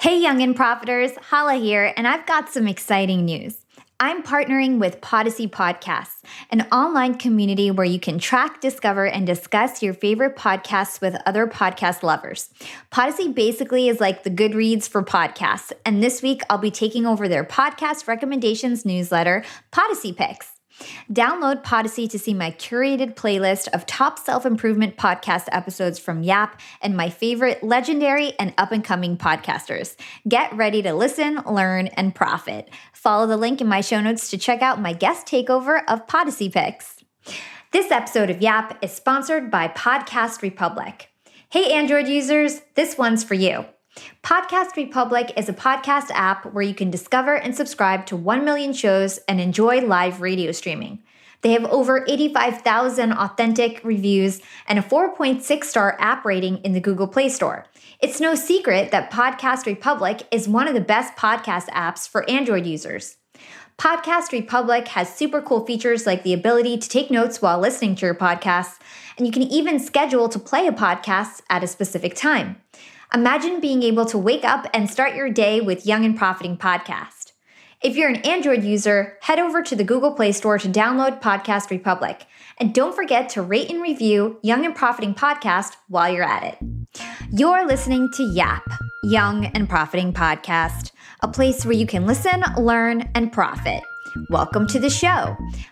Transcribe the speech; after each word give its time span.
Hey, 0.00 0.18
young 0.18 0.40
and 0.40 0.56
profiters, 0.56 1.14
Hala 1.18 1.56
here, 1.56 1.92
and 1.94 2.08
I've 2.08 2.24
got 2.24 2.48
some 2.48 2.66
exciting 2.66 3.26
news. 3.26 3.58
I'm 4.00 4.22
partnering 4.22 4.78
with 4.78 5.02
Podyssey 5.02 5.46
Podcasts, 5.46 6.22
an 6.48 6.62
online 6.72 7.18
community 7.18 7.70
where 7.70 7.84
you 7.84 8.00
can 8.00 8.18
track, 8.18 8.62
discover, 8.62 9.04
and 9.04 9.26
discuss 9.26 9.82
your 9.82 9.92
favorite 9.92 10.36
podcasts 10.36 11.02
with 11.02 11.20
other 11.26 11.46
podcast 11.46 12.02
lovers. 12.02 12.48
Podyssey 12.88 13.28
basically 13.28 13.90
is 13.90 14.00
like 14.00 14.22
the 14.22 14.30
Goodreads 14.30 14.88
for 14.88 15.02
podcasts, 15.02 15.70
and 15.84 16.02
this 16.02 16.22
week 16.22 16.40
I'll 16.48 16.56
be 16.56 16.70
taking 16.70 17.04
over 17.04 17.28
their 17.28 17.44
podcast 17.44 18.08
recommendations 18.08 18.86
newsletter, 18.86 19.44
Podyssey 19.70 20.14
Picks. 20.14 20.59
Download 21.12 21.62
Podyssey 21.62 22.08
to 22.08 22.18
see 22.18 22.34
my 22.34 22.50
curated 22.52 23.14
playlist 23.14 23.68
of 23.68 23.86
top 23.86 24.18
self 24.18 24.46
improvement 24.46 24.96
podcast 24.96 25.48
episodes 25.52 25.98
from 25.98 26.22
Yap 26.22 26.60
and 26.80 26.96
my 26.96 27.10
favorite 27.10 27.62
legendary 27.62 28.32
and 28.38 28.54
up 28.58 28.72
and 28.72 28.84
coming 28.84 29.16
podcasters. 29.16 29.96
Get 30.28 30.54
ready 30.54 30.82
to 30.82 30.92
listen, 30.94 31.40
learn, 31.46 31.88
and 31.88 32.14
profit. 32.14 32.70
Follow 32.92 33.26
the 33.26 33.36
link 33.36 33.60
in 33.60 33.66
my 33.66 33.80
show 33.80 34.00
notes 34.00 34.30
to 34.30 34.38
check 34.38 34.62
out 34.62 34.80
my 34.80 34.92
guest 34.92 35.26
takeover 35.26 35.82
of 35.88 36.06
Podyssey 36.06 36.48
Picks. 36.48 36.96
This 37.72 37.90
episode 37.90 38.30
of 38.30 38.42
Yap 38.42 38.78
is 38.82 38.92
sponsored 38.92 39.50
by 39.50 39.68
Podcast 39.68 40.42
Republic. 40.42 41.08
Hey, 41.50 41.72
Android 41.72 42.08
users, 42.08 42.60
this 42.74 42.96
one's 42.96 43.24
for 43.24 43.34
you. 43.34 43.64
Podcast 44.22 44.76
Republic 44.76 45.32
is 45.36 45.48
a 45.48 45.52
podcast 45.52 46.10
app 46.10 46.44
where 46.52 46.62
you 46.62 46.74
can 46.74 46.90
discover 46.90 47.34
and 47.34 47.54
subscribe 47.54 48.06
to 48.06 48.16
1 48.16 48.44
million 48.44 48.72
shows 48.72 49.18
and 49.28 49.40
enjoy 49.40 49.80
live 49.80 50.20
radio 50.20 50.52
streaming. 50.52 51.02
They 51.42 51.52
have 51.52 51.64
over 51.66 52.04
85,000 52.06 53.12
authentic 53.12 53.80
reviews 53.82 54.40
and 54.68 54.78
a 54.78 54.82
4.6 54.82 55.64
star 55.64 55.96
app 55.98 56.24
rating 56.24 56.58
in 56.58 56.72
the 56.72 56.80
Google 56.80 57.08
Play 57.08 57.28
Store. 57.28 57.66
It's 58.00 58.20
no 58.20 58.34
secret 58.34 58.90
that 58.90 59.10
Podcast 59.10 59.66
Republic 59.66 60.22
is 60.30 60.48
one 60.48 60.68
of 60.68 60.74
the 60.74 60.80
best 60.80 61.16
podcast 61.16 61.68
apps 61.68 62.08
for 62.08 62.28
Android 62.28 62.66
users. 62.66 63.16
Podcast 63.78 64.32
Republic 64.32 64.88
has 64.88 65.14
super 65.14 65.40
cool 65.40 65.64
features 65.64 66.06
like 66.06 66.22
the 66.22 66.34
ability 66.34 66.76
to 66.76 66.88
take 66.88 67.10
notes 67.10 67.40
while 67.40 67.58
listening 67.58 67.94
to 67.94 68.04
your 68.04 68.14
podcasts, 68.14 68.78
and 69.16 69.26
you 69.26 69.32
can 69.32 69.42
even 69.44 69.78
schedule 69.78 70.28
to 70.28 70.38
play 70.38 70.66
a 70.66 70.72
podcast 70.72 71.40
at 71.48 71.64
a 71.64 71.66
specific 71.66 72.14
time. 72.14 72.60
Imagine 73.12 73.58
being 73.58 73.82
able 73.82 74.06
to 74.06 74.16
wake 74.16 74.44
up 74.44 74.68
and 74.72 74.88
start 74.88 75.16
your 75.16 75.28
day 75.28 75.60
with 75.60 75.84
Young 75.84 76.04
and 76.04 76.16
Profiting 76.16 76.56
Podcast. 76.56 77.32
If 77.82 77.96
you're 77.96 78.08
an 78.08 78.22
Android 78.22 78.62
user, 78.62 79.18
head 79.22 79.40
over 79.40 79.62
to 79.64 79.74
the 79.74 79.82
Google 79.82 80.12
Play 80.12 80.30
Store 80.30 80.58
to 80.58 80.68
download 80.68 81.20
Podcast 81.20 81.70
Republic. 81.70 82.26
And 82.58 82.72
don't 82.72 82.94
forget 82.94 83.28
to 83.30 83.42
rate 83.42 83.68
and 83.68 83.82
review 83.82 84.38
Young 84.42 84.64
and 84.64 84.76
Profiting 84.76 85.14
Podcast 85.14 85.74
while 85.88 86.08
you're 86.12 86.22
at 86.22 86.44
it. 86.44 86.58
You're 87.32 87.66
listening 87.66 88.12
to 88.12 88.22
YAP, 88.22 88.62
Young 89.02 89.46
and 89.46 89.68
Profiting 89.68 90.12
Podcast, 90.12 90.92
a 91.20 91.26
place 91.26 91.64
where 91.64 91.74
you 91.74 91.86
can 91.86 92.06
listen, 92.06 92.44
learn, 92.58 93.10
and 93.16 93.32
profit. 93.32 93.82
Welcome 94.28 94.68
to 94.68 94.78
the 94.78 94.90
show. 94.90 95.36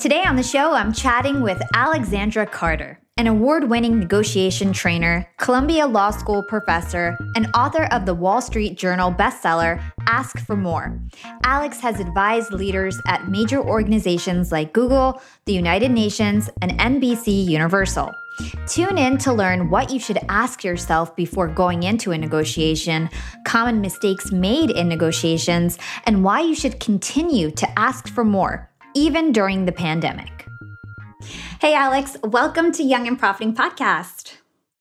Today 0.00 0.22
on 0.24 0.36
the 0.36 0.42
show, 0.42 0.72
I'm 0.72 0.92
chatting 0.92 1.42
with 1.42 1.60
Alexandra 1.74 2.46
Carter, 2.46 2.98
an 3.16 3.26
award 3.26 3.68
winning 3.68 3.98
negotiation 3.98 4.72
trainer, 4.72 5.28
Columbia 5.36 5.86
Law 5.86 6.10
School 6.10 6.42
professor, 6.42 7.18
and 7.36 7.50
author 7.54 7.84
of 7.92 8.06
the 8.06 8.14
Wall 8.14 8.40
Street 8.40 8.78
Journal 8.78 9.12
bestseller, 9.12 9.82
Ask 10.06 10.38
for 10.38 10.56
More. 10.56 10.98
Alex 11.44 11.80
has 11.80 12.00
advised 12.00 12.52
leaders 12.52 12.98
at 13.06 13.28
major 13.28 13.60
organizations 13.60 14.50
like 14.50 14.72
Google, 14.72 15.20
the 15.44 15.52
United 15.52 15.90
Nations, 15.90 16.48
and 16.62 16.72
NBC 16.78 17.44
Universal. 17.46 18.10
Tune 18.66 18.96
in 18.96 19.18
to 19.18 19.32
learn 19.32 19.68
what 19.68 19.90
you 19.90 20.00
should 20.00 20.18
ask 20.28 20.64
yourself 20.64 21.14
before 21.14 21.48
going 21.48 21.82
into 21.82 22.12
a 22.12 22.18
negotiation, 22.18 23.10
common 23.44 23.82
mistakes 23.82 24.32
made 24.32 24.70
in 24.70 24.88
negotiations, 24.88 25.78
and 26.06 26.24
why 26.24 26.40
you 26.40 26.54
should 26.54 26.80
continue 26.80 27.50
to 27.50 27.78
ask 27.78 28.08
for 28.08 28.24
more, 28.24 28.69
even 28.94 29.32
during 29.32 29.64
the 29.66 29.72
pandemic. 29.72 30.46
Hey, 31.60 31.74
Alex, 31.74 32.16
welcome 32.24 32.72
to 32.72 32.82
Young 32.82 33.06
and 33.06 33.18
Profiting 33.18 33.54
Podcast. 33.54 34.36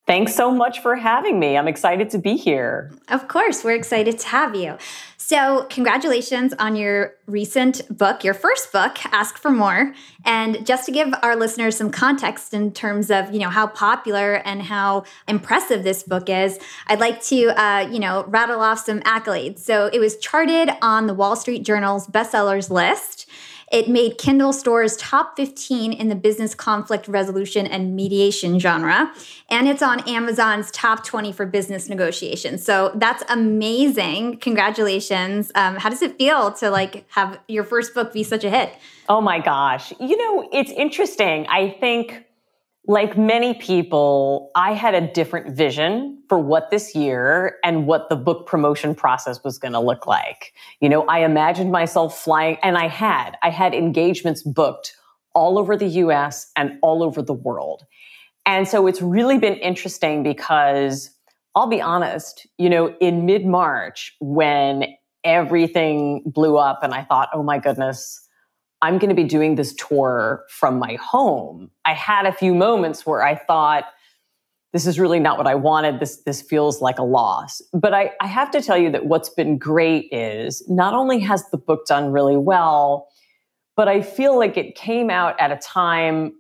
Thanks 0.10 0.34
so 0.34 0.50
much 0.50 0.80
for 0.80 0.96
having 0.96 1.40
me. 1.40 1.56
I'm 1.56 1.68
excited 1.68 2.10
to 2.10 2.18
be 2.18 2.36
here. 2.36 2.92
Of 3.10 3.28
course, 3.28 3.64
we're 3.64 3.76
excited 3.76 4.18
to 4.18 4.28
have 4.30 4.56
you. 4.56 4.76
So, 5.18 5.68
congratulations 5.70 6.56
on 6.58 6.76
your 6.76 7.14
recent 7.28 7.96
book, 7.96 8.24
your 8.24 8.34
first 8.34 8.72
book, 8.72 8.98
Ask 9.14 9.38
for 9.38 9.52
More. 9.52 9.94
And 10.26 10.66
just 10.66 10.88
to 10.88 10.92
give 10.92 11.14
our 11.22 11.36
listeners 11.36 11.78
some 11.78 11.92
context 11.92 12.56
in 12.56 12.72
terms 12.72 13.12
of, 13.12 13.32
you 13.32 13.40
know, 13.40 13.50
how 13.50 13.68
popular 13.68 14.38
and 14.38 14.64
how 14.64 15.04
impressive 15.28 15.84
this 15.84 16.02
book 16.02 16.28
is, 16.28 16.58
I'd 16.88 17.00
like 17.00 17.22
to, 17.26 17.50
uh, 17.50 17.88
you 17.92 18.00
know, 18.00 18.26
rattle 18.30 18.62
off 18.62 18.80
some 18.80 19.02
accolades. 19.02 19.60
So, 19.60 19.92
it 19.94 20.00
was 20.00 20.18
charted 20.18 20.72
on 20.82 21.06
the 21.06 21.14
Wall 21.14 21.36
Street 21.36 21.64
Journal's 21.64 22.08
bestsellers 22.08 22.72
list. 22.72 23.30
It 23.72 23.88
made 23.88 24.18
Kindle 24.18 24.54
Store's 24.54 24.98
top 24.98 25.36
15 25.36 25.94
in 25.94 26.10
the 26.10 26.16
business 26.16 26.56
conflict 26.56 27.08
resolution 27.08 27.68
and 27.68 27.96
mediation 27.96 28.60
genre. 28.60 29.14
And 29.50 29.68
it's 29.68 29.82
on 29.82 30.08
Amazon's 30.08 30.72
top 30.72 31.06
20 31.06 31.32
for 31.32 31.46
business 31.46 31.90
negotiations. 31.90 32.64
So 32.64 32.92
that's 32.96 33.24
amazing. 33.30 34.38
Congratulations. 34.38 35.52
Um, 35.56 35.76
how 35.76 35.90
does 35.90 36.02
it 36.02 36.18
feel 36.18 36.52
to 36.54 36.70
like 36.70 37.06
have 37.12 37.40
your 37.48 37.64
first 37.64 37.94
book 37.94 38.14
be 38.14 38.24
such 38.24 38.44
a 38.44 38.50
hit? 38.50 38.74
Oh 39.08 39.22
my 39.22 39.40
gosh. 39.40 39.94
You 40.00 40.18
know, 40.18 40.50
it's 40.52 40.72
interesting. 40.72 41.46
I 41.48 41.76
think 41.80 42.26
like 42.90 43.16
many 43.16 43.54
people, 43.54 44.50
I 44.56 44.74
had 44.74 44.96
a 44.96 45.02
different 45.14 45.56
vision 45.56 46.24
for 46.28 46.40
what 46.40 46.72
this 46.72 46.96
year 46.96 47.60
and 47.64 47.86
what 47.86 48.10
the 48.10 48.16
book 48.16 48.48
promotion 48.48 48.96
process 48.96 49.44
was 49.44 49.60
going 49.60 49.74
to 49.74 49.80
look 49.80 50.08
like. 50.08 50.56
You 50.82 50.90
know, 50.90 51.06
I 51.06 51.20
imagined 51.20 51.72
myself 51.72 52.20
flying, 52.20 52.58
and 52.64 52.80
I 52.80 52.88
had, 52.88 53.38
I 53.44 53.52
had 53.52 53.76
engagements 53.76 54.42
booked 54.42 54.96
all 55.36 55.60
over 55.60 55.78
the 55.78 55.86
US 55.86 56.52
and 56.56 56.80
all 56.82 57.04
over 57.04 57.22
the 57.22 57.32
world. 57.32 57.86
And 58.48 58.68
so 58.68 58.88
it's 58.88 59.04
really 59.04 59.38
been 59.38 59.58
interesting 59.58 60.24
because 60.24 61.12
I'll 61.54 61.68
be 61.68 61.82
honest, 61.82 62.48
you 62.58 62.72
know, 62.72 62.96
in 63.00 63.24
mid 63.24 63.46
March, 63.46 64.16
when 64.20 64.86
everything 65.24 66.24
blew 66.26 66.58
up 66.58 66.80
and 66.82 66.96
I 66.96 67.04
thought, 67.04 67.30
oh 67.36 67.44
my 67.44 67.60
goodness, 67.60 68.28
I'm 68.82 68.98
going 68.98 69.10
to 69.10 69.16
be 69.16 69.26
doing 69.26 69.56
this 69.56 69.74
tour 69.74 70.46
from 70.50 70.80
my 70.80 70.96
home. 70.96 71.70
I 71.86 71.94
had 71.94 72.26
a 72.26 72.32
few 72.32 72.54
moments 72.56 73.06
where 73.06 73.22
I 73.22 73.36
thought, 73.36 73.86
this 74.72 74.86
is 74.86 75.00
really 75.00 75.20
not 75.20 75.38
what 75.38 75.48
I 75.48 75.56
wanted. 75.56 76.00
This, 76.00 76.18
this 76.24 76.42
feels 76.42 76.82
like 76.82 77.00
a 77.00 77.04
loss. 77.04 77.62
But 77.74 77.94
I, 77.94 78.12
I 78.22 78.28
have 78.28 78.52
to 78.52 78.62
tell 78.62 78.78
you 78.78 78.92
that 78.92 79.08
what's 79.08 79.30
been 79.30 79.58
great 79.58 80.08
is 80.12 80.64
not 80.70 80.94
only 80.94 81.20
has 81.20 81.50
the 81.50 81.58
book 81.58 81.88
done 81.88 82.12
really 82.12 82.38
well, 82.38 83.08
but 83.76 83.88
I 83.88 84.02
feel 84.02 84.38
like 84.38 84.58
it 84.58 84.76
came 84.76 85.10
out 85.10 85.40
at 85.40 85.52
a 85.52 85.58
time, 85.58 86.34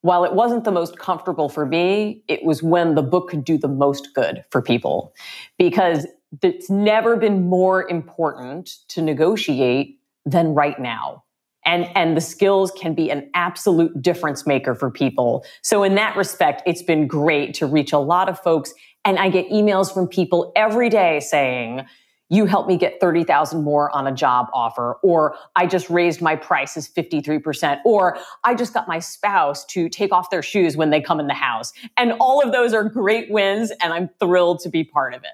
while 0.00 0.24
it 0.24 0.34
wasn't 0.34 0.64
the 0.64 0.72
most 0.72 0.98
comfortable 0.98 1.48
for 1.48 1.64
me, 1.64 2.22
it 2.28 2.44
was 2.44 2.62
when 2.62 2.94
the 2.94 3.02
book 3.02 3.30
could 3.30 3.44
do 3.44 3.56
the 3.56 3.68
most 3.68 4.08
good 4.14 4.44
for 4.50 4.60
people. 4.60 5.14
Because 5.58 6.06
it's 6.42 6.68
never 6.68 7.16
been 7.16 7.48
more 7.48 7.88
important 7.88 8.70
to 8.88 9.00
negotiate 9.00 10.00
than 10.26 10.54
right 10.54 10.78
now 10.78 11.22
and 11.68 11.88
and 11.94 12.16
the 12.16 12.20
skills 12.20 12.72
can 12.72 12.94
be 12.94 13.10
an 13.10 13.30
absolute 13.34 14.02
difference 14.02 14.46
maker 14.46 14.74
for 14.74 14.90
people. 14.90 15.44
So 15.62 15.84
in 15.84 15.94
that 15.94 16.16
respect 16.16 16.62
it's 16.66 16.82
been 16.82 17.06
great 17.06 17.54
to 17.54 17.66
reach 17.66 17.92
a 17.92 17.98
lot 17.98 18.28
of 18.28 18.40
folks. 18.40 18.74
And 19.04 19.18
i 19.18 19.28
get 19.28 19.48
emails 19.50 19.94
from 19.94 20.08
people 20.08 20.52
every 20.56 20.88
day 20.88 21.20
saying 21.20 21.86
you 22.28 22.46
helped 22.46 22.68
me 22.68 22.76
get 22.76 23.00
30,000 23.00 23.62
more 23.62 23.94
on 23.96 24.06
a 24.06 24.12
job 24.12 24.48
offer 24.52 24.98
or 25.02 25.36
I 25.56 25.66
just 25.66 25.88
raised 25.88 26.20
my 26.20 26.36
prices 26.36 26.88
53% 26.88 27.80
or 27.84 28.18
I 28.44 28.54
just 28.54 28.74
got 28.74 28.86
my 28.86 28.98
spouse 28.98 29.64
to 29.66 29.88
take 29.88 30.12
off 30.12 30.30
their 30.30 30.42
shoes 30.42 30.76
when 30.76 30.90
they 30.90 31.00
come 31.00 31.20
in 31.20 31.26
the 31.26 31.34
house. 31.34 31.72
And 31.96 32.12
all 32.20 32.42
of 32.42 32.52
those 32.52 32.74
are 32.74 32.84
great 32.84 33.30
wins 33.30 33.70
and 33.82 33.92
I'm 33.92 34.10
thrilled 34.20 34.60
to 34.60 34.68
be 34.68 34.84
part 34.84 35.14
of 35.14 35.22
it. 35.24 35.30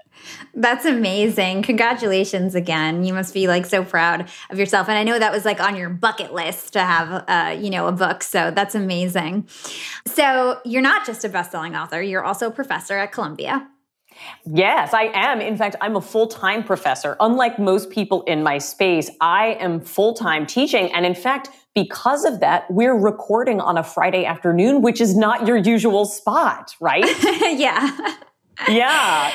That's 0.55 0.85
amazing. 0.85 1.63
Congratulations 1.63 2.55
again. 2.55 3.05
You 3.05 3.13
must 3.13 3.35
be 3.35 3.49
like 3.49 3.67
so 3.67 3.85
proud 3.85 4.29
of 4.51 4.59
yourself 4.59 4.89
and 4.89 4.97
I 4.97 5.03
know 5.03 5.19
that 5.19 5.33
was 5.33 5.45
like 5.45 5.61
on 5.61 5.77
your 5.77 5.91
bucket 5.91 6.33
list 6.33 6.73
to 6.75 6.81
have 6.81 7.25
uh, 7.29 7.57
you 7.59 7.71
know, 7.71 7.89
a 7.89 7.93
book. 7.93 8.23
So 8.23 8.51
that's 8.51 8.75
amazing. 8.75 9.49
So, 10.07 10.61
you're 10.65 10.83
not 10.83 11.07
just 11.07 11.25
a 11.25 11.29
best-selling 11.29 11.75
author, 11.75 12.03
you're 12.03 12.25
also 12.25 12.49
a 12.49 12.51
professor 12.51 12.99
at 12.99 13.13
Columbia. 13.13 13.69
Yes, 14.47 14.95
I 14.95 15.11
am. 15.15 15.41
In 15.41 15.57
fact, 15.57 15.77
I'm 15.81 15.97
a 15.97 16.01
full 16.01 16.27
time 16.27 16.63
professor. 16.63 17.17
Unlike 17.21 17.59
most 17.59 17.91
people 17.91 18.23
in 18.23 18.43
my 18.43 18.59
space, 18.59 19.11
I 19.21 19.57
am 19.61 19.81
full 19.81 20.15
time 20.15 20.47
teaching. 20.47 20.93
And 20.93 21.07
in 21.07 21.15
fact, 21.15 21.51
because 21.75 22.25
of 22.25 22.41
that, 22.41 22.71
we're 22.71 22.97
recording 22.97 23.61
on 23.61 23.77
a 23.79 23.83
Friday 23.83 24.25
afternoon, 24.25 24.83
which 24.83 25.01
is 25.01 25.17
not 25.17 25.47
your 25.47 25.57
usual 25.57 26.05
spot, 26.05 26.75
right? 26.81 27.05
yeah. 27.59 28.17
Yeah. 28.69 29.33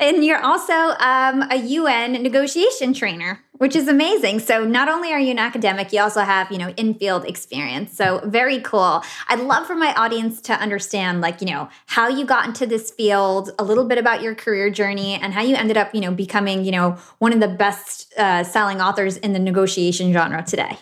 And 0.00 0.24
you're 0.24 0.42
also 0.42 0.72
um, 0.72 1.44
a 1.50 1.56
UN 1.56 2.14
negotiation 2.14 2.92
trainer, 2.92 3.43
which 3.58 3.76
is 3.76 3.86
amazing. 3.88 4.40
So 4.40 4.64
not 4.64 4.88
only 4.88 5.12
are 5.12 5.20
you 5.20 5.30
an 5.30 5.38
academic, 5.38 5.92
you 5.92 6.00
also 6.00 6.20
have, 6.20 6.50
you 6.50 6.58
know, 6.58 6.70
in-field 6.76 7.24
experience. 7.24 7.96
So 7.96 8.20
very 8.24 8.60
cool. 8.60 9.02
I'd 9.28 9.40
love 9.40 9.66
for 9.66 9.76
my 9.76 9.94
audience 9.94 10.40
to 10.42 10.54
understand, 10.54 11.20
like, 11.20 11.40
you 11.40 11.46
know, 11.46 11.68
how 11.86 12.08
you 12.08 12.26
got 12.26 12.46
into 12.46 12.66
this 12.66 12.90
field, 12.90 13.50
a 13.58 13.64
little 13.64 13.84
bit 13.84 13.98
about 13.98 14.22
your 14.22 14.34
career 14.34 14.70
journey, 14.70 15.14
and 15.14 15.32
how 15.32 15.42
you 15.42 15.54
ended 15.54 15.76
up, 15.76 15.94
you 15.94 16.00
know, 16.00 16.12
becoming, 16.12 16.64
you 16.64 16.72
know, 16.72 16.98
one 17.18 17.32
of 17.32 17.40
the 17.40 17.48
best 17.48 18.12
uh, 18.18 18.42
selling 18.42 18.80
authors 18.80 19.16
in 19.18 19.32
the 19.32 19.38
negotiation 19.38 20.12
genre 20.12 20.42
today. 20.42 20.76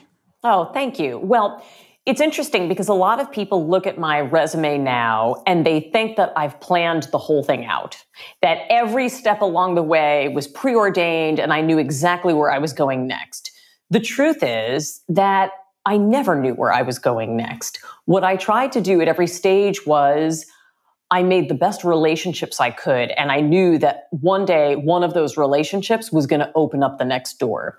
Oh, 0.45 0.65
thank 0.73 0.99
you. 0.99 1.19
Well, 1.19 1.65
it's 2.04 2.20
interesting 2.20 2.69
because 2.69 2.88
a 2.88 2.94
lot 2.94 3.20
of 3.20 3.31
people 3.31 3.69
look 3.69 3.87
at 3.87 3.96
my 3.96 4.20
resume 4.20 4.78
now 4.78 5.43
and 5.46 5.64
they 5.64 5.81
think 5.93 6.16
that 6.16 6.32
I've 6.37 6.58
planned 6.60 7.04
the 7.12 7.19
whole 7.19 7.44
thing 7.44 7.64
out, 7.64 7.96
that 8.40 8.62
every 8.70 9.08
step 9.08 9.40
along 9.40 9.76
the 9.76 9.82
way 9.84 10.28
was 10.28 10.49
preordained 10.49 11.38
and 11.38 11.52
I 11.52 11.60
knew 11.60 11.78
exactly 11.78 12.34
where 12.34 12.50
I 12.50 12.58
was 12.58 12.72
going 12.72 13.06
next. 13.06 13.52
The 13.90 14.00
truth 14.00 14.43
is 14.43 15.02
that 15.08 15.52
I 15.87 15.96
never 15.96 16.34
knew 16.34 16.54
where 16.54 16.72
I 16.72 16.82
was 16.82 16.99
going 16.99 17.37
next. 17.37 17.78
What 18.06 18.25
I 18.25 18.37
tried 18.37 18.72
to 18.72 18.81
do 18.81 19.00
at 19.00 19.08
every 19.08 19.26
stage 19.28 19.87
was 19.87 20.46
I 21.12 21.23
made 21.23 21.50
the 21.50 21.55
best 21.55 21.85
relationships 21.85 22.59
I 22.59 22.70
could. 22.70 23.11
And 23.11 23.31
I 23.31 23.41
knew 23.41 23.76
that 23.79 24.09
one 24.11 24.47
day 24.47 24.76
one 24.76 25.05
of 25.05 25.12
those 25.12 25.37
relationships 25.37 26.11
was 26.11 26.26
going 26.26 26.41
to 26.41 26.50
open 26.55 26.82
up 26.82 26.99
the 26.99 27.05
next 27.05 27.38
door. 27.38 27.79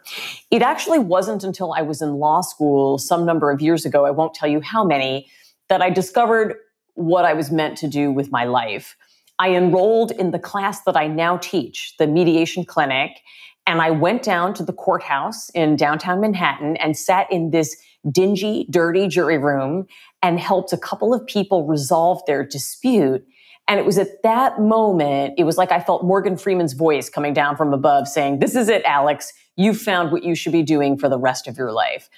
It 0.51 0.61
actually 0.61 0.99
wasn't 0.99 1.43
until 1.43 1.73
I 1.73 1.81
was 1.81 1.99
in 1.99 2.13
law 2.13 2.41
school 2.41 2.99
some 2.99 3.25
number 3.25 3.49
of 3.49 3.59
years 3.59 3.87
ago, 3.87 4.05
I 4.05 4.11
won't 4.11 4.35
tell 4.35 4.47
you 4.47 4.61
how 4.61 4.85
many, 4.85 5.27
that 5.67 5.81
I 5.81 5.89
discovered 5.89 6.57
what 6.93 7.25
I 7.25 7.33
was 7.33 7.51
meant 7.51 7.75
to 7.79 7.87
do 7.87 8.11
with 8.11 8.31
my 8.31 8.45
life. 8.45 8.95
I 9.39 9.55
enrolled 9.55 10.11
in 10.11 10.29
the 10.29 10.37
class 10.37 10.83
that 10.83 10.95
I 10.95 11.07
now 11.07 11.37
teach, 11.37 11.95
the 11.97 12.05
mediation 12.05 12.63
clinic, 12.63 13.19
and 13.65 13.81
I 13.81 13.89
went 13.89 14.21
down 14.21 14.53
to 14.55 14.63
the 14.63 14.73
courthouse 14.73 15.49
in 15.55 15.75
downtown 15.75 16.21
Manhattan 16.21 16.77
and 16.77 16.95
sat 16.95 17.31
in 17.31 17.49
this 17.49 17.75
dingy, 18.11 18.67
dirty 18.69 19.07
jury 19.07 19.39
room 19.39 19.87
and 20.23 20.39
helped 20.39 20.73
a 20.73 20.77
couple 20.77 21.13
of 21.13 21.27
people 21.27 21.67
resolve 21.67 22.21
their 22.25 22.43
dispute. 22.43 23.23
And 23.67 23.79
it 23.79 23.85
was 23.85 23.97
at 23.97 24.23
that 24.23 24.59
moment, 24.59 25.35
it 25.37 25.43
was 25.43 25.57
like 25.57 25.71
I 25.71 25.79
felt 25.79 26.03
Morgan 26.03 26.37
Freeman's 26.37 26.73
voice 26.73 27.09
coming 27.09 27.33
down 27.33 27.55
from 27.55 27.73
above 27.73 28.07
saying, 28.07 28.39
This 28.39 28.55
is 28.55 28.69
it, 28.69 28.83
Alex. 28.85 29.31
You've 29.55 29.79
found 29.79 30.11
what 30.11 30.23
you 30.23 30.33
should 30.33 30.51
be 30.51 30.63
doing 30.63 30.97
for 30.97 31.07
the 31.07 31.19
rest 31.19 31.47
of 31.47 31.57
your 31.57 31.71
life. 31.71 32.09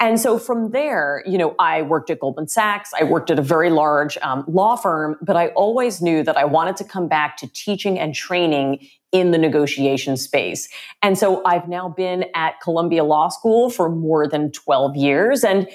And 0.00 0.20
so 0.20 0.38
from 0.38 0.72
there, 0.72 1.22
you 1.24 1.38
know, 1.38 1.54
I 1.58 1.82
worked 1.82 2.10
at 2.10 2.18
Goldman 2.18 2.48
Sachs. 2.48 2.90
I 2.98 3.04
worked 3.04 3.30
at 3.30 3.38
a 3.38 3.42
very 3.42 3.70
large 3.70 4.18
um, 4.18 4.44
law 4.48 4.76
firm, 4.76 5.16
but 5.22 5.36
I 5.36 5.48
always 5.48 6.02
knew 6.02 6.22
that 6.24 6.36
I 6.36 6.44
wanted 6.44 6.76
to 6.78 6.84
come 6.84 7.08
back 7.08 7.36
to 7.38 7.48
teaching 7.52 7.98
and 7.98 8.12
training 8.14 8.86
in 9.12 9.30
the 9.30 9.38
negotiation 9.38 10.16
space. 10.16 10.68
And 11.00 11.16
so 11.16 11.42
I've 11.44 11.68
now 11.68 11.88
been 11.88 12.26
at 12.34 12.60
Columbia 12.60 13.04
Law 13.04 13.28
School 13.28 13.70
for 13.70 13.88
more 13.88 14.28
than 14.28 14.50
12 14.50 14.96
years. 14.96 15.44
And 15.44 15.68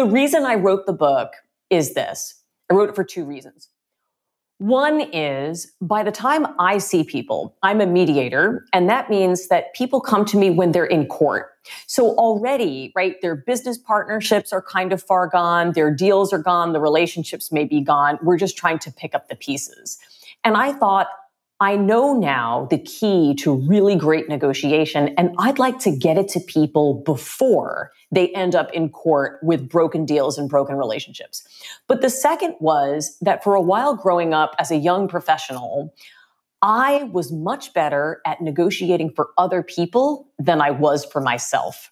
the 0.00 0.06
reason 0.06 0.46
I 0.46 0.54
wrote 0.54 0.86
the 0.86 0.94
book 0.94 1.32
is 1.68 1.92
this 1.92 2.42
I 2.70 2.74
wrote 2.74 2.88
it 2.88 2.94
for 2.94 3.04
two 3.04 3.22
reasons. 3.22 3.68
One 4.56 5.02
is 5.12 5.70
by 5.82 6.02
the 6.02 6.10
time 6.10 6.46
I 6.58 6.78
see 6.78 7.04
people, 7.04 7.54
I'm 7.62 7.82
a 7.82 7.86
mediator, 7.86 8.64
and 8.72 8.88
that 8.88 9.10
means 9.10 9.48
that 9.48 9.74
people 9.74 10.00
come 10.00 10.24
to 10.26 10.38
me 10.38 10.48
when 10.48 10.72
they're 10.72 10.86
in 10.86 11.06
court. 11.06 11.50
So 11.86 12.14
already, 12.16 12.92
right, 12.96 13.20
their 13.20 13.36
business 13.36 13.76
partnerships 13.76 14.54
are 14.54 14.62
kind 14.62 14.94
of 14.94 15.02
far 15.02 15.26
gone, 15.26 15.72
their 15.72 15.94
deals 15.94 16.32
are 16.32 16.38
gone, 16.38 16.72
the 16.72 16.80
relationships 16.80 17.52
may 17.52 17.64
be 17.66 17.82
gone. 17.82 18.18
We're 18.22 18.38
just 18.38 18.56
trying 18.56 18.78
to 18.80 18.90
pick 18.90 19.14
up 19.14 19.28
the 19.28 19.36
pieces. 19.36 19.98
And 20.44 20.56
I 20.56 20.72
thought, 20.72 21.08
I 21.62 21.76
know 21.76 22.14
now 22.14 22.66
the 22.70 22.78
key 22.78 23.34
to 23.40 23.54
really 23.54 23.94
great 23.94 24.30
negotiation, 24.30 25.08
and 25.18 25.34
I'd 25.38 25.58
like 25.58 25.78
to 25.80 25.94
get 25.94 26.16
it 26.16 26.28
to 26.28 26.40
people 26.40 27.02
before 27.04 27.92
they 28.10 28.28
end 28.28 28.54
up 28.54 28.72
in 28.72 28.88
court 28.88 29.40
with 29.42 29.68
broken 29.68 30.06
deals 30.06 30.38
and 30.38 30.48
broken 30.48 30.76
relationships. 30.76 31.46
But 31.86 32.00
the 32.00 32.08
second 32.08 32.54
was 32.60 33.18
that 33.20 33.44
for 33.44 33.54
a 33.54 33.60
while 33.60 33.94
growing 33.94 34.32
up 34.32 34.54
as 34.58 34.70
a 34.70 34.76
young 34.76 35.06
professional, 35.06 35.94
I 36.62 37.04
was 37.12 37.30
much 37.30 37.74
better 37.74 38.22
at 38.26 38.40
negotiating 38.40 39.12
for 39.14 39.28
other 39.36 39.62
people 39.62 40.28
than 40.38 40.62
I 40.62 40.70
was 40.70 41.04
for 41.04 41.20
myself. 41.20 41.90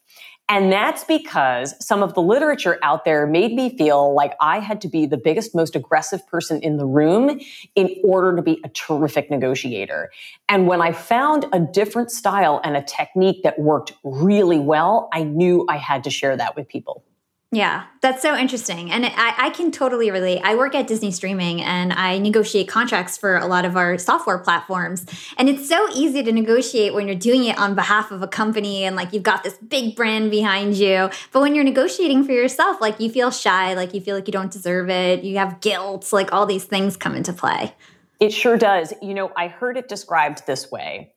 And 0.51 0.73
that's 0.73 1.05
because 1.05 1.75
some 1.85 2.03
of 2.03 2.15
the 2.15 2.23
literature 2.23 2.79
out 2.83 3.05
there 3.05 3.27
made 3.27 3.53
me 3.53 3.77
feel 3.77 4.15
like 4.15 4.35
I 4.41 4.61
had 4.61 4.81
to 4.81 4.89
be 4.89 5.05
the 5.05 5.19
biggest, 5.19 5.55
most 5.55 5.77
aggressive 5.77 6.27
person 6.27 6.63
in 6.63 6.79
the 6.79 6.87
room 6.87 7.39
in 7.75 7.95
order 8.03 8.35
to 8.35 8.41
be 8.41 8.59
a 8.65 8.69
terrific 8.71 9.31
negotiator. 9.31 10.11
And 10.49 10.67
when 10.67 10.81
I 10.81 10.93
found 10.93 11.45
a 11.53 11.61
different 11.61 12.11
style 12.11 12.63
and 12.65 12.79
a 12.79 12.83
technique 12.83 13.43
that 13.43 13.59
worked 13.59 13.93
really 14.03 14.59
well, 14.59 15.11
I 15.13 15.23
knew 15.23 15.67
I 15.69 15.77
had 15.77 16.03
to 16.05 16.11
share 16.11 16.35
that 16.39 16.57
with 16.57 16.67
people. 16.67 17.05
Yeah, 17.51 17.85
that's 18.03 18.21
so 18.21 18.37
interesting. 18.37 18.91
And 18.91 19.07
I, 19.07 19.35
I, 19.39 19.51
can 19.51 19.73
totally 19.73 20.11
relate. 20.11 20.43
I 20.45 20.55
work 20.55 20.75
at 20.75 20.87
Disney 20.87 21.11
Streaming 21.11 21.63
and 21.63 21.95
I 21.95 22.19
negotiate 22.19 22.69
contracts 22.69 23.17
for 23.17 23.39
a 23.39 23.47
lot 23.47 23.65
of 23.65 23.75
our 23.75 23.97
software 23.97 24.37
platforms. 24.37 25.07
And 25.39 25.49
it's 25.49 25.67
so 25.67 25.89
easy 25.95 26.23
to 26.23 26.31
negotiate 26.31 26.93
when 26.93 27.07
you're 27.07 27.17
doing 27.17 27.45
it 27.45 27.59
on 27.59 27.75
behalf 27.75 28.11
of 28.11 28.21
a 28.21 28.29
company 28.29 28.85
and 28.85 28.97
like 28.97 29.15
you've 29.15 29.23
got 29.23 29.45
this 29.45 29.57
big 29.67 29.97
brand 29.97 30.31
behind 30.31 30.75
you. 30.75 31.09
But 31.33 31.41
when 31.41 31.55
you're 31.55 31.65
negotiating 31.65 32.25
for 32.25 32.33
yourself, 32.33 32.83
like 32.83 33.01
you 33.01 33.09
feel 33.09 33.31
shy, 33.31 33.73
like 33.73 33.95
you 33.95 34.03
feel 34.03 34.15
like 34.15 34.29
you 34.29 34.33
don't 34.33 34.53
deserve 34.53 34.91
it, 34.91 35.25
you 35.25 35.39
have 35.39 35.63
guilt, 35.63 36.13
like 36.13 36.31
all 36.35 36.45
these 36.45 36.65
things 36.65 36.99
come 36.99 37.15
into 37.15 37.33
play. 37.33 37.75
It 38.21 38.31
sure 38.31 38.59
does. 38.59 38.93
You 39.01 39.15
know, 39.15 39.33
I 39.39 39.49
heard 39.49 39.79
it 39.79 39.89
described 39.89 40.47
this 40.47 40.71
way. 40.71 41.15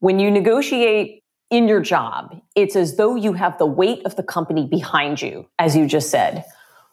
When 0.00 0.18
you 0.18 0.30
negotiate 0.30 1.19
in 1.50 1.66
your 1.66 1.80
job, 1.80 2.40
it's 2.54 2.76
as 2.76 2.96
though 2.96 3.16
you 3.16 3.32
have 3.32 3.58
the 3.58 3.66
weight 3.66 4.04
of 4.06 4.16
the 4.16 4.22
company 4.22 4.66
behind 4.66 5.20
you, 5.20 5.46
as 5.58 5.76
you 5.76 5.86
just 5.86 6.10
said. 6.10 6.44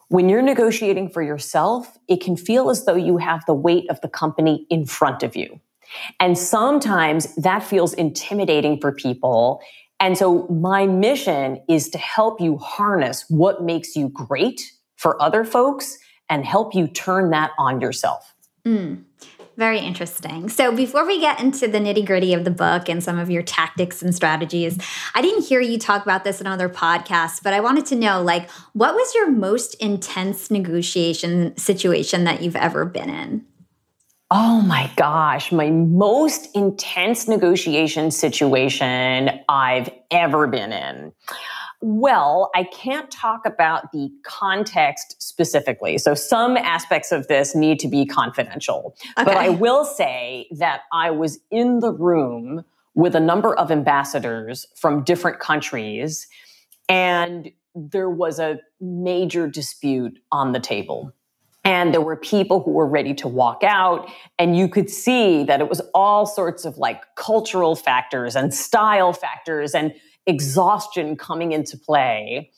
When 0.08 0.28
you're 0.28 0.42
negotiating 0.42 1.10
for 1.10 1.22
yourself, 1.22 1.96
it 2.08 2.20
can 2.20 2.36
feel 2.36 2.70
as 2.70 2.84
though 2.84 2.96
you 2.96 3.18
have 3.18 3.44
the 3.46 3.54
weight 3.54 3.88
of 3.90 4.00
the 4.00 4.08
company 4.08 4.66
in 4.70 4.86
front 4.86 5.22
of 5.22 5.36
you. 5.36 5.60
And 6.18 6.36
sometimes 6.36 7.34
that 7.36 7.62
feels 7.62 7.94
intimidating 7.94 8.80
for 8.80 8.92
people. 8.92 9.60
And 10.00 10.16
so 10.16 10.46
my 10.48 10.86
mission 10.86 11.60
is 11.68 11.88
to 11.90 11.98
help 11.98 12.40
you 12.40 12.58
harness 12.58 13.24
what 13.28 13.62
makes 13.62 13.96
you 13.96 14.08
great 14.08 14.72
for 14.96 15.20
other 15.22 15.44
folks 15.44 15.98
and 16.28 16.44
help 16.44 16.74
you 16.74 16.88
turn 16.88 17.30
that 17.30 17.52
on 17.58 17.80
yourself. 17.80 18.34
Mm. 18.64 19.04
Very 19.58 19.80
interesting. 19.80 20.48
So, 20.48 20.70
before 20.70 21.04
we 21.04 21.18
get 21.18 21.40
into 21.40 21.66
the 21.66 21.78
nitty 21.78 22.06
gritty 22.06 22.32
of 22.32 22.44
the 22.44 22.50
book 22.50 22.88
and 22.88 23.02
some 23.02 23.18
of 23.18 23.28
your 23.28 23.42
tactics 23.42 24.02
and 24.02 24.14
strategies, 24.14 24.78
I 25.16 25.20
didn't 25.20 25.46
hear 25.46 25.60
you 25.60 25.80
talk 25.80 26.04
about 26.04 26.22
this 26.22 26.40
in 26.40 26.46
other 26.46 26.68
podcasts, 26.68 27.42
but 27.42 27.52
I 27.52 27.58
wanted 27.58 27.84
to 27.86 27.96
know 27.96 28.22
like, 28.22 28.48
what 28.72 28.94
was 28.94 29.12
your 29.16 29.28
most 29.28 29.74
intense 29.80 30.48
negotiation 30.48 31.56
situation 31.56 32.22
that 32.22 32.40
you've 32.40 32.54
ever 32.54 32.84
been 32.84 33.10
in? 33.10 33.44
Oh 34.30 34.60
my 34.60 34.92
gosh, 34.94 35.50
my 35.50 35.70
most 35.70 36.54
intense 36.54 37.26
negotiation 37.26 38.12
situation 38.12 39.40
I've 39.48 39.90
ever 40.12 40.46
been 40.46 40.70
in. 40.70 41.12
Well, 41.80 42.50
I 42.54 42.64
can't 42.64 43.10
talk 43.10 43.46
about 43.46 43.92
the 43.92 44.10
context 44.24 45.22
specifically. 45.22 45.96
So 45.98 46.14
some 46.14 46.56
aspects 46.56 47.12
of 47.12 47.28
this 47.28 47.54
need 47.54 47.78
to 47.80 47.88
be 47.88 48.04
confidential. 48.04 48.96
Okay. 49.16 49.24
But 49.24 49.36
I 49.36 49.50
will 49.50 49.84
say 49.84 50.48
that 50.58 50.82
I 50.92 51.10
was 51.10 51.38
in 51.50 51.78
the 51.78 51.92
room 51.92 52.64
with 52.94 53.14
a 53.14 53.20
number 53.20 53.54
of 53.56 53.70
ambassadors 53.70 54.66
from 54.74 55.04
different 55.04 55.38
countries, 55.38 56.26
and 56.88 57.50
there 57.76 58.10
was 58.10 58.40
a 58.40 58.58
major 58.80 59.46
dispute 59.46 60.18
on 60.32 60.50
the 60.50 60.58
table. 60.58 61.12
and 61.64 61.92
there 61.92 62.00
were 62.00 62.16
people 62.16 62.62
who 62.62 62.70
were 62.70 62.86
ready 62.86 63.12
to 63.12 63.28
walk 63.28 63.62
out 63.62 64.08
and 64.38 64.56
you 64.56 64.68
could 64.68 64.88
see 64.88 65.44
that 65.44 65.60
it 65.60 65.68
was 65.68 65.82
all 65.94 66.24
sorts 66.24 66.64
of 66.64 66.78
like 66.78 67.02
cultural 67.14 67.76
factors 67.76 68.34
and 68.34 68.54
style 68.54 69.12
factors 69.12 69.74
and 69.74 69.92
exhaustion 70.28 71.16
coming 71.16 71.52
into 71.52 71.76
play 71.76 72.50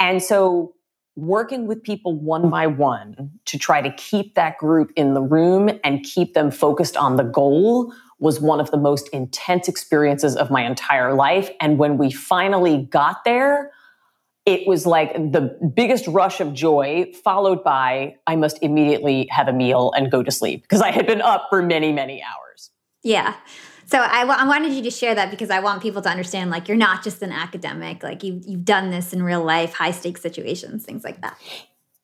and 0.00 0.22
so 0.22 0.74
working 1.14 1.66
with 1.66 1.82
people 1.82 2.18
one 2.18 2.48
by 2.48 2.66
one 2.66 3.30
to 3.44 3.58
try 3.58 3.82
to 3.82 3.92
keep 3.92 4.34
that 4.34 4.56
group 4.56 4.90
in 4.96 5.14
the 5.14 5.20
room 5.20 5.70
and 5.84 6.02
keep 6.02 6.32
them 6.34 6.50
focused 6.50 6.96
on 6.96 7.16
the 7.16 7.22
goal 7.22 7.92
was 8.18 8.40
one 8.40 8.60
of 8.60 8.70
the 8.70 8.76
most 8.76 9.08
intense 9.10 9.68
experiences 9.68 10.34
of 10.34 10.50
my 10.50 10.64
entire 10.64 11.12
life 11.14 11.50
and 11.60 11.78
when 11.78 11.98
we 11.98 12.10
finally 12.10 12.88
got 12.90 13.22
there 13.24 13.70
it 14.44 14.66
was 14.66 14.86
like 14.86 15.12
the 15.14 15.56
biggest 15.74 16.06
rush 16.08 16.40
of 16.40 16.52
joy, 16.52 17.12
followed 17.22 17.62
by 17.62 18.16
I 18.26 18.36
must 18.36 18.58
immediately 18.60 19.28
have 19.30 19.46
a 19.48 19.52
meal 19.52 19.92
and 19.96 20.10
go 20.10 20.22
to 20.22 20.30
sleep 20.30 20.62
because 20.62 20.80
I 20.80 20.90
had 20.90 21.06
been 21.06 21.20
up 21.20 21.46
for 21.48 21.62
many, 21.62 21.92
many 21.92 22.22
hours. 22.22 22.70
Yeah. 23.04 23.34
So 23.92 23.98
I, 23.98 24.22
I 24.22 24.46
wanted 24.46 24.72
you 24.72 24.82
to 24.84 24.90
share 24.90 25.14
that 25.14 25.30
because 25.30 25.50
I 25.50 25.60
want 25.60 25.82
people 25.82 26.00
to 26.00 26.08
understand 26.08 26.50
like 26.50 26.66
you're 26.66 26.78
not 26.78 27.04
just 27.04 27.20
an 27.20 27.30
academic, 27.30 28.02
like 28.02 28.22
you, 28.22 28.40
you've 28.46 28.64
done 28.64 28.88
this 28.88 29.12
in 29.12 29.22
real 29.22 29.44
life, 29.44 29.74
high 29.74 29.90
stakes 29.90 30.22
situations, 30.22 30.86
things 30.86 31.04
like 31.04 31.20
that. 31.20 31.36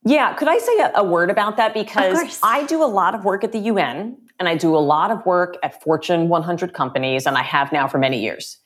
Yeah. 0.04 0.34
Could 0.34 0.48
I 0.48 0.58
say 0.58 0.80
a, 0.80 0.92
a 0.96 1.04
word 1.04 1.30
about 1.30 1.56
that? 1.56 1.72
Because 1.72 2.38
I 2.42 2.66
do 2.66 2.84
a 2.84 2.84
lot 2.84 3.14
of 3.14 3.24
work 3.24 3.42
at 3.42 3.52
the 3.52 3.60
UN 3.60 4.18
and 4.38 4.50
I 4.50 4.54
do 4.54 4.76
a 4.76 4.84
lot 4.84 5.10
of 5.10 5.24
work 5.24 5.56
at 5.62 5.82
Fortune 5.82 6.28
100 6.28 6.74
companies, 6.74 7.24
and 7.24 7.38
I 7.38 7.42
have 7.42 7.72
now 7.72 7.88
for 7.88 7.96
many 7.96 8.20
years. 8.22 8.58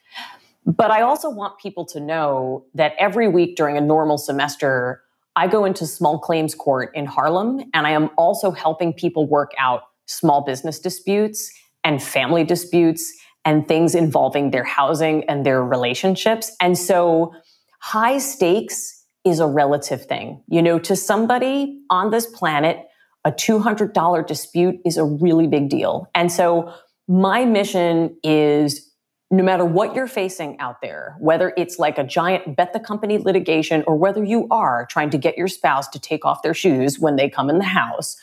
But 0.66 0.90
I 0.90 1.02
also 1.02 1.30
want 1.30 1.60
people 1.60 1.86
to 1.86 2.00
know 2.00 2.64
that 2.74 2.94
every 2.98 3.28
week 3.28 3.54
during 3.54 3.76
a 3.76 3.80
normal 3.80 4.18
semester, 4.18 5.00
I 5.36 5.46
go 5.46 5.64
into 5.64 5.86
small 5.86 6.18
claims 6.18 6.56
court 6.56 6.90
in 6.92 7.06
Harlem, 7.06 7.70
and 7.72 7.86
I 7.86 7.90
am 7.92 8.10
also 8.18 8.50
helping 8.50 8.92
people 8.92 9.28
work 9.28 9.52
out 9.58 9.84
small 10.06 10.44
business 10.44 10.80
disputes 10.80 11.52
and 11.84 12.02
family 12.02 12.44
disputes 12.44 13.12
and 13.44 13.66
things 13.66 13.94
involving 13.94 14.50
their 14.50 14.64
housing 14.64 15.24
and 15.28 15.44
their 15.44 15.64
relationships. 15.64 16.54
And 16.60 16.78
so 16.78 17.34
high 17.80 18.18
stakes 18.18 19.04
is 19.24 19.40
a 19.40 19.46
relative 19.46 20.04
thing. 20.06 20.42
You 20.48 20.62
know, 20.62 20.78
to 20.80 20.96
somebody 20.96 21.80
on 21.90 22.10
this 22.10 22.26
planet, 22.26 22.78
a 23.24 23.32
$200 23.32 24.26
dispute 24.26 24.80
is 24.84 24.96
a 24.96 25.04
really 25.04 25.46
big 25.46 25.68
deal. 25.68 26.08
And 26.14 26.30
so 26.30 26.72
my 27.08 27.44
mission 27.44 28.16
is 28.22 28.88
no 29.30 29.42
matter 29.42 29.64
what 29.64 29.94
you're 29.94 30.06
facing 30.06 30.58
out 30.58 30.82
there, 30.82 31.16
whether 31.18 31.54
it's 31.56 31.78
like 31.78 31.96
a 31.98 32.04
giant 32.04 32.54
bet 32.54 32.72
the 32.72 32.80
company 32.80 33.16
litigation 33.16 33.82
or 33.86 33.96
whether 33.96 34.22
you 34.22 34.46
are 34.50 34.86
trying 34.86 35.08
to 35.10 35.18
get 35.18 35.38
your 35.38 35.48
spouse 35.48 35.88
to 35.88 35.98
take 35.98 36.24
off 36.24 36.42
their 36.42 36.52
shoes 36.52 36.98
when 36.98 37.16
they 37.16 37.30
come 37.30 37.48
in 37.48 37.58
the 37.58 37.64
house, 37.64 38.16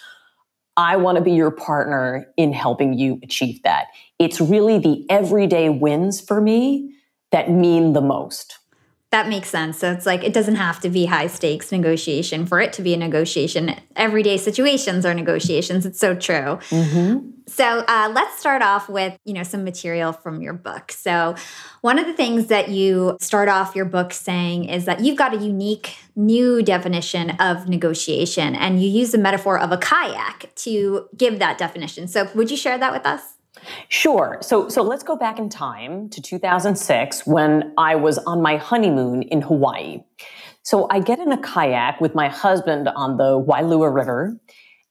I 0.79 0.95
want 0.95 1.17
to 1.17 1.21
be 1.21 1.33
your 1.33 1.51
partner 1.51 2.25
in 2.37 2.53
helping 2.53 2.93
you 2.93 3.19
achieve 3.21 3.61
that. 3.63 3.87
It's 4.17 4.39
really 4.39 4.79
the 4.79 5.05
everyday 5.09 5.67
wins 5.67 6.21
for 6.21 6.39
me 6.39 6.95
that 7.33 7.51
mean 7.51 7.91
the 7.91 7.99
most. 7.99 8.58
That 9.11 9.27
makes 9.27 9.49
sense. 9.49 9.79
So 9.79 9.91
it's 9.91 10.05
like 10.05 10.23
it 10.23 10.33
doesn't 10.33 10.55
have 10.55 10.79
to 10.81 10.89
be 10.89 11.05
high 11.05 11.25
stakes 11.25 11.71
negotiation 11.71 12.45
for 12.45 12.61
it 12.61 12.71
to 12.73 12.83
be 12.83 12.93
a 12.93 12.97
negotiation. 12.97 13.75
Everyday 13.95 14.37
situations 14.37 15.03
are 15.03 15.15
negotiations. 15.15 15.83
It's 15.83 15.99
so 15.99 16.13
true. 16.13 16.59
Mm-hmm. 16.69 17.29
So 17.47 17.83
uh, 17.87 18.11
let's 18.13 18.39
start 18.39 18.61
off 18.61 18.87
with 18.87 19.17
you 19.25 19.33
know 19.33 19.41
some 19.41 19.63
material 19.63 20.13
from 20.13 20.43
your 20.43 20.53
book. 20.53 20.91
So 20.91 21.33
one 21.81 21.97
of 21.97 22.05
the 22.05 22.13
things 22.13 22.47
that 22.47 22.69
you 22.69 23.17
start 23.19 23.49
off 23.49 23.75
your 23.75 23.85
book 23.85 24.13
saying 24.13 24.65
is 24.65 24.85
that 24.85 24.99
you've 24.99 25.17
got 25.17 25.33
a 25.33 25.37
unique 25.37 25.97
new 26.15 26.61
definition 26.61 27.31
of 27.39 27.67
negotiation, 27.67 28.53
and 28.53 28.79
you 28.83 28.87
use 28.87 29.11
the 29.11 29.17
metaphor 29.17 29.57
of 29.57 29.71
a 29.71 29.77
kayak 29.77 30.53
to 30.57 31.07
give 31.17 31.39
that 31.39 31.57
definition. 31.57 32.07
So 32.07 32.29
would 32.35 32.51
you 32.51 32.57
share 32.57 32.77
that 32.77 32.93
with 32.93 33.07
us? 33.07 33.38
Sure. 33.87 34.37
So 34.41 34.69
so 34.69 34.81
let's 34.81 35.03
go 35.03 35.15
back 35.15 35.39
in 35.39 35.49
time 35.49 36.09
to 36.09 36.21
2006 36.21 37.25
when 37.25 37.73
I 37.77 37.95
was 37.95 38.17
on 38.19 38.41
my 38.41 38.57
honeymoon 38.57 39.23
in 39.23 39.41
Hawaii. 39.41 40.03
So 40.63 40.87
I 40.89 40.99
get 40.99 41.19
in 41.19 41.31
a 41.31 41.37
kayak 41.37 41.99
with 42.01 42.15
my 42.15 42.27
husband 42.27 42.87
on 42.89 43.17
the 43.17 43.41
Wailua 43.41 43.93
River, 43.93 44.39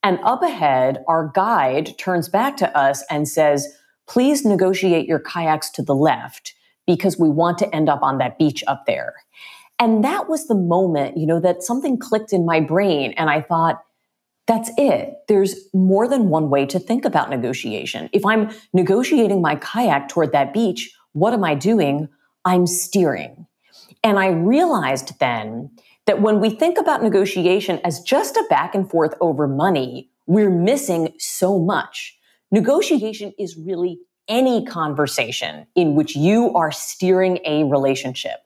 and 0.02 0.18
up 0.22 0.42
ahead 0.42 1.04
our 1.06 1.30
guide 1.34 1.96
turns 1.98 2.28
back 2.28 2.56
to 2.58 2.76
us 2.76 3.04
and 3.10 3.28
says, 3.28 3.68
"Please 4.06 4.44
negotiate 4.44 5.06
your 5.06 5.20
kayaks 5.20 5.70
to 5.70 5.82
the 5.82 5.94
left 5.94 6.54
because 6.86 7.18
we 7.18 7.28
want 7.28 7.58
to 7.58 7.74
end 7.74 7.88
up 7.88 8.02
on 8.02 8.18
that 8.18 8.38
beach 8.38 8.64
up 8.66 8.86
there." 8.86 9.14
And 9.78 10.02
that 10.04 10.28
was 10.28 10.48
the 10.48 10.56
moment, 10.56 11.16
you 11.16 11.26
know, 11.26 11.38
that 11.40 11.62
something 11.62 11.98
clicked 11.98 12.32
in 12.32 12.44
my 12.44 12.58
brain 12.58 13.14
and 13.16 13.30
I 13.30 13.40
thought, 13.40 13.80
that's 14.48 14.70
it. 14.78 15.14
There's 15.28 15.54
more 15.74 16.08
than 16.08 16.30
one 16.30 16.48
way 16.48 16.64
to 16.66 16.80
think 16.80 17.04
about 17.04 17.28
negotiation. 17.28 18.08
If 18.14 18.24
I'm 18.24 18.50
negotiating 18.72 19.42
my 19.42 19.56
kayak 19.56 20.08
toward 20.08 20.32
that 20.32 20.54
beach, 20.54 20.90
what 21.12 21.34
am 21.34 21.44
I 21.44 21.54
doing? 21.54 22.08
I'm 22.46 22.66
steering. 22.66 23.46
And 24.02 24.18
I 24.18 24.28
realized 24.28 25.18
then 25.20 25.70
that 26.06 26.22
when 26.22 26.40
we 26.40 26.48
think 26.48 26.78
about 26.78 27.02
negotiation 27.02 27.78
as 27.84 28.00
just 28.00 28.38
a 28.38 28.44
back 28.48 28.74
and 28.74 28.88
forth 28.88 29.14
over 29.20 29.46
money, 29.46 30.10
we're 30.26 30.50
missing 30.50 31.12
so 31.18 31.58
much. 31.58 32.16
Negotiation 32.50 33.34
is 33.38 33.58
really 33.58 33.98
any 34.28 34.64
conversation 34.64 35.66
in 35.74 35.94
which 35.94 36.16
you 36.16 36.54
are 36.54 36.72
steering 36.72 37.38
a 37.44 37.64
relationship. 37.64 38.40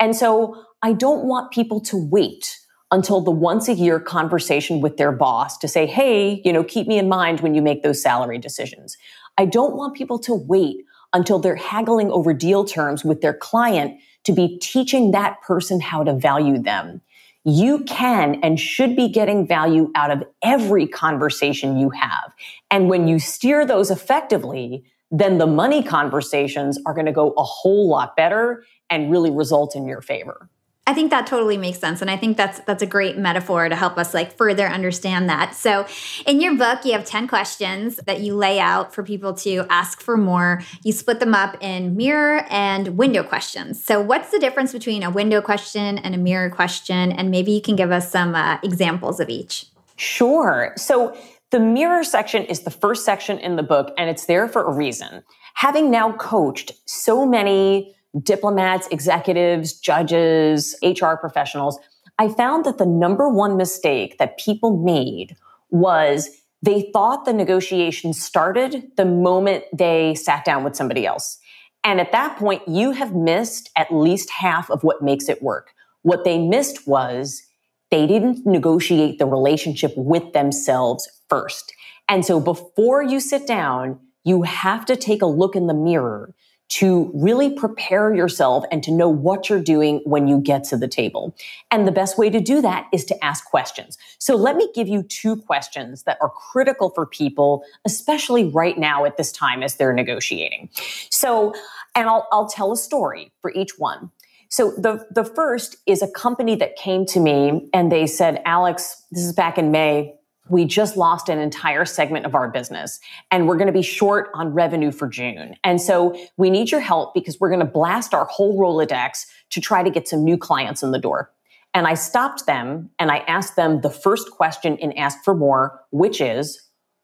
And 0.00 0.16
so 0.16 0.64
I 0.82 0.92
don't 0.92 1.26
want 1.26 1.52
people 1.52 1.80
to 1.82 1.96
wait 1.96 2.58
until 2.94 3.20
the 3.20 3.30
once 3.30 3.66
a 3.68 3.74
year 3.74 3.98
conversation 3.98 4.80
with 4.80 4.98
their 4.98 5.10
boss 5.10 5.58
to 5.58 5.66
say, 5.66 5.84
hey, 5.84 6.40
you 6.44 6.52
know, 6.52 6.62
keep 6.62 6.86
me 6.86 6.96
in 6.96 7.08
mind 7.08 7.40
when 7.40 7.52
you 7.52 7.60
make 7.60 7.82
those 7.82 8.00
salary 8.00 8.38
decisions. 8.38 8.96
I 9.36 9.46
don't 9.46 9.74
want 9.74 9.96
people 9.96 10.16
to 10.20 10.32
wait 10.32 10.84
until 11.12 11.40
they're 11.40 11.56
haggling 11.56 12.12
over 12.12 12.32
deal 12.32 12.64
terms 12.64 13.04
with 13.04 13.20
their 13.20 13.34
client 13.34 14.00
to 14.22 14.32
be 14.32 14.58
teaching 14.58 15.10
that 15.10 15.42
person 15.42 15.80
how 15.80 16.04
to 16.04 16.14
value 16.14 16.56
them. 16.56 17.00
You 17.42 17.80
can 17.80 18.36
and 18.44 18.60
should 18.60 18.94
be 18.94 19.08
getting 19.08 19.44
value 19.44 19.90
out 19.96 20.12
of 20.12 20.22
every 20.44 20.86
conversation 20.86 21.76
you 21.76 21.90
have. 21.90 22.32
And 22.70 22.88
when 22.88 23.08
you 23.08 23.18
steer 23.18 23.66
those 23.66 23.90
effectively, 23.90 24.84
then 25.10 25.38
the 25.38 25.48
money 25.48 25.82
conversations 25.82 26.78
are 26.86 26.94
going 26.94 27.06
to 27.06 27.12
go 27.12 27.32
a 27.36 27.42
whole 27.42 27.88
lot 27.88 28.14
better 28.14 28.64
and 28.88 29.10
really 29.10 29.32
result 29.32 29.74
in 29.74 29.84
your 29.84 30.00
favor. 30.00 30.48
I 30.86 30.92
think 30.92 31.10
that 31.12 31.26
totally 31.26 31.56
makes 31.56 31.78
sense 31.78 32.02
and 32.02 32.10
I 32.10 32.16
think 32.18 32.36
that's 32.36 32.60
that's 32.60 32.82
a 32.82 32.86
great 32.86 33.16
metaphor 33.16 33.68
to 33.70 33.76
help 33.76 33.96
us 33.96 34.12
like 34.12 34.36
further 34.36 34.66
understand 34.66 35.30
that. 35.30 35.54
So, 35.54 35.86
in 36.26 36.42
your 36.42 36.56
book 36.56 36.84
you 36.84 36.92
have 36.92 37.06
10 37.06 37.26
questions 37.26 37.96
that 38.06 38.20
you 38.20 38.34
lay 38.34 38.60
out 38.60 38.94
for 38.94 39.02
people 39.02 39.32
to 39.34 39.64
ask 39.70 40.00
for 40.00 40.18
more. 40.18 40.62
You 40.82 40.92
split 40.92 41.20
them 41.20 41.34
up 41.34 41.56
in 41.62 41.96
mirror 41.96 42.46
and 42.50 42.98
window 42.98 43.22
questions. 43.22 43.82
So, 43.82 44.00
what's 44.00 44.30
the 44.30 44.38
difference 44.38 44.72
between 44.72 45.02
a 45.02 45.10
window 45.10 45.40
question 45.40 45.98
and 45.98 46.14
a 46.14 46.18
mirror 46.18 46.50
question 46.50 47.12
and 47.12 47.30
maybe 47.30 47.52
you 47.52 47.62
can 47.62 47.76
give 47.76 47.90
us 47.90 48.10
some 48.10 48.34
uh, 48.34 48.58
examples 48.62 49.20
of 49.20 49.30
each. 49.30 49.66
Sure. 49.96 50.74
So, 50.76 51.16
the 51.50 51.60
mirror 51.60 52.04
section 52.04 52.44
is 52.46 52.62
the 52.62 52.70
first 52.70 53.04
section 53.04 53.38
in 53.38 53.56
the 53.56 53.62
book 53.62 53.94
and 53.96 54.10
it's 54.10 54.26
there 54.26 54.48
for 54.48 54.64
a 54.64 54.72
reason. 54.72 55.22
Having 55.54 55.90
now 55.90 56.12
coached 56.12 56.72
so 56.84 57.24
many 57.24 57.94
diplomats, 58.22 58.86
executives, 58.88 59.72
judges, 59.72 60.74
HR 60.82 61.14
professionals, 61.14 61.78
I 62.18 62.28
found 62.28 62.64
that 62.64 62.78
the 62.78 62.86
number 62.86 63.28
one 63.28 63.56
mistake 63.56 64.18
that 64.18 64.38
people 64.38 64.76
made 64.76 65.36
was 65.70 66.30
they 66.62 66.90
thought 66.92 67.24
the 67.24 67.32
negotiation 67.32 68.12
started 68.12 68.90
the 68.96 69.04
moment 69.04 69.64
they 69.76 70.14
sat 70.14 70.44
down 70.44 70.64
with 70.64 70.76
somebody 70.76 71.06
else. 71.06 71.38
And 71.82 72.00
at 72.00 72.12
that 72.12 72.38
point, 72.38 72.66
you 72.66 72.92
have 72.92 73.14
missed 73.14 73.70
at 73.76 73.92
least 73.92 74.30
half 74.30 74.70
of 74.70 74.82
what 74.84 75.02
makes 75.02 75.28
it 75.28 75.42
work. 75.42 75.72
What 76.02 76.24
they 76.24 76.38
missed 76.38 76.86
was 76.86 77.42
they 77.90 78.06
didn't 78.06 78.46
negotiate 78.46 79.18
the 79.18 79.26
relationship 79.26 79.92
with 79.96 80.32
themselves 80.32 81.08
first. 81.28 81.74
And 82.08 82.24
so 82.24 82.40
before 82.40 83.02
you 83.02 83.20
sit 83.20 83.46
down, 83.46 84.00
you 84.24 84.42
have 84.42 84.86
to 84.86 84.96
take 84.96 85.20
a 85.20 85.26
look 85.26 85.54
in 85.54 85.66
the 85.66 85.74
mirror 85.74 86.33
to 86.68 87.10
really 87.14 87.50
prepare 87.50 88.14
yourself 88.14 88.64
and 88.72 88.82
to 88.82 88.90
know 88.90 89.08
what 89.08 89.48
you're 89.48 89.62
doing 89.62 90.00
when 90.04 90.26
you 90.26 90.40
get 90.40 90.64
to 90.64 90.76
the 90.76 90.88
table. 90.88 91.34
And 91.70 91.86
the 91.86 91.92
best 91.92 92.16
way 92.16 92.30
to 92.30 92.40
do 92.40 92.62
that 92.62 92.86
is 92.92 93.04
to 93.06 93.24
ask 93.24 93.44
questions. 93.44 93.98
So 94.18 94.34
let 94.34 94.56
me 94.56 94.68
give 94.74 94.88
you 94.88 95.02
two 95.02 95.36
questions 95.36 96.04
that 96.04 96.18
are 96.20 96.30
critical 96.30 96.90
for 96.90 97.06
people, 97.06 97.62
especially 97.84 98.50
right 98.50 98.78
now 98.78 99.04
at 99.04 99.16
this 99.16 99.30
time 99.30 99.62
as 99.62 99.76
they're 99.76 99.92
negotiating. 99.92 100.70
So, 101.10 101.54
and 101.94 102.08
I'll, 102.08 102.26
I'll 102.32 102.48
tell 102.48 102.72
a 102.72 102.76
story 102.76 103.30
for 103.40 103.52
each 103.52 103.78
one. 103.78 104.10
So 104.48 104.70
the, 104.72 105.06
the 105.10 105.24
first 105.24 105.76
is 105.86 106.00
a 106.00 106.08
company 106.08 106.54
that 106.56 106.76
came 106.76 107.06
to 107.06 107.20
me 107.20 107.68
and 107.74 107.90
they 107.90 108.06
said, 108.06 108.40
Alex, 108.46 109.02
this 109.10 109.24
is 109.24 109.32
back 109.32 109.58
in 109.58 109.70
May 109.70 110.14
we 110.48 110.64
just 110.64 110.96
lost 110.96 111.28
an 111.28 111.38
entire 111.38 111.84
segment 111.84 112.26
of 112.26 112.34
our 112.34 112.48
business 112.48 113.00
and 113.30 113.48
we're 113.48 113.56
going 113.56 113.66
to 113.66 113.72
be 113.72 113.82
short 113.82 114.30
on 114.34 114.52
revenue 114.52 114.92
for 114.92 115.08
June. 115.08 115.56
And 115.64 115.80
so 115.80 116.18
we 116.36 116.50
need 116.50 116.70
your 116.70 116.80
help 116.80 117.14
because 117.14 117.40
we're 117.40 117.48
going 117.48 117.60
to 117.60 117.66
blast 117.66 118.12
our 118.12 118.26
whole 118.26 118.58
Rolodex 118.58 119.24
to 119.50 119.60
try 119.60 119.82
to 119.82 119.90
get 119.90 120.06
some 120.06 120.22
new 120.22 120.36
clients 120.36 120.82
in 120.82 120.90
the 120.90 120.98
door. 120.98 121.30
And 121.72 121.86
I 121.86 121.94
stopped 121.94 122.46
them 122.46 122.90
and 122.98 123.10
I 123.10 123.18
asked 123.20 123.56
them 123.56 123.80
the 123.80 123.90
first 123.90 124.30
question 124.30 124.76
in 124.76 124.92
Ask 124.92 125.24
for 125.24 125.34
More, 125.34 125.80
which 125.90 126.20
is, 126.20 126.60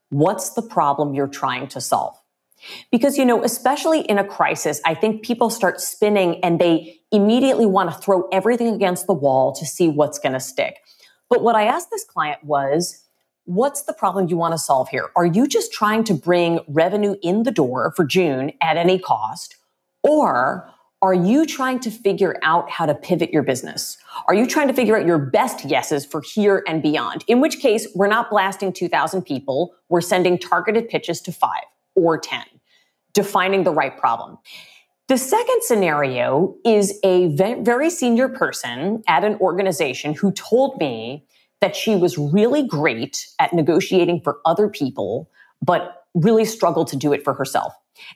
what's 0.09 0.51
the 0.51 0.61
problem 0.61 1.13
you're 1.13 1.27
trying 1.27 1.67
to 1.69 1.81
solve? 1.81 2.15
Because, 2.91 3.17
you 3.17 3.25
know, 3.25 3.43
especially 3.43 4.01
in 4.01 4.19
a 4.19 4.23
crisis, 4.23 4.79
I 4.85 4.93
think 4.93 5.23
people 5.23 5.49
start 5.49 5.81
spinning 5.81 6.39
and 6.43 6.59
they 6.59 6.99
immediately 7.11 7.65
want 7.65 7.91
to 7.91 7.97
throw 7.97 8.27
everything 8.31 8.67
against 8.67 9.07
the 9.07 9.13
wall 9.13 9.51
to 9.53 9.65
see 9.65 9.89
what's 9.89 10.19
going 10.19 10.33
to 10.33 10.39
stick. 10.39 10.77
But 11.27 11.41
what 11.41 11.55
I 11.55 11.63
asked 11.63 11.89
this 11.89 12.03
client 12.03 12.43
was, 12.43 13.00
what's 13.45 13.83
the 13.83 13.93
problem 13.93 14.27
you 14.29 14.37
want 14.37 14.53
to 14.53 14.57
solve 14.57 14.89
here? 14.89 15.09
Are 15.15 15.25
you 15.25 15.47
just 15.47 15.73
trying 15.73 16.03
to 16.05 16.13
bring 16.13 16.59
revenue 16.67 17.15
in 17.21 17.43
the 17.43 17.51
door 17.51 17.93
for 17.95 18.05
June 18.05 18.51
at 18.61 18.77
any 18.77 18.99
cost? 18.99 19.55
Or 20.03 20.69
are 21.01 21.13
you 21.15 21.47
trying 21.47 21.79
to 21.79 21.89
figure 21.89 22.37
out 22.43 22.69
how 22.69 22.85
to 22.85 22.93
pivot 22.93 23.31
your 23.31 23.41
business? 23.41 23.97
Are 24.27 24.35
you 24.35 24.45
trying 24.45 24.67
to 24.67 24.73
figure 24.73 24.95
out 24.95 25.05
your 25.05 25.17
best 25.17 25.65
yeses 25.65 26.05
for 26.05 26.21
here 26.21 26.63
and 26.67 26.81
beyond? 26.81 27.23
In 27.27 27.41
which 27.41 27.59
case, 27.59 27.87
we're 27.95 28.07
not 28.07 28.29
blasting 28.29 28.71
2,000 28.71 29.23
people. 29.23 29.73
We're 29.89 30.01
sending 30.01 30.37
targeted 30.37 30.89
pitches 30.89 31.19
to 31.21 31.31
five 31.31 31.63
or 31.95 32.19
10, 32.19 32.43
defining 33.13 33.63
the 33.63 33.71
right 33.71 33.97
problem. 33.97 34.37
The 35.07 35.17
second 35.17 35.63
scenario 35.63 36.55
is 36.63 36.99
a 37.03 37.35
very 37.35 37.89
senior 37.89 38.29
person 38.29 39.03
at 39.07 39.23
an 39.23 39.35
organization 39.41 40.13
who 40.13 40.31
told 40.31 40.77
me 40.79 41.25
that 41.61 41.75
she 41.75 41.95
was 41.95 42.17
really 42.17 42.67
great 42.67 43.27
at 43.39 43.53
negotiating 43.53 44.21
for 44.21 44.39
other 44.45 44.67
people, 44.67 45.29
but 45.61 46.05
really 46.13 46.43
struggled 46.43 46.87
to 46.87 46.97
do 46.97 47.13
it 47.13 47.23
for 47.23 47.33
herself. 47.33 47.73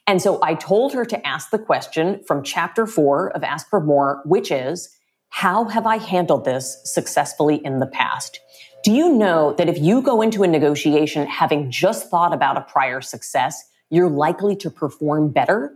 And 0.08 0.22
so 0.22 0.40
I 0.44 0.56
told 0.56 0.94
her 0.94 1.06
to 1.06 1.28
ask 1.28 1.52
the 1.52 1.60
question 1.60 2.22
from 2.28 2.44
chapter 2.44 2.88
four 2.88 3.30
of 3.32 3.44
Ask 3.44 3.70
for 3.70 3.80
More, 3.80 4.22
which 4.26 4.52
is, 4.52 4.90
how 5.30 5.66
have 5.66 5.86
I 5.86 5.98
handled 5.98 6.46
this 6.46 6.82
successfully 6.84 7.58
in 7.64 7.80
the 7.80 7.88
past? 7.88 8.40
Do 8.84 8.92
you 8.92 9.14
know 9.14 9.54
that 9.58 9.70
if 9.70 9.78
you 9.80 10.02
go 10.02 10.22
into 10.22 10.44
a 10.44 10.48
negotiation 10.48 11.28
having 11.28 11.72
just 11.72 12.10
thought 12.10 12.34
about 12.34 12.58
a 12.58 12.62
prior 12.62 13.02
success, 13.02 13.64
you're 13.90 14.10
likely 14.10 14.56
to 14.58 14.70
perform 14.70 15.30
better? 15.30 15.76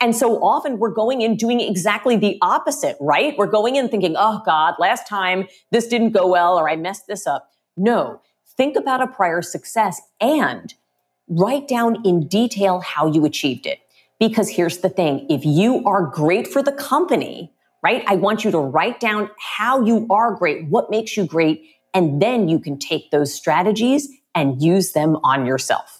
And 0.00 0.14
so 0.14 0.42
often 0.42 0.78
we're 0.78 0.90
going 0.90 1.22
in 1.22 1.36
doing 1.36 1.60
exactly 1.60 2.16
the 2.16 2.38
opposite, 2.42 2.96
right? 3.00 3.36
We're 3.38 3.46
going 3.46 3.76
in 3.76 3.88
thinking, 3.88 4.14
oh 4.18 4.42
God, 4.44 4.74
last 4.78 5.06
time 5.06 5.46
this 5.70 5.86
didn't 5.86 6.10
go 6.10 6.26
well 6.26 6.58
or 6.58 6.68
I 6.68 6.76
messed 6.76 7.06
this 7.06 7.26
up. 7.26 7.50
No, 7.76 8.20
think 8.56 8.76
about 8.76 9.02
a 9.02 9.06
prior 9.06 9.42
success 9.42 10.00
and 10.20 10.74
write 11.28 11.68
down 11.68 12.04
in 12.04 12.26
detail 12.26 12.80
how 12.80 13.06
you 13.06 13.24
achieved 13.24 13.66
it. 13.66 13.80
Because 14.18 14.50
here's 14.50 14.78
the 14.78 14.90
thing 14.90 15.26
if 15.30 15.44
you 15.44 15.82
are 15.86 16.02
great 16.02 16.46
for 16.46 16.62
the 16.62 16.72
company, 16.72 17.52
right? 17.82 18.04
I 18.06 18.16
want 18.16 18.44
you 18.44 18.50
to 18.50 18.58
write 18.58 19.00
down 19.00 19.30
how 19.38 19.82
you 19.84 20.06
are 20.10 20.34
great, 20.34 20.66
what 20.68 20.90
makes 20.90 21.16
you 21.16 21.24
great, 21.24 21.64
and 21.94 22.20
then 22.20 22.48
you 22.48 22.58
can 22.58 22.78
take 22.78 23.10
those 23.10 23.32
strategies 23.32 24.08
and 24.34 24.62
use 24.62 24.92
them 24.92 25.16
on 25.24 25.46
yourself. 25.46 25.99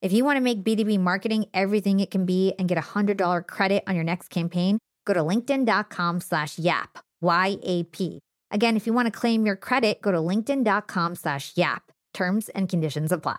If 0.00 0.12
you 0.12 0.24
want 0.24 0.36
to 0.36 0.40
make 0.40 0.62
B2B 0.62 1.00
marketing 1.00 1.46
everything 1.52 1.98
it 1.98 2.10
can 2.10 2.24
be 2.24 2.54
and 2.56 2.68
get 2.68 2.78
a 2.78 2.82
$100 2.82 3.46
credit 3.48 3.82
on 3.86 3.96
your 3.96 4.04
next 4.04 4.28
campaign, 4.28 4.78
go 5.04 5.12
to 5.12 5.20
linkedin.com 5.20 6.20
slash 6.20 6.56
yap, 6.56 6.98
Y-A-P. 7.20 8.20
Again, 8.50 8.76
if 8.76 8.86
you 8.86 8.92
want 8.92 9.06
to 9.06 9.18
claim 9.18 9.44
your 9.44 9.56
credit, 9.56 10.00
go 10.00 10.12
to 10.12 10.18
linkedin.com 10.18 11.16
slash 11.16 11.52
yap. 11.56 11.90
Terms 12.14 12.48
and 12.50 12.68
conditions 12.68 13.10
apply. 13.10 13.38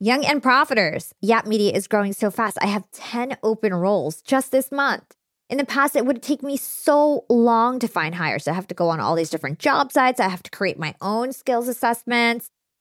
Young 0.00 0.26
and 0.26 0.42
profiters, 0.42 1.12
Yap 1.22 1.46
Media 1.46 1.72
is 1.72 1.88
growing 1.88 2.12
so 2.12 2.30
fast. 2.30 2.58
I 2.60 2.66
have 2.66 2.90
10 2.92 3.38
open 3.42 3.72
roles 3.72 4.20
just 4.20 4.52
this 4.52 4.70
month. 4.70 5.14
In 5.48 5.56
the 5.56 5.64
past, 5.64 5.96
it 5.96 6.04
would 6.04 6.22
take 6.22 6.42
me 6.42 6.56
so 6.56 7.24
long 7.30 7.78
to 7.78 7.88
find 7.88 8.14
hires. 8.16 8.46
I 8.46 8.52
have 8.52 8.66
to 8.66 8.74
go 8.74 8.90
on 8.90 9.00
all 9.00 9.14
these 9.14 9.30
different 9.30 9.58
job 9.58 9.92
sites. 9.92 10.20
I 10.20 10.28
have 10.28 10.42
to 10.42 10.50
create 10.50 10.78
my 10.78 10.94
own 11.00 11.32
skills 11.32 11.68
assessments. 11.68 12.50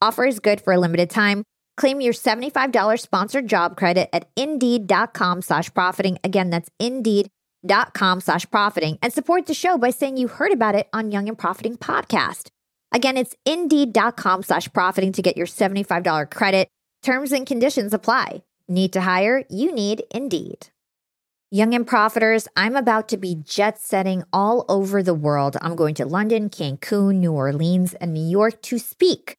Offer 0.00 0.26
is 0.26 0.40
good 0.40 0.60
for 0.60 0.72
a 0.72 0.78
limited 0.78 1.10
time. 1.10 1.42
Claim 1.76 2.00
your 2.00 2.12
$75 2.12 3.00
sponsored 3.00 3.48
job 3.48 3.76
credit 3.76 4.08
at 4.12 4.28
indeed.com 4.36 5.42
slash 5.42 5.72
profiting. 5.74 6.18
Again, 6.24 6.50
that's 6.50 6.70
indeed.com 6.78 8.20
slash 8.20 8.48
profiting 8.50 8.98
and 9.02 9.12
support 9.12 9.46
the 9.46 9.54
show 9.54 9.78
by 9.78 9.90
saying 9.90 10.16
you 10.16 10.28
heard 10.28 10.52
about 10.52 10.74
it 10.74 10.88
on 10.92 11.10
Young 11.10 11.28
and 11.28 11.38
Profiting 11.38 11.76
podcast. 11.76 12.48
Again, 12.92 13.16
it's 13.16 13.34
indeed.com 13.44 14.42
slash 14.42 14.72
profiting 14.72 15.12
to 15.12 15.22
get 15.22 15.36
your 15.36 15.46
$75 15.46 16.30
credit. 16.30 16.68
Terms 17.02 17.32
and 17.32 17.46
conditions 17.46 17.92
apply. 17.92 18.42
Need 18.68 18.92
to 18.94 19.00
hire? 19.00 19.44
You 19.48 19.72
need 19.72 20.02
Indeed. 20.12 20.68
Young 21.50 21.72
and 21.74 21.86
Profiters, 21.86 22.46
I'm 22.56 22.76
about 22.76 23.08
to 23.08 23.16
be 23.16 23.36
jet 23.36 23.80
setting 23.80 24.22
all 24.32 24.66
over 24.68 25.02
the 25.02 25.14
world. 25.14 25.56
I'm 25.62 25.76
going 25.76 25.94
to 25.94 26.04
London, 26.04 26.50
Cancun, 26.50 27.14
New 27.16 27.32
Orleans, 27.32 27.94
and 27.94 28.12
New 28.12 28.28
York 28.28 28.60
to 28.62 28.78
speak 28.78 29.38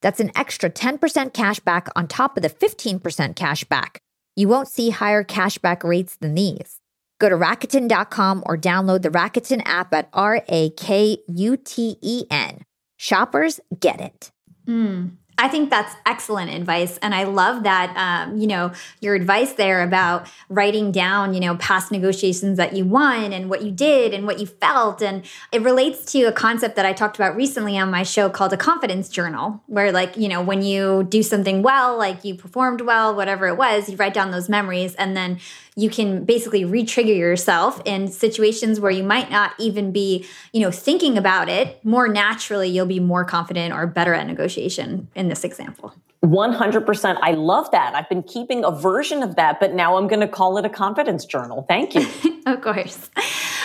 That's 0.00 0.20
an 0.20 0.30
extra 0.36 0.70
10% 0.70 1.32
cash 1.34 1.60
back 1.60 1.88
on 1.96 2.06
top 2.06 2.36
of 2.36 2.42
the 2.42 2.50
15% 2.50 3.36
cash 3.36 3.64
back. 3.64 4.00
You 4.36 4.48
won't 4.48 4.68
see 4.68 4.90
higher 4.90 5.24
cashback 5.24 5.82
rates 5.82 6.16
than 6.16 6.34
these. 6.34 6.80
Go 7.18 7.28
to 7.28 7.34
Rakuten.com 7.34 8.44
or 8.46 8.56
download 8.56 9.02
the 9.02 9.10
Rakuten 9.10 9.62
app 9.64 9.92
at 9.92 10.08
R 10.12 10.42
A 10.48 10.70
K 10.70 11.18
U 11.26 11.56
T 11.56 11.96
E 12.00 12.24
N. 12.30 12.62
Shoppers 12.96 13.58
get 13.80 14.00
it. 14.00 14.30
Mm. 14.66 15.16
I 15.40 15.46
think 15.46 15.70
that's 15.70 15.94
excellent 16.04 16.50
advice. 16.50 16.98
And 16.98 17.14
I 17.14 17.22
love 17.22 17.62
that, 17.62 17.94
um, 17.96 18.38
you 18.38 18.48
know, 18.48 18.72
your 19.00 19.14
advice 19.14 19.52
there 19.52 19.84
about 19.84 20.28
writing 20.48 20.90
down, 20.90 21.32
you 21.32 21.38
know, 21.38 21.56
past 21.56 21.92
negotiations 21.92 22.56
that 22.56 22.74
you 22.74 22.84
won 22.84 23.32
and 23.32 23.48
what 23.48 23.62
you 23.62 23.70
did 23.70 24.12
and 24.12 24.26
what 24.26 24.40
you 24.40 24.46
felt. 24.46 25.00
And 25.00 25.24
it 25.52 25.62
relates 25.62 26.10
to 26.12 26.24
a 26.24 26.32
concept 26.32 26.74
that 26.74 26.84
I 26.84 26.92
talked 26.92 27.16
about 27.16 27.36
recently 27.36 27.78
on 27.78 27.88
my 27.88 28.02
show 28.02 28.28
called 28.28 28.52
a 28.52 28.56
confidence 28.56 29.08
journal, 29.08 29.62
where, 29.66 29.92
like, 29.92 30.16
you 30.16 30.28
know, 30.28 30.42
when 30.42 30.62
you 30.62 31.04
do 31.04 31.22
something 31.22 31.62
well, 31.62 31.96
like 31.96 32.24
you 32.24 32.34
performed 32.34 32.80
well, 32.80 33.14
whatever 33.14 33.46
it 33.46 33.56
was, 33.56 33.88
you 33.88 33.96
write 33.96 34.14
down 34.14 34.32
those 34.32 34.48
memories 34.48 34.96
and 34.96 35.16
then 35.16 35.38
you 35.78 35.88
can 35.88 36.24
basically 36.24 36.64
re-trigger 36.64 37.12
yourself 37.12 37.80
in 37.84 38.08
situations 38.08 38.80
where 38.80 38.90
you 38.90 39.04
might 39.04 39.30
not 39.30 39.52
even 39.58 39.92
be 39.92 40.26
you 40.52 40.60
know 40.60 40.72
thinking 40.72 41.16
about 41.16 41.48
it. 41.48 41.82
More 41.84 42.08
naturally 42.08 42.68
you'll 42.68 42.86
be 42.86 43.00
more 43.00 43.24
confident 43.24 43.72
or 43.72 43.86
better 43.86 44.12
at 44.12 44.26
negotiation 44.26 45.08
in 45.14 45.28
this 45.28 45.44
example 45.44 45.94
100% 46.24 47.18
i 47.22 47.32
love 47.32 47.70
that 47.70 47.94
i've 47.94 48.08
been 48.08 48.24
keeping 48.24 48.64
a 48.64 48.70
version 48.70 49.22
of 49.22 49.36
that 49.36 49.60
but 49.60 49.72
now 49.72 49.96
i'm 49.96 50.08
going 50.08 50.20
to 50.20 50.28
call 50.28 50.58
it 50.58 50.64
a 50.64 50.68
confidence 50.68 51.24
journal 51.24 51.64
thank 51.68 51.94
you 51.94 52.06
of 52.46 52.60
course 52.60 53.08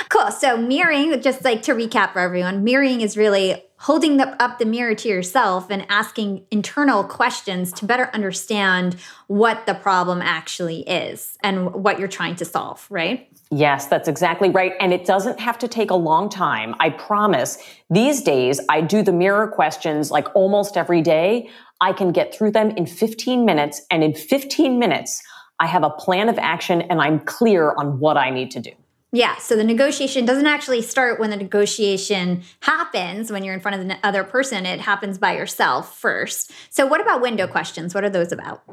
cool 0.09 0.29
so 0.29 0.55
mirroring 0.55 1.19
just 1.21 1.43
like 1.43 1.63
to 1.63 1.73
recap 1.73 2.13
for 2.13 2.19
everyone 2.19 2.63
mirroring 2.63 3.01
is 3.01 3.17
really 3.17 3.63
holding 3.83 4.15
the, 4.15 4.41
up 4.41 4.59
the 4.59 4.65
mirror 4.65 4.95
to 4.95 5.09
yourself 5.09 5.69
and 5.69 5.85
asking 5.89 6.45
internal 6.51 7.03
questions 7.03 7.69
to 7.73 7.85
better 7.85 8.09
understand 8.13 8.95
what 9.27 9.65
the 9.65 9.73
problem 9.73 10.21
actually 10.21 10.87
is 10.87 11.37
and 11.41 11.73
what 11.73 11.99
you're 11.99 12.07
trying 12.07 12.33
to 12.33 12.45
solve, 12.45 12.87
right? 12.89 13.27
Yes, 13.51 13.87
that's 13.87 14.07
exactly 14.07 14.49
right. 14.49 14.71
And 14.79 14.93
it 14.93 15.05
doesn't 15.05 15.37
have 15.41 15.59
to 15.59 15.67
take 15.67 15.91
a 15.91 15.95
long 15.95 16.29
time. 16.29 16.75
I 16.79 16.91
promise. 16.91 17.57
These 17.89 18.21
days, 18.21 18.61
I 18.69 18.79
do 18.79 19.03
the 19.03 19.11
mirror 19.11 19.47
questions 19.47 20.11
like 20.11 20.33
almost 20.33 20.77
every 20.77 21.01
day. 21.01 21.49
I 21.83 21.91
can 21.91 22.13
get 22.13 22.33
through 22.33 22.51
them 22.51 22.69
in 22.71 22.85
15 22.85 23.43
minutes. 23.43 23.81
And 23.91 24.05
in 24.05 24.13
15 24.13 24.79
minutes, 24.79 25.21
I 25.59 25.67
have 25.67 25.83
a 25.83 25.89
plan 25.89 26.29
of 26.29 26.39
action 26.39 26.81
and 26.83 27.01
I'm 27.01 27.19
clear 27.19 27.73
on 27.77 27.99
what 27.99 28.15
I 28.15 28.29
need 28.29 28.51
to 28.51 28.61
do. 28.61 28.71
Yeah. 29.11 29.35
So 29.37 29.57
the 29.57 29.65
negotiation 29.65 30.25
doesn't 30.25 30.47
actually 30.47 30.81
start 30.81 31.19
when 31.19 31.29
the 31.29 31.35
negotiation 31.35 32.43
happens, 32.61 33.31
when 33.33 33.43
you're 33.43 33.53
in 33.53 33.59
front 33.59 33.79
of 33.79 33.85
the 33.85 33.97
other 34.01 34.23
person. 34.23 34.65
It 34.65 34.79
happens 34.79 35.17
by 35.17 35.35
yourself 35.35 35.99
first. 35.99 36.51
So, 36.69 36.87
what 36.87 36.99
about 36.99 37.21
window 37.21 37.47
questions? 37.47 37.93
What 37.93 38.03
are 38.03 38.09
those 38.09 38.31
about? 38.31 38.63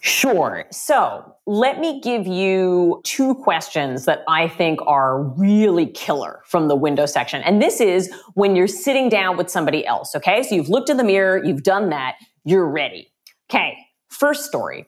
Sure. 0.00 0.66
So 0.70 1.34
let 1.46 1.80
me 1.80 1.98
give 2.02 2.26
you 2.26 3.00
two 3.04 3.34
questions 3.36 4.04
that 4.04 4.22
I 4.28 4.48
think 4.48 4.78
are 4.86 5.22
really 5.22 5.86
killer 5.86 6.42
from 6.44 6.68
the 6.68 6.76
window 6.76 7.06
section. 7.06 7.40
And 7.42 7.62
this 7.62 7.80
is 7.80 8.12
when 8.34 8.54
you're 8.54 8.68
sitting 8.68 9.08
down 9.08 9.38
with 9.38 9.48
somebody 9.48 9.86
else. 9.86 10.14
Okay. 10.14 10.42
So 10.42 10.54
you've 10.54 10.68
looked 10.68 10.90
in 10.90 10.98
the 10.98 11.04
mirror, 11.04 11.42
you've 11.42 11.62
done 11.62 11.88
that, 11.88 12.16
you're 12.44 12.68
ready. 12.68 13.12
Okay. 13.50 13.76
First 14.08 14.44
story. 14.44 14.86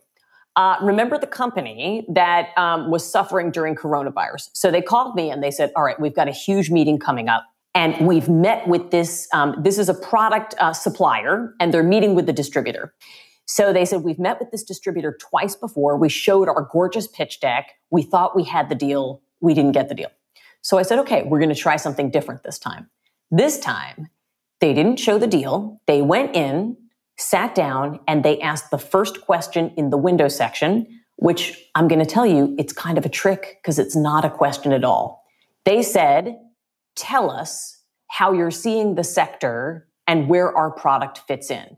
Uh, 0.56 0.76
remember 0.80 1.18
the 1.18 1.26
company 1.26 2.06
that 2.08 2.48
um, 2.56 2.90
was 2.90 3.08
suffering 3.10 3.50
during 3.50 3.74
coronavirus. 3.74 4.48
So 4.54 4.70
they 4.70 4.80
called 4.80 5.14
me 5.14 5.30
and 5.30 5.42
they 5.42 5.50
said, 5.50 5.70
all 5.76 5.84
right, 5.84 6.00
we've 6.00 6.14
got 6.14 6.28
a 6.28 6.32
huge 6.32 6.70
meeting 6.70 6.98
coming 6.98 7.28
up. 7.28 7.44
And 7.74 8.06
we've 8.06 8.28
met 8.28 8.66
with 8.66 8.90
this, 8.90 9.28
um, 9.34 9.54
this 9.58 9.78
is 9.78 9.90
a 9.90 9.94
product 9.94 10.54
uh, 10.58 10.72
supplier, 10.72 11.54
and 11.60 11.74
they're 11.74 11.82
meeting 11.82 12.14
with 12.14 12.24
the 12.24 12.32
distributor. 12.32 12.94
So 13.46 13.72
they 13.72 13.84
said, 13.84 14.02
We've 14.02 14.18
met 14.18 14.40
with 14.40 14.50
this 14.50 14.64
distributor 14.64 15.16
twice 15.20 15.54
before. 15.54 15.96
We 15.96 16.08
showed 16.08 16.48
our 16.48 16.68
gorgeous 16.70 17.06
pitch 17.06 17.40
deck. 17.40 17.74
We 17.90 18.02
thought 18.02 18.34
we 18.34 18.44
had 18.44 18.68
the 18.68 18.74
deal. 18.74 19.22
We 19.40 19.54
didn't 19.54 19.72
get 19.72 19.88
the 19.88 19.94
deal. 19.94 20.10
So 20.62 20.78
I 20.78 20.82
said, 20.82 20.98
Okay, 21.00 21.22
we're 21.24 21.38
going 21.38 21.54
to 21.54 21.60
try 21.60 21.76
something 21.76 22.10
different 22.10 22.42
this 22.42 22.58
time. 22.58 22.90
This 23.30 23.58
time, 23.58 24.08
they 24.60 24.74
didn't 24.74 24.96
show 24.96 25.18
the 25.18 25.26
deal. 25.26 25.80
They 25.86 26.02
went 26.02 26.34
in, 26.34 26.76
sat 27.18 27.54
down 27.54 28.00
and 28.06 28.24
they 28.24 28.40
asked 28.40 28.70
the 28.70 28.78
first 28.78 29.22
question 29.22 29.72
in 29.76 29.90
the 29.90 29.96
window 29.96 30.28
section, 30.28 30.86
which 31.16 31.58
I'm 31.74 31.88
going 31.88 31.98
to 31.98 32.06
tell 32.06 32.26
you, 32.26 32.54
it's 32.58 32.72
kind 32.72 32.98
of 32.98 33.06
a 33.06 33.08
trick 33.08 33.58
because 33.62 33.78
it's 33.78 33.96
not 33.96 34.24
a 34.24 34.30
question 34.30 34.72
at 34.72 34.84
all. 34.84 35.24
They 35.64 35.82
said, 35.82 36.38
Tell 36.94 37.30
us 37.30 37.82
how 38.08 38.32
you're 38.32 38.50
seeing 38.50 38.94
the 38.94 39.04
sector 39.04 39.86
and 40.06 40.28
where 40.28 40.56
our 40.56 40.70
product 40.70 41.18
fits 41.28 41.50
in. 41.50 41.76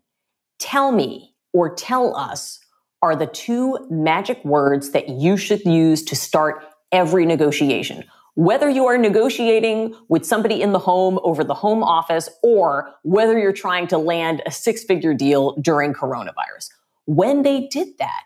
Tell 0.59 0.93
me 0.93 1.35
or 1.53 1.75
tell 1.75 2.17
us 2.17 2.61
are 3.03 3.17
the 3.17 3.27
two 3.27 3.79
magic 3.91 4.45
words 4.45 4.91
that 4.91 5.09
you 5.09 5.37
should 5.37 5.65
use 5.65 6.03
to 6.05 6.17
start 6.17 6.65
every 6.93 7.27
negotiation 7.27 8.05
whether 8.39 8.71
you 8.71 8.87
are 8.87 8.97
negotiating 8.97 9.93
with 10.09 10.25
somebody 10.25 10.63
in 10.63 10.71
the 10.71 10.79
home 10.79 11.19
over 11.25 11.43
the 11.43 11.55
home 11.55 11.83
office 11.83 12.29
or 12.41 12.95
whether 13.03 13.37
you're 13.37 13.53
trying 13.53 13.89
to 13.89 13.99
land 13.99 14.41
a 14.47 14.51
six 14.53 14.85
figure 14.85 15.13
deal 15.13 15.57
during 15.57 15.93
coronavirus. 15.93 16.69
When 17.07 17.43
they 17.43 17.67
did 17.67 17.99
that, 17.99 18.23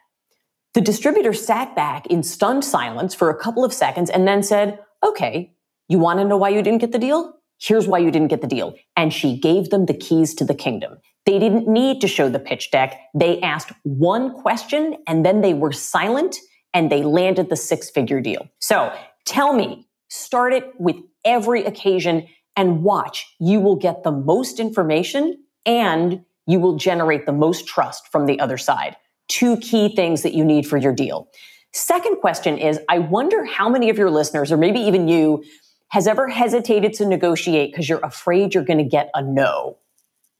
the 0.74 0.82
distributor 0.82 1.32
sat 1.32 1.74
back 1.74 2.06
in 2.08 2.22
stunned 2.22 2.62
silence 2.62 3.14
for 3.14 3.30
a 3.30 3.34
couple 3.34 3.64
of 3.64 3.72
seconds 3.72 4.10
and 4.10 4.28
then 4.28 4.42
said, 4.42 4.78
Okay, 5.02 5.54
you 5.88 5.98
want 5.98 6.18
to 6.18 6.26
know 6.26 6.36
why 6.36 6.50
you 6.50 6.60
didn't 6.60 6.82
get 6.82 6.92
the 6.92 6.98
deal? 6.98 7.32
Here's 7.58 7.88
why 7.88 8.00
you 8.00 8.10
didn't 8.10 8.28
get 8.28 8.42
the 8.42 8.46
deal. 8.46 8.74
And 8.94 9.14
she 9.14 9.38
gave 9.38 9.70
them 9.70 9.86
the 9.86 9.94
keys 9.94 10.34
to 10.34 10.44
the 10.44 10.54
kingdom. 10.54 10.98
They 11.24 11.38
didn't 11.38 11.66
need 11.66 12.02
to 12.02 12.06
show 12.06 12.28
the 12.28 12.38
pitch 12.38 12.70
deck. 12.70 13.00
They 13.14 13.40
asked 13.40 13.72
one 13.84 14.34
question 14.42 14.98
and 15.06 15.24
then 15.24 15.40
they 15.40 15.54
were 15.54 15.72
silent 15.72 16.36
and 16.74 16.92
they 16.92 17.02
landed 17.02 17.48
the 17.48 17.56
six 17.56 17.88
figure 17.88 18.20
deal. 18.20 18.46
So 18.58 18.94
tell 19.24 19.54
me, 19.54 19.88
start 20.12 20.52
it 20.52 20.78
with 20.78 20.96
every 21.24 21.64
occasion 21.64 22.26
and 22.54 22.82
watch. 22.82 23.34
You 23.40 23.60
will 23.60 23.76
get 23.76 24.02
the 24.02 24.12
most 24.12 24.60
information 24.60 25.42
and 25.64 26.22
you 26.46 26.60
will 26.60 26.76
generate 26.76 27.24
the 27.24 27.32
most 27.32 27.66
trust 27.66 28.08
from 28.08 28.26
the 28.26 28.38
other 28.38 28.58
side. 28.58 28.96
Two 29.28 29.56
key 29.56 29.96
things 29.96 30.22
that 30.22 30.34
you 30.34 30.44
need 30.44 30.66
for 30.66 30.76
your 30.76 30.92
deal. 30.92 31.28
Second 31.72 32.16
question 32.20 32.58
is 32.58 32.78
I 32.90 32.98
wonder 32.98 33.46
how 33.46 33.70
many 33.70 33.88
of 33.88 33.96
your 33.96 34.10
listeners, 34.10 34.52
or 34.52 34.58
maybe 34.58 34.80
even 34.80 35.08
you, 35.08 35.42
has 35.88 36.06
ever 36.06 36.28
hesitated 36.28 36.92
to 36.94 37.06
negotiate 37.06 37.72
because 37.72 37.88
you're 37.88 38.04
afraid 38.04 38.52
you're 38.52 38.64
going 38.64 38.78
to 38.78 38.84
get 38.84 39.08
a 39.14 39.22
no. 39.22 39.78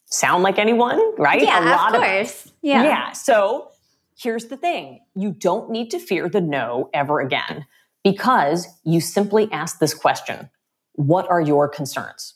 Sound 0.04 0.42
like 0.42 0.58
anyone, 0.58 1.00
right? 1.16 1.40
Yeah, 1.40 1.64
a 1.64 1.64
lot 1.64 1.94
of 1.94 2.02
course. 2.02 2.44
Of, 2.44 2.52
yeah. 2.61 2.82
Yeah. 2.82 3.12
So 3.12 3.70
here's 4.18 4.46
the 4.46 4.58
thing 4.58 5.00
you 5.14 5.30
don't 5.30 5.70
need 5.70 5.90
to 5.92 5.98
fear 5.98 6.28
the 6.28 6.42
no 6.42 6.90
ever 6.92 7.20
again 7.20 7.64
because 8.04 8.66
you 8.84 9.00
simply 9.00 9.50
ask 9.52 9.78
this 9.78 9.94
question 9.94 10.50
What 10.94 11.28
are 11.30 11.40
your 11.40 11.68
concerns? 11.68 12.34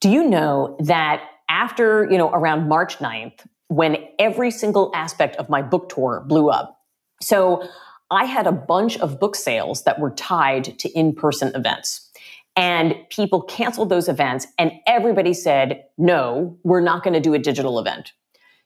Do 0.00 0.08
you 0.08 0.28
know 0.28 0.76
that 0.80 1.22
after, 1.48 2.08
you 2.10 2.18
know, 2.18 2.30
around 2.30 2.68
March 2.68 2.98
9th, 2.98 3.46
when 3.68 3.96
every 4.18 4.50
single 4.50 4.90
aspect 4.94 5.36
of 5.36 5.48
my 5.48 5.62
book 5.62 5.88
tour 5.88 6.24
blew 6.26 6.50
up, 6.50 6.78
so 7.20 7.68
I 8.10 8.24
had 8.24 8.46
a 8.46 8.52
bunch 8.52 8.96
of 8.98 9.20
book 9.20 9.36
sales 9.36 9.84
that 9.84 9.98
were 9.98 10.10
tied 10.10 10.78
to 10.78 10.88
in 10.90 11.14
person 11.14 11.54
events. 11.54 12.10
And 12.56 12.96
people 13.10 13.42
canceled 13.42 13.88
those 13.88 14.08
events, 14.08 14.46
and 14.58 14.72
everybody 14.86 15.32
said, 15.32 15.84
no, 15.96 16.58
we're 16.64 16.80
not 16.80 17.04
going 17.04 17.14
to 17.14 17.20
do 17.20 17.34
a 17.34 17.38
digital 17.38 17.78
event. 17.78 18.12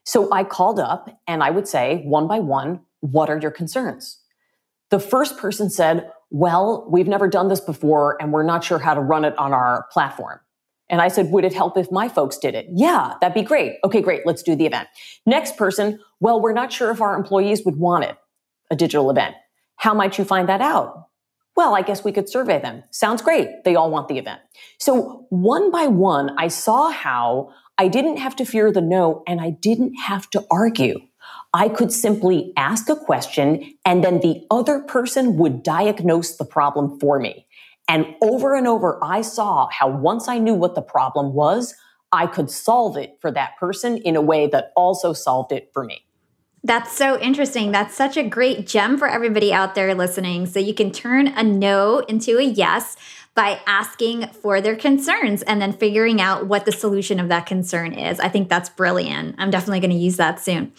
So 0.04 0.32
I 0.32 0.44
called 0.44 0.80
up 0.80 1.10
and 1.26 1.42
I 1.42 1.50
would 1.50 1.68
say, 1.68 2.02
one 2.04 2.26
by 2.26 2.38
one, 2.38 2.80
what 3.00 3.28
are 3.28 3.38
your 3.38 3.50
concerns? 3.50 4.18
The 4.92 5.00
first 5.00 5.38
person 5.38 5.70
said, 5.70 6.12
well, 6.28 6.86
we've 6.86 7.08
never 7.08 7.26
done 7.26 7.48
this 7.48 7.60
before, 7.60 8.20
and 8.20 8.30
we're 8.30 8.42
not 8.42 8.62
sure 8.62 8.78
how 8.78 8.92
to 8.92 9.00
run 9.00 9.24
it 9.24 9.36
on 9.38 9.54
our 9.54 9.86
platform. 9.90 10.38
And 10.90 11.00
I 11.00 11.08
said, 11.08 11.30
would 11.30 11.46
it 11.46 11.54
help 11.54 11.78
if 11.78 11.90
my 11.90 12.10
folks 12.10 12.36
did 12.36 12.54
it? 12.54 12.66
Yeah, 12.70 13.14
that'd 13.22 13.34
be 13.34 13.40
great. 13.40 13.78
Okay, 13.84 14.02
great. 14.02 14.26
Let's 14.26 14.42
do 14.42 14.54
the 14.54 14.66
event. 14.66 14.88
Next 15.24 15.56
person, 15.56 15.98
well, 16.20 16.42
we're 16.42 16.52
not 16.52 16.70
sure 16.70 16.90
if 16.90 17.00
our 17.00 17.16
employees 17.16 17.64
would 17.64 17.76
want 17.76 18.04
it, 18.04 18.18
a 18.70 18.76
digital 18.76 19.10
event. 19.10 19.34
How 19.76 19.94
might 19.94 20.18
you 20.18 20.26
find 20.26 20.46
that 20.50 20.60
out? 20.60 21.08
Well, 21.56 21.74
I 21.74 21.80
guess 21.80 22.04
we 22.04 22.12
could 22.12 22.28
survey 22.28 22.60
them. 22.60 22.82
Sounds 22.90 23.22
great. 23.22 23.48
They 23.64 23.74
all 23.74 23.90
want 23.90 24.08
the 24.08 24.18
event. 24.18 24.42
So 24.78 25.26
one 25.30 25.70
by 25.70 25.86
one, 25.86 26.36
I 26.38 26.48
saw 26.48 26.90
how 26.90 27.54
I 27.78 27.88
didn't 27.88 28.18
have 28.18 28.36
to 28.36 28.44
fear 28.44 28.70
the 28.70 28.82
no 28.82 29.22
and 29.26 29.40
I 29.40 29.50
didn't 29.50 29.94
have 29.94 30.28
to 30.30 30.44
argue. 30.50 30.98
I 31.54 31.68
could 31.68 31.92
simply 31.92 32.52
ask 32.56 32.88
a 32.88 32.96
question 32.96 33.74
and 33.84 34.02
then 34.02 34.20
the 34.20 34.46
other 34.50 34.80
person 34.80 35.36
would 35.36 35.62
diagnose 35.62 36.36
the 36.36 36.44
problem 36.44 36.98
for 36.98 37.20
me. 37.20 37.46
And 37.88 38.14
over 38.22 38.54
and 38.54 38.66
over, 38.66 38.98
I 39.04 39.22
saw 39.22 39.68
how 39.70 39.88
once 39.88 40.28
I 40.28 40.38
knew 40.38 40.54
what 40.54 40.74
the 40.74 40.82
problem 40.82 41.34
was, 41.34 41.74
I 42.10 42.26
could 42.26 42.50
solve 42.50 42.96
it 42.96 43.18
for 43.20 43.30
that 43.32 43.56
person 43.58 43.98
in 43.98 44.16
a 44.16 44.20
way 44.20 44.46
that 44.48 44.72
also 44.76 45.12
solved 45.12 45.52
it 45.52 45.70
for 45.72 45.84
me. 45.84 46.04
That's 46.64 46.96
so 46.96 47.18
interesting. 47.18 47.72
That's 47.72 47.94
such 47.94 48.16
a 48.16 48.22
great 48.22 48.68
gem 48.68 48.96
for 48.96 49.08
everybody 49.08 49.52
out 49.52 49.74
there 49.74 49.94
listening. 49.96 50.46
So 50.46 50.60
you 50.60 50.74
can 50.74 50.92
turn 50.92 51.28
a 51.28 51.42
no 51.42 51.98
into 52.00 52.38
a 52.38 52.42
yes 52.42 52.96
by 53.34 53.60
asking 53.66 54.26
for 54.28 54.60
their 54.60 54.76
concerns 54.76 55.40
and 55.42 55.60
then 55.60 55.72
figuring 55.72 56.20
out 56.20 56.46
what 56.46 56.66
the 56.66 56.72
solution 56.72 57.18
of 57.18 57.28
that 57.28 57.46
concern 57.46 57.94
is. 57.94 58.20
I 58.20 58.28
think 58.28 58.50
that's 58.50 58.68
brilliant. 58.68 59.36
I'm 59.38 59.50
definitely 59.50 59.80
going 59.80 59.90
to 59.90 59.96
use 59.96 60.18
that 60.18 60.38
soon. 60.38 60.72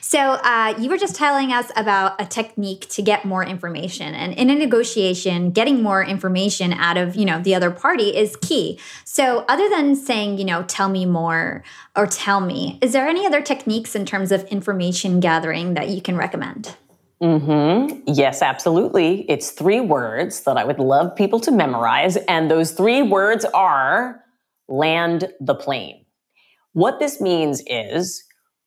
So, 0.00 0.18
uh, 0.18 0.74
you 0.78 0.90
were 0.90 0.98
just 0.98 1.14
telling 1.14 1.52
us 1.52 1.70
about 1.76 2.20
a 2.20 2.26
technique 2.26 2.88
to 2.90 3.02
get 3.02 3.24
more 3.24 3.44
information, 3.44 4.14
and 4.14 4.34
in 4.34 4.50
a 4.50 4.56
negotiation, 4.56 5.52
getting 5.52 5.82
more 5.82 6.02
information 6.02 6.72
out 6.72 6.96
of 6.96 7.14
you 7.14 7.24
know 7.24 7.40
the 7.40 7.54
other 7.54 7.70
party 7.70 8.16
is 8.16 8.36
key. 8.36 8.78
So, 9.04 9.44
other 9.48 9.68
than 9.68 9.94
saying 9.94 10.38
you 10.38 10.44
know 10.44 10.64
tell 10.64 10.88
me 10.88 11.06
more 11.06 11.62
or 11.94 12.06
tell 12.06 12.40
me, 12.40 12.78
is 12.82 12.92
there 12.92 13.06
any 13.06 13.24
other 13.24 13.40
techniques 13.40 13.94
in 13.94 14.04
terms 14.04 14.32
of 14.32 14.42
information 14.44 15.20
gathering 15.20 15.74
that 15.74 15.88
you 15.88 16.02
can 16.02 16.16
recommend? 16.16 16.76
Mm-hmm. 17.22 18.02
Yes, 18.06 18.40
absolutely. 18.42 19.26
It's 19.30 19.50
three 19.50 19.80
words 19.80 20.40
that 20.44 20.56
I 20.56 20.64
would 20.64 20.78
love 20.78 21.14
people 21.16 21.38
to 21.40 21.50
memorize. 21.50 22.16
And 22.16 22.50
those 22.50 22.72
three 22.72 23.02
words 23.02 23.44
are 23.52 24.24
land 24.68 25.32
the 25.40 25.54
plane. 25.54 26.06
What 26.72 26.98
this 26.98 27.20
means 27.20 27.62
is 27.66 28.24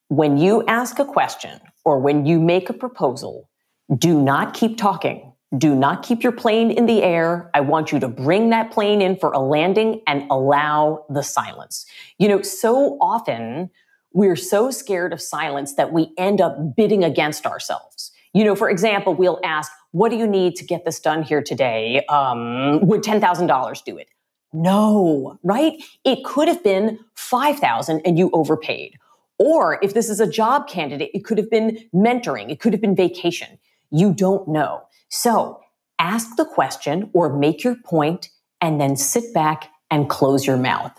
when 0.10 0.38
you 0.38 0.64
ask 0.68 1.00
a 1.00 1.06
question 1.06 1.60
or 1.84 2.00
when 2.00 2.26
you 2.26 2.40
make 2.40 2.70
a 2.70 2.74
proposal, 2.74 3.50
do 3.98 4.22
not 4.22 4.54
keep 4.54 4.78
talking. 4.78 5.34
Do 5.58 5.76
not 5.76 6.04
keep 6.04 6.24
your 6.24 6.32
plane 6.32 6.72
in 6.72 6.86
the 6.86 7.04
air. 7.04 7.50
I 7.54 7.62
want 7.62 7.92
you 7.92 8.00
to 8.00 8.08
bring 8.08 8.50
that 8.50 8.72
plane 8.72 9.02
in 9.02 9.18
for 9.18 9.32
a 9.32 9.40
landing 9.40 10.02
and 10.08 10.30
allow 10.32 11.06
the 11.10 11.24
silence. 11.24 11.86
You 12.20 12.28
know, 12.28 12.42
so 12.42 12.98
often 13.02 13.70
we're 14.14 14.36
so 14.36 14.72
scared 14.72 15.14
of 15.14 15.22
silence 15.22 15.76
that 15.76 15.94
we 15.94 16.12
end 16.18 16.42
up 16.42 16.76
bidding 16.76 17.04
against 17.04 17.46
ourselves. 17.46 18.12
You 18.34 18.44
know, 18.44 18.56
for 18.56 18.70
example, 18.70 19.14
we'll 19.14 19.40
ask, 19.44 19.72
what 19.92 20.10
do 20.10 20.18
you 20.18 20.28
need 20.28 20.56
to 20.56 20.66
get 20.66 20.86
this 20.86 21.00
done 21.00 21.24
here 21.24 21.42
today? 21.42 22.04
Um, 22.08 22.86
would 22.88 23.04
$10,000 23.04 23.84
do 23.84 23.98
it? 23.98 24.08
No, 24.52 25.40
right? 25.44 25.74
It 26.04 26.24
could 26.24 26.48
have 26.48 26.64
been 26.64 27.00
5,000 27.16 28.02
and 28.06 28.18
you 28.18 28.30
overpaid. 28.34 28.96
Or 29.40 29.80
if 29.82 29.94
this 29.94 30.10
is 30.10 30.20
a 30.20 30.28
job 30.28 30.68
candidate, 30.68 31.10
it 31.14 31.26
could 31.26 31.38
have 31.38 31.50
been 31.50 31.78
mentoring. 31.94 32.52
It 32.52 32.60
could 32.60 32.74
have 32.74 32.82
been 32.82 32.96
vacation. 32.96 33.60
You 33.92 34.14
don't 34.14 34.48
know. 34.48 34.84
So 35.10 35.60
ask 36.00 36.36
the 36.36 36.46
question 36.46 37.10
or 37.14 37.36
make 37.36 37.64
your 37.64 37.76
point 37.76 38.30
and 38.62 38.80
then 38.80 38.96
sit 38.96 39.34
back 39.34 39.70
and 39.92 40.10
close 40.10 40.46
your 40.46 40.58
mouth. 40.58 40.92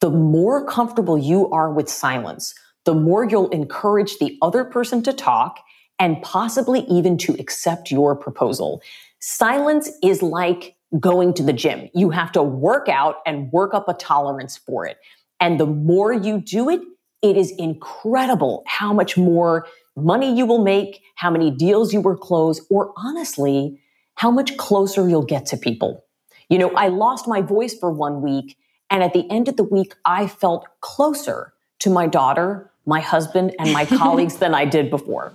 The 0.00 0.10
more 0.10 0.64
comfortable 0.64 1.18
you 1.18 1.50
are 1.50 1.72
with 1.72 1.88
silence, 1.88 2.54
the 2.84 2.94
more 2.94 3.24
you'll 3.24 3.50
encourage 3.50 4.18
the 4.18 4.38
other 4.40 4.64
person 4.64 5.02
to 5.02 5.12
talk 5.12 5.58
and 5.98 6.20
possibly 6.22 6.80
even 6.80 7.18
to 7.18 7.34
accept 7.34 7.90
your 7.90 8.14
proposal. 8.14 8.82
Silence 9.20 9.90
is 10.02 10.22
like 10.22 10.76
going 11.00 11.34
to 11.34 11.42
the 11.42 11.52
gym. 11.52 11.88
You 11.94 12.10
have 12.10 12.32
to 12.32 12.42
work 12.42 12.88
out 12.88 13.16
and 13.26 13.50
work 13.52 13.74
up 13.74 13.88
a 13.88 13.94
tolerance 13.94 14.56
for 14.56 14.86
it. 14.86 14.98
And 15.40 15.60
the 15.60 15.66
more 15.66 16.12
you 16.12 16.38
do 16.40 16.68
it, 16.70 16.80
it 17.22 17.36
is 17.36 17.50
incredible 17.58 18.62
how 18.66 18.92
much 18.92 19.16
more 19.16 19.66
money 19.96 20.36
you 20.36 20.46
will 20.46 20.62
make, 20.62 21.02
how 21.16 21.30
many 21.30 21.50
deals 21.50 21.92
you 21.92 22.00
will 22.00 22.16
close, 22.16 22.64
or 22.70 22.92
honestly, 22.96 23.80
how 24.14 24.30
much 24.30 24.56
closer 24.56 25.08
you'll 25.08 25.22
get 25.22 25.46
to 25.46 25.56
people. 25.56 26.04
You 26.48 26.58
know, 26.58 26.70
I 26.74 26.88
lost 26.88 27.28
my 27.28 27.42
voice 27.42 27.74
for 27.74 27.90
one 27.90 28.22
week, 28.22 28.56
and 28.90 29.02
at 29.02 29.12
the 29.12 29.30
end 29.30 29.48
of 29.48 29.56
the 29.56 29.64
week, 29.64 29.94
I 30.04 30.26
felt 30.26 30.66
closer 30.80 31.52
to 31.80 31.90
my 31.90 32.06
daughter, 32.06 32.70
my 32.86 33.00
husband, 33.00 33.54
and 33.58 33.72
my 33.72 33.84
colleagues 33.98 34.36
than 34.36 34.54
I 34.54 34.64
did 34.64 34.90
before. 34.90 35.32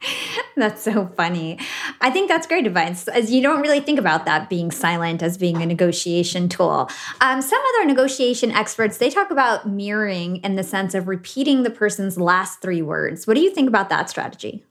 that's 0.56 0.82
so 0.82 1.06
funny. 1.16 1.58
I 2.00 2.10
think 2.10 2.28
that's 2.28 2.46
great 2.46 2.66
advice, 2.66 3.08
as 3.08 3.30
you 3.30 3.42
don't 3.42 3.60
really 3.60 3.80
think 3.80 3.98
about 3.98 4.24
that 4.26 4.48
being 4.48 4.70
silent 4.70 5.22
as 5.22 5.38
being 5.38 5.60
a 5.62 5.66
negotiation 5.66 6.48
tool. 6.48 6.90
Um, 7.20 7.42
some 7.42 7.60
other 7.74 7.86
negotiation 7.86 8.50
experts 8.50 8.98
they 8.98 9.10
talk 9.10 9.30
about 9.30 9.68
mirroring 9.68 10.36
in 10.38 10.56
the 10.56 10.62
sense 10.62 10.94
of 10.94 11.08
repeating 11.08 11.62
the 11.62 11.70
person's 11.70 12.18
last 12.18 12.60
three 12.60 12.82
words. 12.82 13.26
What 13.26 13.34
do 13.34 13.40
you 13.40 13.50
think 13.50 13.68
about 13.68 13.88
that 13.90 14.10
strategy? 14.10 14.64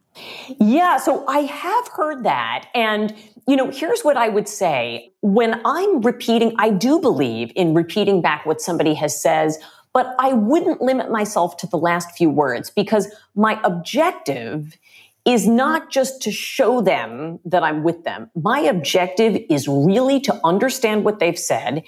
Yeah, 0.59 0.97
so 0.97 1.27
I 1.27 1.39
have 1.39 1.87
heard 1.89 2.23
that, 2.23 2.67
and 2.73 3.13
you 3.47 3.55
know, 3.55 3.69
here's 3.69 4.01
what 4.01 4.17
I 4.17 4.29
would 4.29 4.47
say. 4.47 5.11
When 5.21 5.61
I'm 5.65 6.01
repeating, 6.01 6.55
I 6.57 6.69
do 6.69 6.99
believe 6.99 7.51
in 7.55 7.73
repeating 7.73 8.21
back 8.21 8.45
what 8.45 8.61
somebody 8.61 8.93
has 8.95 9.21
says 9.21 9.59
but 9.95 10.13
I 10.19 10.33
wouldn't 10.33 10.81
limit 10.81 11.09
myself 11.09 11.55
to 11.55 11.67
the 11.67 11.77
last 11.77 12.11
few 12.17 12.29
words 12.29 12.69
because 12.69 13.07
my 13.33 13.61
objective 13.63 14.77
is 15.25 15.47
not 15.47 15.89
just 15.89 16.21
to 16.21 16.31
show 16.31 16.81
them 16.81 17.39
that 17.45 17.63
I'm 17.63 17.83
with 17.83 18.03
them. 18.03 18.29
My 18.35 18.59
objective 18.59 19.41
is 19.49 19.67
really 19.67 20.19
to 20.21 20.39
understand 20.43 21.03
what 21.03 21.19
they've 21.19 21.39
said 21.39 21.83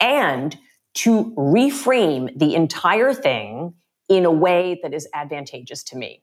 and 0.00 0.56
to 0.94 1.34
reframe 1.36 2.36
the 2.36 2.54
entire 2.54 3.12
thing 3.12 3.74
in 4.08 4.24
a 4.24 4.32
way 4.32 4.80
that 4.82 4.94
is 4.94 5.06
advantageous 5.14 5.84
to 5.84 5.96
me. 5.96 6.22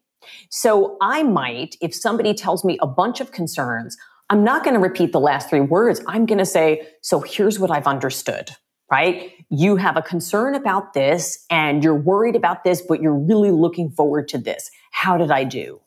So 0.50 0.98
I 1.02 1.22
might, 1.22 1.76
if 1.82 1.94
somebody 1.94 2.34
tells 2.34 2.66
me 2.66 2.80
a 2.82 2.88
bunch 2.88 3.22
of 3.22 3.32
concerns, 3.32 3.96
I'm 4.32 4.44
not 4.44 4.64
going 4.64 4.74
to 4.74 4.80
repeat 4.80 5.12
the 5.12 5.20
last 5.20 5.50
three 5.50 5.62
words. 5.62 6.02
I'm 6.08 6.26
going 6.26 6.40
to 6.40 6.48
say, 6.48 6.88
so 7.02 7.20
here's 7.20 7.60
what 7.60 7.70
I've 7.70 7.86
understood, 7.86 8.50
right? 8.92 9.34
You 9.50 9.76
have 9.76 9.98
a 9.98 10.02
concern 10.02 10.56
about 10.56 10.94
this 10.94 11.46
and 11.52 11.84
you're 11.84 11.94
worried 11.94 12.36
about 12.36 12.64
this, 12.64 12.82
but 12.82 13.02
you're 13.02 13.14
really 13.14 13.52
looking 13.52 13.92
forward 13.92 14.28
to 14.30 14.40
this. 14.40 14.72
How 14.92 15.16
did 15.16 15.30
I 15.30 15.44
do? 15.44 15.80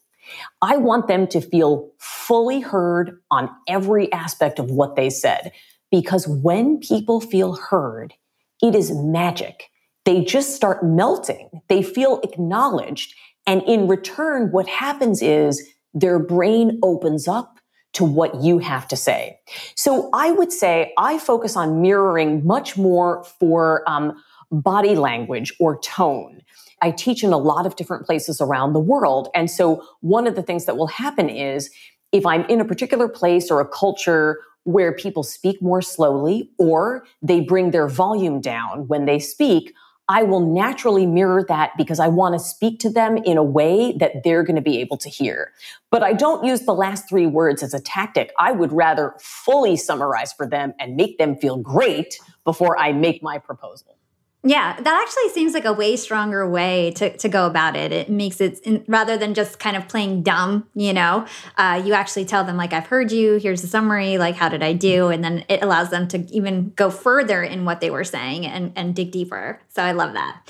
I 0.63 0.77
want 0.77 1.09
them 1.09 1.27
to 1.29 1.41
feel 1.41 1.91
fully 1.99 2.61
heard 2.61 3.19
on 3.31 3.51
every 3.69 4.13
aspect 4.13 4.59
of 4.59 4.71
what 4.71 4.97
they 4.97 5.11
said. 5.11 5.53
Because 5.91 6.29
when 6.29 6.79
people 6.79 7.21
feel 7.21 7.55
heard, 7.55 8.15
it 8.63 8.75
is 8.75 8.93
magic. 8.93 9.71
They 10.05 10.25
just 10.25 10.55
start 10.55 10.85
melting. 10.85 11.49
They 11.69 11.83
feel 11.83 12.21
acknowledged. 12.23 13.15
And 13.47 13.63
in 13.63 13.89
return, 13.89 14.53
what 14.53 14.67
happens 14.67 15.23
is 15.23 15.67
their 15.95 16.19
brain 16.19 16.79
opens 16.83 17.29
up 17.29 17.59
to 17.95 18.05
what 18.05 18.43
you 18.43 18.59
have 18.59 18.87
to 18.89 18.97
say. 18.97 19.39
So 19.75 20.11
I 20.13 20.31
would 20.31 20.53
say 20.53 20.93
I 20.99 21.19
focus 21.19 21.57
on 21.57 21.81
mirroring 21.81 22.47
much 22.47 22.77
more 22.77 23.25
for 23.39 23.89
um, 23.89 24.23
body 24.51 24.95
language 24.95 25.55
or 25.59 25.79
tone. 25.81 26.43
I 26.83 26.91
teach 26.91 27.23
in 27.23 27.33
a 27.33 27.39
lot 27.39 27.67
of 27.67 27.77
different 27.77 28.07
places 28.07 28.41
around 28.41 28.73
the 28.73 28.81
world. 28.81 29.29
And 29.35 29.51
so 29.51 29.85
one 30.01 30.27
of 30.27 30.35
the 30.35 30.43
things 30.43 30.65
that 30.67 30.77
will 30.77 30.87
happen 30.87 31.29
is 31.29 31.71
if 32.13 32.25
I'm 32.25 32.45
in 32.45 32.61
a 32.61 32.65
particular 32.65 33.09
place 33.09 33.51
or 33.51 33.61
a 33.61 33.69
culture 33.69 34.39
where 34.65 34.93
people 34.93 35.23
speak 35.23 35.63
more 35.63 35.83
slowly 35.83 36.51
or 36.59 37.05
they 37.23 37.41
bring 37.41 37.71
their 37.71 37.89
volume 37.89 38.41
down 38.41 38.87
when 38.89 39.07
they 39.07 39.19
speak, 39.19 39.75
I 40.11 40.23
will 40.23 40.41
naturally 40.41 41.05
mirror 41.05 41.45
that 41.49 41.73
because 41.77 42.01
I 42.01 42.09
want 42.09 42.35
to 42.35 42.39
speak 42.39 42.81
to 42.81 42.91
them 42.91 43.19
in 43.19 43.37
a 43.37 43.43
way 43.43 43.93
that 43.99 44.25
they're 44.25 44.43
going 44.43 44.57
to 44.57 44.63
be 44.63 44.79
able 44.81 44.97
to 44.99 45.11
hear. 45.11 45.53
But 45.91 46.03
I 46.03 46.15
don't 46.15 46.45
use 46.45 46.63
the 46.63 46.75
last 46.75 47.09
three 47.09 47.27
words 47.27 47.63
as 47.63 47.75
a 47.75 47.81
tactic. 47.81 48.33
I 48.39 48.53
would 48.53 48.73
rather 48.73 49.15
fully 49.21 49.77
summarize 49.77 50.33
for 50.33 50.47
them 50.47 50.73
and 50.81 50.97
make 50.97 51.19
them 51.19 51.37
feel 51.37 51.59
great 51.59 52.19
before 52.45 52.79
I 52.79 52.93
make 52.93 53.23
my 53.23 53.37
proposal. 53.37 53.98
Yeah, 54.45 54.81
that 54.81 55.05
actually 55.05 55.31
seems 55.31 55.53
like 55.53 55.65
a 55.65 55.73
way 55.73 55.97
stronger 55.97 56.49
way 56.49 56.93
to, 56.93 57.17
to 57.17 57.29
go 57.29 57.47
about 57.47 57.75
it. 57.75 57.91
It 57.91 58.09
makes 58.09 58.41
it 58.41 58.61
in, 58.61 58.85
rather 58.87 59.17
than 59.17 59.35
just 59.35 59.59
kind 59.59 59.77
of 59.77 59.89
playing 59.89 60.23
dumb, 60.23 60.69
you 60.75 60.93
know, 60.93 61.27
uh, 61.57 61.83
you 61.85 61.93
actually 61.93 62.25
tell 62.25 62.45
them, 62.45 62.57
like, 62.57 62.73
I've 62.73 62.87
heard 62.87 63.11
you, 63.11 63.39
here's 63.39 63.63
the 63.63 63.69
summary, 63.69 64.17
like, 64.17 64.37
how 64.37 64.49
did 64.49 64.63
I 64.63 64.75
do? 64.75 65.09
And 65.09 65.25
then 65.25 65.45
it 65.49 65.61
allows 65.61 65.91
them 65.91 66.07
to 66.09 66.19
even 66.33 66.71
go 66.77 66.89
further 66.89 67.43
in 67.43 67.65
what 67.65 67.81
they 67.81 67.91
were 67.91 68.05
saying 68.05 68.47
and, 68.47 68.73
and 68.77 68.95
dig 68.95 69.11
deeper. 69.11 69.61
So 69.71 69.83
I 69.83 69.91
love 69.91 70.13
that. 70.13 70.41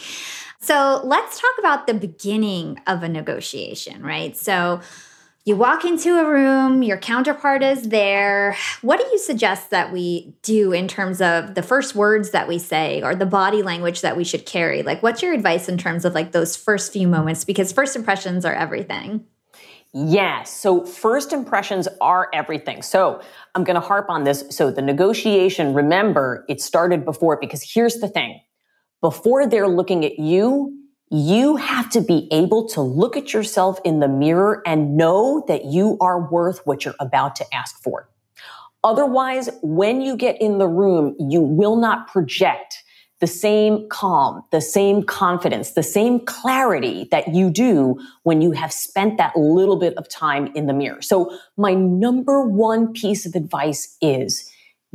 So 0.60 1.00
let's 1.02 1.40
talk 1.40 1.54
about 1.58 1.86
the 1.86 1.94
beginning 1.94 2.78
of 2.86 3.02
a 3.02 3.08
negotiation, 3.08 4.02
right? 4.02 4.36
So 4.36 4.82
you 5.48 5.56
walk 5.56 5.82
into 5.86 6.18
a 6.18 6.28
room, 6.28 6.82
your 6.82 6.98
counterpart 6.98 7.62
is 7.62 7.88
there. 7.88 8.54
What 8.82 9.00
do 9.00 9.06
you 9.10 9.18
suggest 9.18 9.70
that 9.70 9.90
we 9.90 10.34
do 10.42 10.72
in 10.72 10.86
terms 10.86 11.22
of 11.22 11.54
the 11.54 11.62
first 11.62 11.94
words 11.94 12.32
that 12.32 12.46
we 12.46 12.58
say 12.58 13.00
or 13.00 13.14
the 13.14 13.24
body 13.24 13.62
language 13.62 14.02
that 14.02 14.14
we 14.14 14.24
should 14.24 14.44
carry? 14.44 14.82
Like, 14.82 15.02
what's 15.02 15.22
your 15.22 15.32
advice 15.32 15.66
in 15.66 15.78
terms 15.78 16.04
of 16.04 16.14
like 16.14 16.32
those 16.32 16.54
first 16.54 16.92
few 16.92 17.08
moments? 17.08 17.46
Because 17.46 17.72
first 17.72 17.96
impressions 17.96 18.44
are 18.44 18.52
everything. 18.52 19.24
Yes. 19.94 20.50
So 20.52 20.84
first 20.84 21.32
impressions 21.32 21.88
are 22.02 22.28
everything. 22.34 22.82
So 22.82 23.22
I'm 23.54 23.64
going 23.64 23.80
to 23.80 23.80
harp 23.80 24.10
on 24.10 24.24
this. 24.24 24.44
So 24.50 24.70
the 24.70 24.82
negotiation, 24.82 25.72
remember, 25.72 26.44
it 26.50 26.60
started 26.60 27.06
before 27.06 27.38
because 27.40 27.62
here's 27.62 27.94
the 27.96 28.08
thing. 28.08 28.38
Before 29.00 29.46
they're 29.46 29.68
looking 29.68 30.04
at 30.04 30.18
you, 30.18 30.77
you 31.10 31.56
have 31.56 31.88
to 31.90 32.00
be 32.00 32.28
able 32.30 32.68
to 32.68 32.80
look 32.80 33.16
at 33.16 33.32
yourself 33.32 33.80
in 33.84 34.00
the 34.00 34.08
mirror 34.08 34.62
and 34.66 34.96
know 34.96 35.44
that 35.48 35.64
you 35.64 35.96
are 36.00 36.30
worth 36.30 36.66
what 36.66 36.84
you're 36.84 36.94
about 37.00 37.36
to 37.36 37.54
ask 37.54 37.82
for. 37.82 38.08
Otherwise, 38.84 39.48
when 39.62 40.00
you 40.00 40.16
get 40.16 40.40
in 40.40 40.58
the 40.58 40.68
room, 40.68 41.16
you 41.18 41.40
will 41.40 41.76
not 41.76 42.08
project 42.08 42.82
the 43.20 43.26
same 43.26 43.88
calm, 43.88 44.44
the 44.52 44.60
same 44.60 45.02
confidence, 45.02 45.72
the 45.72 45.82
same 45.82 46.20
clarity 46.20 47.08
that 47.10 47.34
you 47.34 47.50
do 47.50 47.98
when 48.22 48.40
you 48.40 48.52
have 48.52 48.72
spent 48.72 49.18
that 49.18 49.36
little 49.36 49.76
bit 49.76 49.96
of 49.96 50.08
time 50.08 50.46
in 50.54 50.66
the 50.66 50.72
mirror. 50.72 51.02
So 51.02 51.36
my 51.56 51.74
number 51.74 52.46
one 52.46 52.92
piece 52.92 53.26
of 53.26 53.34
advice 53.34 53.96
is 54.00 54.48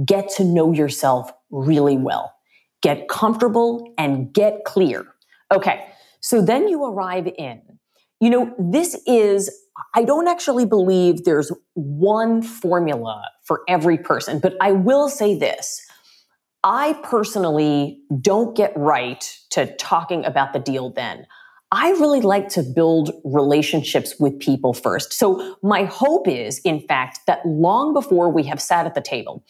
get 0.06 0.30
to 0.30 0.45
know 0.45 0.71
yourself 0.71 1.32
really 1.52 1.97
well. 1.97 2.34
Get 2.82 3.10
comfortable 3.10 3.93
and 3.97 4.32
get 4.32 4.63
clear. 4.63 5.06
Okay. 5.54 5.86
So 6.24 6.42
then 6.42 6.70
you 6.70 6.86
arrive 6.86 7.28
in. 7.38 7.62
You 8.22 8.30
know, 8.30 8.56
this 8.58 9.00
is, 9.06 9.52
I 9.94 10.06
don't 10.06 10.30
actually 10.30 10.66
believe 10.66 11.26
there's 11.26 11.52
one 11.74 12.42
formula 12.42 13.22
for 13.44 13.62
every 13.68 13.98
person, 13.98 14.40
but 14.40 14.56
I 14.62 14.72
will 14.72 15.10
say 15.10 15.38
this. 15.38 15.86
I 16.64 16.98
personally 17.04 18.00
don't 18.22 18.56
get 18.56 18.72
right 18.78 19.38
to 19.50 19.76
talking 19.76 20.24
about 20.24 20.54
the 20.54 20.60
deal 20.60 20.92
then. 20.92 21.28
I 21.74 21.90
really 21.92 22.22
like 22.22 22.48
to 22.50 22.64
build 22.64 23.12
relationships 23.26 24.16
with 24.18 24.40
people 24.40 24.74
first. 24.74 25.12
So 25.12 25.58
my 25.62 25.84
hope 25.84 26.30
is, 26.30 26.60
in 26.60 26.80
fact, 26.88 27.20
that 27.28 27.46
long 27.46 27.94
before 27.94 28.30
we 28.30 28.44
have 28.44 28.62
sat 28.62 28.86
at 28.86 28.96
the 28.96 29.02
table, 29.02 29.44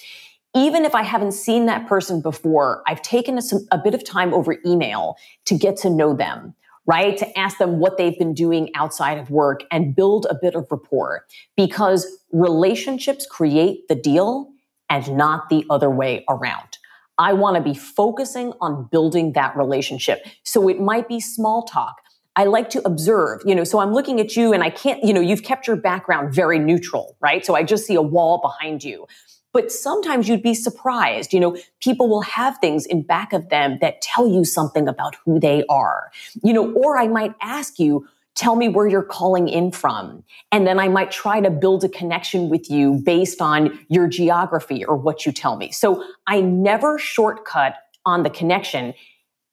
even 0.55 0.85
if 0.85 0.95
I 0.95 1.03
haven't 1.03 1.33
seen 1.33 1.67
that 1.67 1.85
person 1.85 2.19
before, 2.19 2.81
I've 2.87 3.01
taken 3.03 3.37
a, 3.37 3.41
a, 3.71 3.77
bit 3.77 3.93
of 3.93 4.03
time 4.03 4.33
over 4.33 4.57
email 4.65 5.17
to 5.45 5.55
get 5.55 5.77
to 5.77 5.89
know 5.89 6.15
them 6.15 6.55
right? 6.85 7.17
To 7.17 7.39
ask 7.39 7.57
them 7.57 7.79
what 7.79 7.97
they've 7.97 8.17
been 8.17 8.33
doing 8.33 8.69
outside 8.75 9.17
of 9.17 9.29
work 9.29 9.63
and 9.71 9.95
build 9.95 10.27
a 10.29 10.35
bit 10.35 10.55
of 10.55 10.67
rapport 10.69 11.25
because 11.55 12.05
relationships 12.31 13.25
create 13.25 13.87
the 13.87 13.95
deal 13.95 14.49
and 14.89 15.15
not 15.15 15.49
the 15.49 15.65
other 15.69 15.89
way 15.89 16.25
around. 16.29 16.77
I 17.17 17.33
want 17.33 17.55
to 17.57 17.61
be 17.61 17.73
focusing 17.73 18.53
on 18.59 18.89
building 18.91 19.33
that 19.33 19.55
relationship. 19.55 20.25
So 20.43 20.67
it 20.67 20.79
might 20.79 21.07
be 21.07 21.19
small 21.19 21.63
talk. 21.63 21.97
I 22.35 22.45
like 22.45 22.71
to 22.71 22.81
observe, 22.85 23.41
you 23.45 23.53
know, 23.53 23.63
so 23.63 23.79
I'm 23.79 23.93
looking 23.93 24.19
at 24.19 24.35
you 24.35 24.53
and 24.53 24.63
I 24.63 24.71
can't, 24.71 25.03
you 25.03 25.13
know, 25.13 25.21
you've 25.21 25.43
kept 25.43 25.67
your 25.67 25.75
background 25.75 26.33
very 26.33 26.57
neutral, 26.57 27.15
right? 27.21 27.45
So 27.45 27.55
I 27.55 27.63
just 27.63 27.85
see 27.85 27.93
a 27.93 28.01
wall 28.01 28.39
behind 28.41 28.83
you. 28.83 29.05
But 29.53 29.71
sometimes 29.71 30.27
you'd 30.27 30.43
be 30.43 30.55
surprised. 30.55 31.31
You 31.31 31.39
know, 31.39 31.57
people 31.79 32.09
will 32.09 32.21
have 32.21 32.57
things 32.57 32.85
in 32.85 33.03
back 33.03 33.31
of 33.31 33.49
them 33.49 33.77
that 33.81 34.01
tell 34.01 34.27
you 34.27 34.43
something 34.43 34.87
about 34.87 35.15
who 35.23 35.39
they 35.39 35.63
are. 35.69 36.11
You 36.43 36.53
know, 36.53 36.71
or 36.73 36.97
I 36.97 37.07
might 37.07 37.35
ask 37.41 37.79
you, 37.79 38.07
tell 38.35 38.55
me 38.55 38.67
where 38.67 38.87
you're 38.87 39.03
calling 39.03 39.47
in 39.47 39.71
from. 39.71 40.23
And 40.51 40.65
then 40.65 40.79
I 40.79 40.87
might 40.87 41.11
try 41.11 41.39
to 41.39 41.51
build 41.51 41.83
a 41.83 41.89
connection 41.89 42.49
with 42.49 42.69
you 42.69 42.95
based 42.95 43.41
on 43.41 43.79
your 43.89 44.07
geography 44.07 44.83
or 44.83 44.97
what 44.97 45.25
you 45.25 45.31
tell 45.31 45.55
me. 45.55 45.71
So 45.71 46.03
I 46.25 46.41
never 46.41 46.97
shortcut 46.97 47.75
on 48.05 48.23
the 48.23 48.31
connection, 48.31 48.95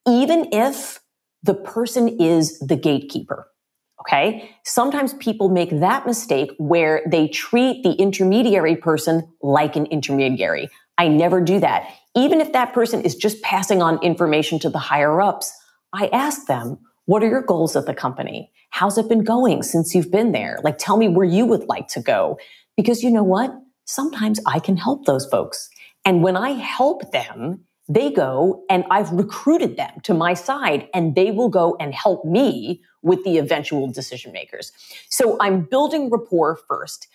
even 0.09 0.49
if 0.51 1.01
the 1.43 1.55
person 1.55 2.09
is 2.09 2.59
the 2.61 2.77
gatekeeper. 2.77 3.50
Okay. 4.01 4.51
Sometimes 4.65 5.15
people 5.15 5.51
make 5.51 5.71
that 5.81 6.07
mistake 6.07 6.53
where 6.59 7.03
they 7.07 7.29
treat 7.29 7.83
the 7.83 7.93
intermediary 7.93 8.77
person 8.77 9.31
like 9.43 9.77
an 9.77 9.87
intermediary. 9.87 10.71
I 10.97 11.09
never 11.09 11.41
do 11.41 11.61
that. 11.61 11.91
Even 12.17 12.41
if 12.41 12.53
that 12.53 12.73
person 12.73 13.03
is 13.03 13.15
just 13.15 13.43
passing 13.43 13.83
on 13.83 14.03
information 14.03 14.59
to 14.61 14.71
the 14.71 14.79
higher 14.79 15.21
ups, 15.21 15.53
I 15.93 16.09
ask 16.09 16.47
them, 16.47 16.79
what 17.05 17.23
are 17.23 17.29
your 17.29 17.43
goals 17.43 17.77
at 17.77 17.87
the 17.87 17.95
company? 17.95 18.51
How's 18.71 18.97
it 18.99 19.09
been 19.09 19.25
going 19.25 19.63
since 19.63 19.95
you've 19.95 20.11
been 20.11 20.33
there? 20.33 20.59
Like, 20.63 20.79
tell 20.79 20.97
me 20.97 21.09
where 21.09 21.27
you 21.27 21.45
would 21.45 21.69
like 21.69 21.89
to 21.89 22.01
go. 22.01 22.39
Because 22.77 23.03
you 23.03 23.11
know 23.11 23.25
what? 23.25 23.53
Sometimes 23.85 24.41
I 24.47 24.61
can 24.61 24.77
help 24.77 25.05
those 25.05 25.27
folks. 25.27 25.69
And 26.05 26.23
when 26.23 26.37
I 26.37 26.51
help 26.51 27.11
them, 27.13 27.65
they 27.91 28.13
go 28.13 28.65
and 28.71 28.85
I've 28.89 29.11
recruited 29.11 29.77
them 29.77 30.01
to 30.05 30.15
my 30.15 30.33
side 30.33 30.89
and 30.95 31.17
they 31.17 31.33
will 31.33 31.49
go 31.49 31.77
and 31.81 31.93
help 31.93 32.25
me 32.25 32.83
with 33.03 33.25
the 33.25 33.39
eventual 33.39 33.91
decision 33.91 34.33
makers. 34.33 34.71
So 35.09 35.37
I'm 35.41 35.63
building 35.63 36.09
rapport 36.09 36.61
first. 36.69 37.09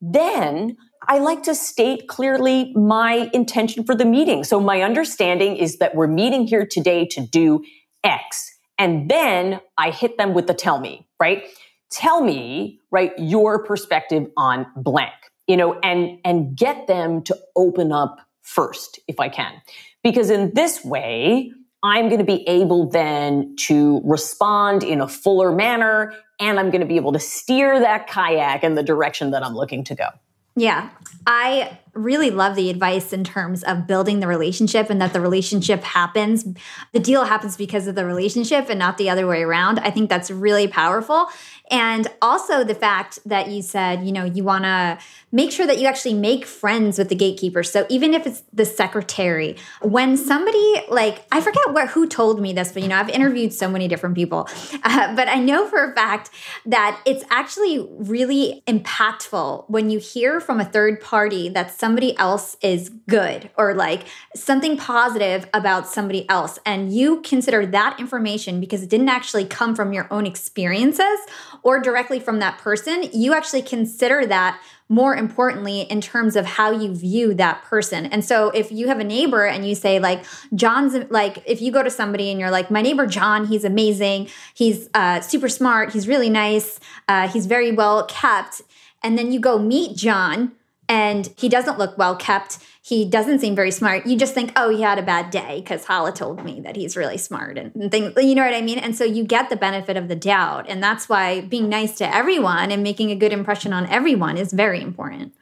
Then 0.00 0.76
I 1.08 1.18
like 1.18 1.42
to 1.42 1.54
state 1.54 2.06
clearly 2.06 2.72
my 2.74 3.28
intention 3.34 3.82
for 3.82 3.96
the 3.96 4.04
meeting. 4.04 4.44
So 4.44 4.60
my 4.60 4.82
understanding 4.82 5.56
is 5.56 5.78
that 5.78 5.96
we're 5.96 6.06
meeting 6.06 6.46
here 6.46 6.64
today 6.64 7.06
to 7.06 7.22
do 7.26 7.64
X. 8.04 8.56
And 8.78 9.10
then 9.10 9.60
I 9.78 9.90
hit 9.90 10.16
them 10.16 10.32
with 10.32 10.46
the 10.46 10.54
tell 10.54 10.78
me, 10.78 11.08
right? 11.18 11.42
Tell 11.90 12.22
me, 12.22 12.78
right, 12.92 13.12
your 13.18 13.64
perspective 13.64 14.28
on 14.36 14.64
blank, 14.76 15.12
you 15.48 15.56
know, 15.56 15.78
and, 15.82 16.18
and 16.24 16.56
get 16.56 16.86
them 16.86 17.22
to 17.24 17.36
open 17.56 17.90
up 17.90 18.20
first 18.42 19.00
if 19.08 19.18
I 19.18 19.28
can. 19.28 19.60
Because 20.02 20.30
in 20.30 20.52
this 20.54 20.84
way, 20.84 21.52
I'm 21.82 22.08
going 22.08 22.18
to 22.18 22.24
be 22.24 22.46
able 22.48 22.88
then 22.88 23.54
to 23.60 24.00
respond 24.04 24.82
in 24.82 25.00
a 25.00 25.08
fuller 25.08 25.52
manner 25.52 26.12
and 26.38 26.58
I'm 26.58 26.70
going 26.70 26.80
to 26.80 26.86
be 26.86 26.96
able 26.96 27.12
to 27.12 27.18
steer 27.18 27.78
that 27.80 28.06
kayak 28.06 28.64
in 28.64 28.74
the 28.74 28.82
direction 28.82 29.30
that 29.30 29.44
I'm 29.44 29.54
looking 29.54 29.84
to 29.84 29.94
go. 29.94 30.08
Yeah. 30.56 30.90
I 31.26 31.78
really 31.94 32.30
love 32.30 32.56
the 32.56 32.70
advice 32.70 33.12
in 33.12 33.24
terms 33.24 33.62
of 33.64 33.86
building 33.86 34.20
the 34.20 34.26
relationship 34.26 34.90
and 34.90 35.00
that 35.00 35.12
the 35.12 35.20
relationship 35.20 35.82
happens. 35.82 36.44
The 36.92 37.00
deal 37.00 37.24
happens 37.24 37.56
because 37.56 37.86
of 37.86 37.94
the 37.94 38.04
relationship 38.04 38.68
and 38.68 38.78
not 38.78 38.98
the 38.98 39.10
other 39.10 39.26
way 39.26 39.42
around. 39.42 39.78
I 39.80 39.90
think 39.90 40.08
that's 40.08 40.30
really 40.30 40.68
powerful. 40.68 41.28
And 41.70 42.08
also 42.20 42.64
the 42.64 42.74
fact 42.74 43.20
that 43.26 43.48
you 43.48 43.62
said, 43.62 44.04
you 44.04 44.10
know, 44.10 44.24
you 44.24 44.42
want 44.42 44.64
to 44.64 44.98
make 45.30 45.52
sure 45.52 45.66
that 45.66 45.78
you 45.78 45.86
actually 45.86 46.14
make 46.14 46.44
friends 46.44 46.98
with 46.98 47.08
the 47.08 47.14
gatekeeper. 47.14 47.62
So 47.62 47.86
even 47.88 48.12
if 48.12 48.26
it's 48.26 48.42
the 48.52 48.64
secretary, 48.64 49.56
when 49.80 50.16
somebody 50.16 50.82
like 50.88 51.24
I 51.30 51.40
forget 51.40 51.62
what 51.70 51.88
who 51.88 52.08
told 52.08 52.40
me 52.40 52.52
this, 52.52 52.72
but 52.72 52.82
you 52.82 52.88
know, 52.88 52.96
I've 52.96 53.08
interviewed 53.08 53.52
so 53.52 53.70
many 53.70 53.86
different 53.86 54.16
people, 54.16 54.48
uh, 54.82 55.14
but 55.14 55.28
I 55.28 55.36
know 55.36 55.68
for 55.68 55.92
a 55.92 55.94
fact 55.94 56.30
that 56.66 57.00
it's 57.06 57.24
actually 57.30 57.86
really 57.98 58.62
impactful 58.66 59.70
when 59.70 59.90
you 59.90 60.00
hear 60.00 60.40
from 60.40 60.58
a 60.60 60.64
third 60.64 61.00
party 61.00 61.48
that 61.50 61.70
some 61.70 61.89
somebody 61.90 62.16
else 62.18 62.56
is 62.62 62.88
good 63.08 63.50
or 63.56 63.74
like 63.74 64.04
something 64.36 64.76
positive 64.76 65.48
about 65.52 65.88
somebody 65.88 66.28
else, 66.28 66.56
and 66.64 66.92
you 66.92 67.20
consider 67.22 67.66
that 67.66 67.98
information 67.98 68.60
because 68.60 68.80
it 68.80 68.88
didn't 68.88 69.08
actually 69.08 69.44
come 69.44 69.74
from 69.74 69.92
your 69.92 70.06
own 70.12 70.24
experiences 70.24 71.18
or 71.64 71.80
directly 71.80 72.20
from 72.20 72.38
that 72.38 72.58
person, 72.58 73.10
you 73.12 73.34
actually 73.34 73.60
consider 73.60 74.24
that 74.24 74.60
more 74.88 75.16
importantly 75.16 75.80
in 75.82 76.00
terms 76.00 76.36
of 76.36 76.46
how 76.46 76.70
you 76.70 76.94
view 76.94 77.34
that 77.34 77.60
person. 77.64 78.06
And 78.06 78.24
so 78.24 78.50
if 78.50 78.70
you 78.70 78.86
have 78.86 79.00
a 79.00 79.04
neighbor 79.04 79.44
and 79.44 79.66
you 79.68 79.74
say 79.74 79.98
like 79.98 80.24
John's 80.54 80.94
like 81.10 81.42
if 81.44 81.60
you 81.60 81.72
go 81.72 81.82
to 81.82 81.90
somebody 81.90 82.30
and 82.30 82.38
you're 82.38 82.52
like 82.52 82.70
my 82.70 82.82
neighbor 82.82 83.06
John, 83.06 83.46
he's 83.46 83.64
amazing, 83.64 84.28
he's 84.54 84.88
uh, 84.94 85.20
super 85.22 85.48
smart, 85.48 85.92
he's 85.92 86.06
really 86.06 86.30
nice, 86.30 86.78
uh, 87.08 87.26
he's 87.26 87.46
very 87.46 87.72
well 87.72 88.06
kept, 88.06 88.62
and 89.02 89.18
then 89.18 89.32
you 89.32 89.40
go 89.40 89.58
meet 89.58 89.96
John 89.96 90.52
and 90.90 91.32
he 91.38 91.48
doesn't 91.48 91.78
look 91.78 91.96
well 91.96 92.16
kept. 92.16 92.58
He 92.82 93.08
doesn't 93.08 93.38
seem 93.38 93.54
very 93.54 93.70
smart. 93.70 94.06
You 94.06 94.18
just 94.18 94.34
think 94.34 94.52
oh 94.56 94.68
he 94.70 94.82
had 94.82 94.98
a 94.98 95.02
bad 95.02 95.30
day 95.30 95.60
because 95.60 95.84
hala 95.84 96.12
told 96.12 96.44
me 96.44 96.60
that 96.62 96.76
he's 96.76 96.96
really 96.96 97.16
smart 97.16 97.56
and, 97.56 97.74
and 97.76 97.90
things 97.90 98.12
you 98.16 98.34
know 98.34 98.44
what 98.44 98.52
i 98.52 98.60
mean? 98.60 98.78
And 98.78 98.94
so 98.94 99.04
you 99.04 99.24
get 99.24 99.48
the 99.48 99.56
benefit 99.56 99.96
of 99.96 100.08
the 100.08 100.16
doubt 100.16 100.66
and 100.68 100.82
that's 100.82 101.08
why 101.08 101.42
being 101.42 101.68
nice 101.68 101.96
to 101.98 102.14
everyone 102.14 102.72
and 102.72 102.82
making 102.82 103.10
a 103.12 103.14
good 103.14 103.32
impression 103.32 103.72
on 103.72 103.86
everyone 103.86 104.36
is 104.36 104.52
very 104.52 104.82
important. 104.82 105.32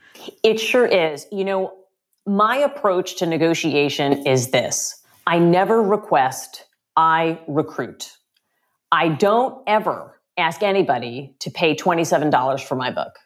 It 0.44 0.60
sure 0.60 0.86
is. 0.86 1.26
You 1.32 1.44
know 1.44 1.72
my 2.26 2.56
approach 2.56 3.16
to 3.16 3.26
negotiation 3.26 4.26
is 4.26 4.50
this. 4.50 5.02
I 5.26 5.38
never 5.38 5.82
request 5.82 6.64
i 6.96 7.38
recruit. 7.46 8.12
I 8.90 9.08
don't 9.08 9.62
ever 9.66 10.20
ask 10.36 10.62
anybody 10.62 11.36
to 11.40 11.50
pay 11.50 11.74
$27 11.74 12.62
for 12.64 12.74
my 12.74 12.90
book 12.90 13.18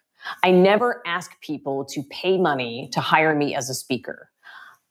I 0.42 0.50
never 0.50 1.02
ask 1.06 1.40
people 1.40 1.84
to 1.86 2.02
pay 2.04 2.38
money 2.38 2.88
to 2.92 3.00
hire 3.00 3.34
me 3.34 3.54
as 3.54 3.70
a 3.70 3.74
speaker. 3.74 4.30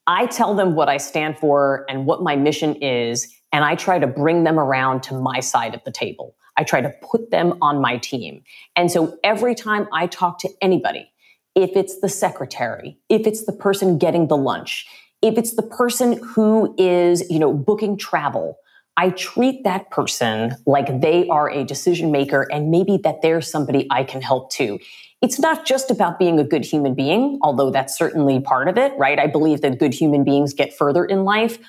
I 0.08 0.26
tell 0.26 0.56
them 0.56 0.76
what 0.76 0.90
I 0.90 0.98
stand 0.98 1.38
for 1.38 1.86
and 1.88 2.06
what 2.06 2.24
my 2.24 2.36
mission 2.36 2.76
is, 2.76 3.28
and 3.52 3.64
I 3.64 3.76
try 3.76 4.00
to 4.00 4.08
bring 4.08 4.44
them 4.44 4.60
around 4.60 5.04
to 5.04 5.20
my 5.20 5.40
side 5.40 5.74
of 5.74 5.84
the 5.84 5.92
table. 5.92 6.36
I 6.58 6.64
try 6.64 6.82
to 6.82 6.94
put 7.02 7.32
them 7.32 7.58
on 7.62 7.82
my 7.82 7.98
team. 7.98 8.44
And 8.76 8.92
so 8.92 9.18
every 9.24 9.56
time 9.56 9.88
I 9.94 10.08
talk 10.08 10.40
to 10.40 10.50
anybody, 10.62 11.12
if 11.56 11.76
it's 11.76 12.00
the 12.00 12.10
secretary, 12.10 12.98
if 13.10 13.28
it's 13.28 13.46
the 13.46 13.52
person 13.54 13.98
getting 13.98 14.28
the 14.28 14.38
lunch, 14.38 14.86
if 15.22 15.38
it's 15.38 15.56
the 15.56 15.64
person 15.64 16.14
who 16.24 16.74
is, 16.78 17.30
you 17.30 17.40
know, 17.40 17.54
booking 17.54 17.98
travel, 17.98 18.58
I 18.98 19.12
treat 19.12 19.64
that 19.64 19.90
person 19.90 20.56
like 20.66 21.02
they 21.02 21.28
are 21.30 21.50
a 21.50 21.64
decision 21.64 22.12
maker 22.12 22.48
and 22.52 22.70
maybe 22.70 22.98
that 23.04 23.22
they're 23.22 23.42
somebody 23.42 23.88
I 23.90 24.04
can 24.04 24.22
help 24.22 24.52
too 24.52 24.80
it's 25.22 25.40
not 25.40 25.66
just 25.66 25.92
about 25.92 26.18
being 26.18 26.40
a 26.40 26.44
good 26.44 26.66
human 26.66 26.96
being, 26.96 27.40
although 27.42 27.70
that's 27.70 27.96
certainly 27.98 28.40
part 28.40 28.68
of 28.68 28.78
it, 28.78 28.94
right? 28.98 29.20
I 29.20 29.28
believe 29.28 29.62
that 29.62 29.78
good 29.78 29.94
human 29.94 30.24
beings 30.24 30.54
get 30.54 30.74
further 30.74 31.06
in 31.06 31.24
life, 31.24 31.60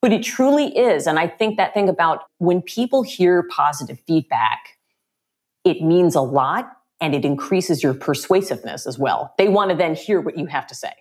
but 0.00 0.12
it 0.12 0.22
truly 0.22 0.76
is. 0.76 1.06
And 1.06 1.18
I 1.18 1.26
think 1.26 1.56
that 1.56 1.74
thing 1.74 1.88
about 1.88 2.24
when 2.38 2.62
people 2.62 3.02
hear 3.02 3.42
positive 3.42 3.98
feedback, 4.06 4.78
it 5.64 5.82
means 5.82 6.14
a 6.14 6.20
lot 6.20 6.70
and 7.00 7.14
it 7.14 7.24
increases 7.24 7.82
your 7.82 7.94
persuasiveness 7.94 8.86
as 8.86 8.98
well. 8.98 9.34
They 9.38 9.48
want 9.48 9.70
to 9.70 9.76
then 9.76 9.94
hear 9.94 10.20
what 10.20 10.38
you 10.38 10.46
have 10.46 10.66
to 10.68 10.74
say. 10.74 10.92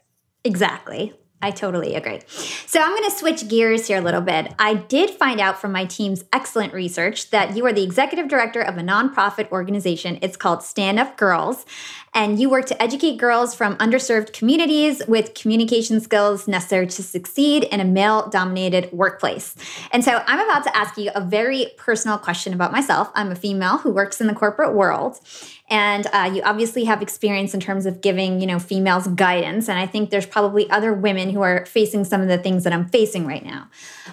Exactly. 0.43 1.14
I 1.41 1.51
totally 1.51 1.95
agree. 1.95 2.19
So 2.27 2.81
I'm 2.81 2.89
going 2.89 3.09
to 3.09 3.15
switch 3.15 3.47
gears 3.47 3.87
here 3.87 3.97
a 3.97 4.01
little 4.01 4.19
bit. 4.21 4.53
I 4.59 4.73
did 4.73 5.09
find 5.11 5.39
out 5.39 5.61
from 5.61 5.71
my 5.71 5.85
team's 5.85 6.25
excellent 6.33 6.73
research 6.73 7.29
that 7.29 7.55
you 7.55 7.65
are 7.65 7.71
the 7.71 7.83
executive 7.83 8.27
director 8.27 8.61
of 8.61 8.77
a 8.77 8.81
nonprofit 8.81 9.49
organization. 9.49 10.19
It's 10.21 10.35
called 10.35 10.63
Stand 10.63 10.99
Up 10.99 11.15
Girls. 11.15 11.65
And 12.13 12.39
you 12.39 12.49
work 12.49 12.65
to 12.65 12.81
educate 12.81 13.17
girls 13.17 13.53
from 13.55 13.77
underserved 13.77 14.33
communities 14.33 15.01
with 15.07 15.33
communication 15.33 16.01
skills 16.01 16.47
necessary 16.47 16.87
to 16.87 17.03
succeed 17.03 17.65
in 17.65 17.79
a 17.79 17.85
male 17.85 18.27
dominated 18.29 18.91
workplace. 18.91 19.55
And 19.91 20.03
so 20.03 20.23
I'm 20.25 20.39
about 20.39 20.63
to 20.63 20.75
ask 20.75 20.97
you 20.97 21.11
a 21.13 21.21
very 21.21 21.67
personal 21.77 22.17
question 22.17 22.51
about 22.53 22.71
myself. 22.71 23.11
I'm 23.13 23.31
a 23.31 23.35
female 23.35 23.77
who 23.77 23.91
works 23.91 24.19
in 24.19 24.27
the 24.27 24.33
corporate 24.33 24.73
world 24.73 25.19
and 25.70 26.07
uh, 26.13 26.32
you 26.34 26.41
obviously 26.43 26.86
have 26.86 27.01
experience 27.01 27.53
in 27.53 27.59
terms 27.59 27.86
of 27.86 28.01
giving 28.01 28.39
you 28.39 28.47
know 28.47 28.59
females 28.59 29.07
guidance. 29.07 29.70
And 29.70 29.78
i 29.80 29.86
think 29.86 30.09
there's 30.09 30.26
probably 30.26 30.70
other 30.70 30.93
women 30.93 31.30
who 31.30 31.41
are 31.41 31.65
facing 31.65 32.03
some 32.03 32.22
of 32.22 32.28
the 32.28 32.38
things 32.38 32.63
that 32.63 32.74
i'm 32.74 32.88
facing 32.88 33.26
right 33.26 33.43
now. 33.43 33.70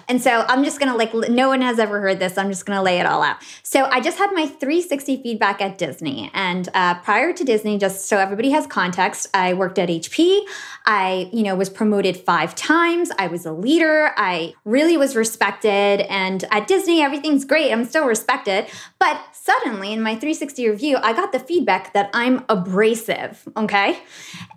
And 0.07 0.21
so 0.21 0.45
i'm 0.47 0.63
just 0.63 0.79
gonna 0.79 0.95
like 0.95 1.13
no 1.13 1.49
one 1.49 1.61
has 1.61 1.79
ever 1.79 1.99
heard 1.99 2.19
this 2.19 2.37
i'm 2.37 2.49
just 2.49 2.65
gonna 2.65 2.83
lay 2.83 2.99
it 2.99 3.05
all 3.05 3.23
out. 3.23 3.37
So 3.63 3.85
i 3.85 3.99
just 3.99 4.17
had 4.17 4.31
my 4.33 4.45
360 4.45 5.23
feedback 5.23 5.61
at 5.61 5.77
disney. 5.77 6.31
And 6.33 6.69
uh, 6.73 6.95
prior 6.99 7.33
to 7.33 7.43
disney 7.43 7.77
just 7.77 8.05
so 8.05 8.17
everybody 8.17 8.51
has 8.51 8.67
context 8.67 9.27
i 9.33 9.53
worked 9.53 9.79
at 9.79 9.89
hp 9.89 10.41
i 10.85 11.29
you 11.31 11.43
know 11.43 11.55
was 11.55 11.69
promoted 11.69 12.17
five 12.17 12.55
times. 12.55 13.11
I 13.17 13.27
was 13.27 13.45
a 13.45 13.51
leader. 13.51 14.11
I 14.17 14.53
really 14.65 14.97
was 14.97 15.15
respected. 15.15 16.01
And 16.09 16.43
at 16.51 16.67
disney 16.67 17.01
everything's 17.01 17.45
great. 17.45 17.71
I'm 17.71 17.85
still 17.85 18.05
respected. 18.05 18.67
But 18.99 19.19
suddenly 19.47 19.93
in 19.93 20.01
my 20.01 20.11
360 20.11 20.67
review 20.67 20.97
i 20.97 21.13
got 21.13 21.31
the 21.31 21.39
feedback 21.47 21.93
that 21.93 22.09
I'm 22.13 22.45
abrasive, 22.49 23.47
okay? 23.55 23.99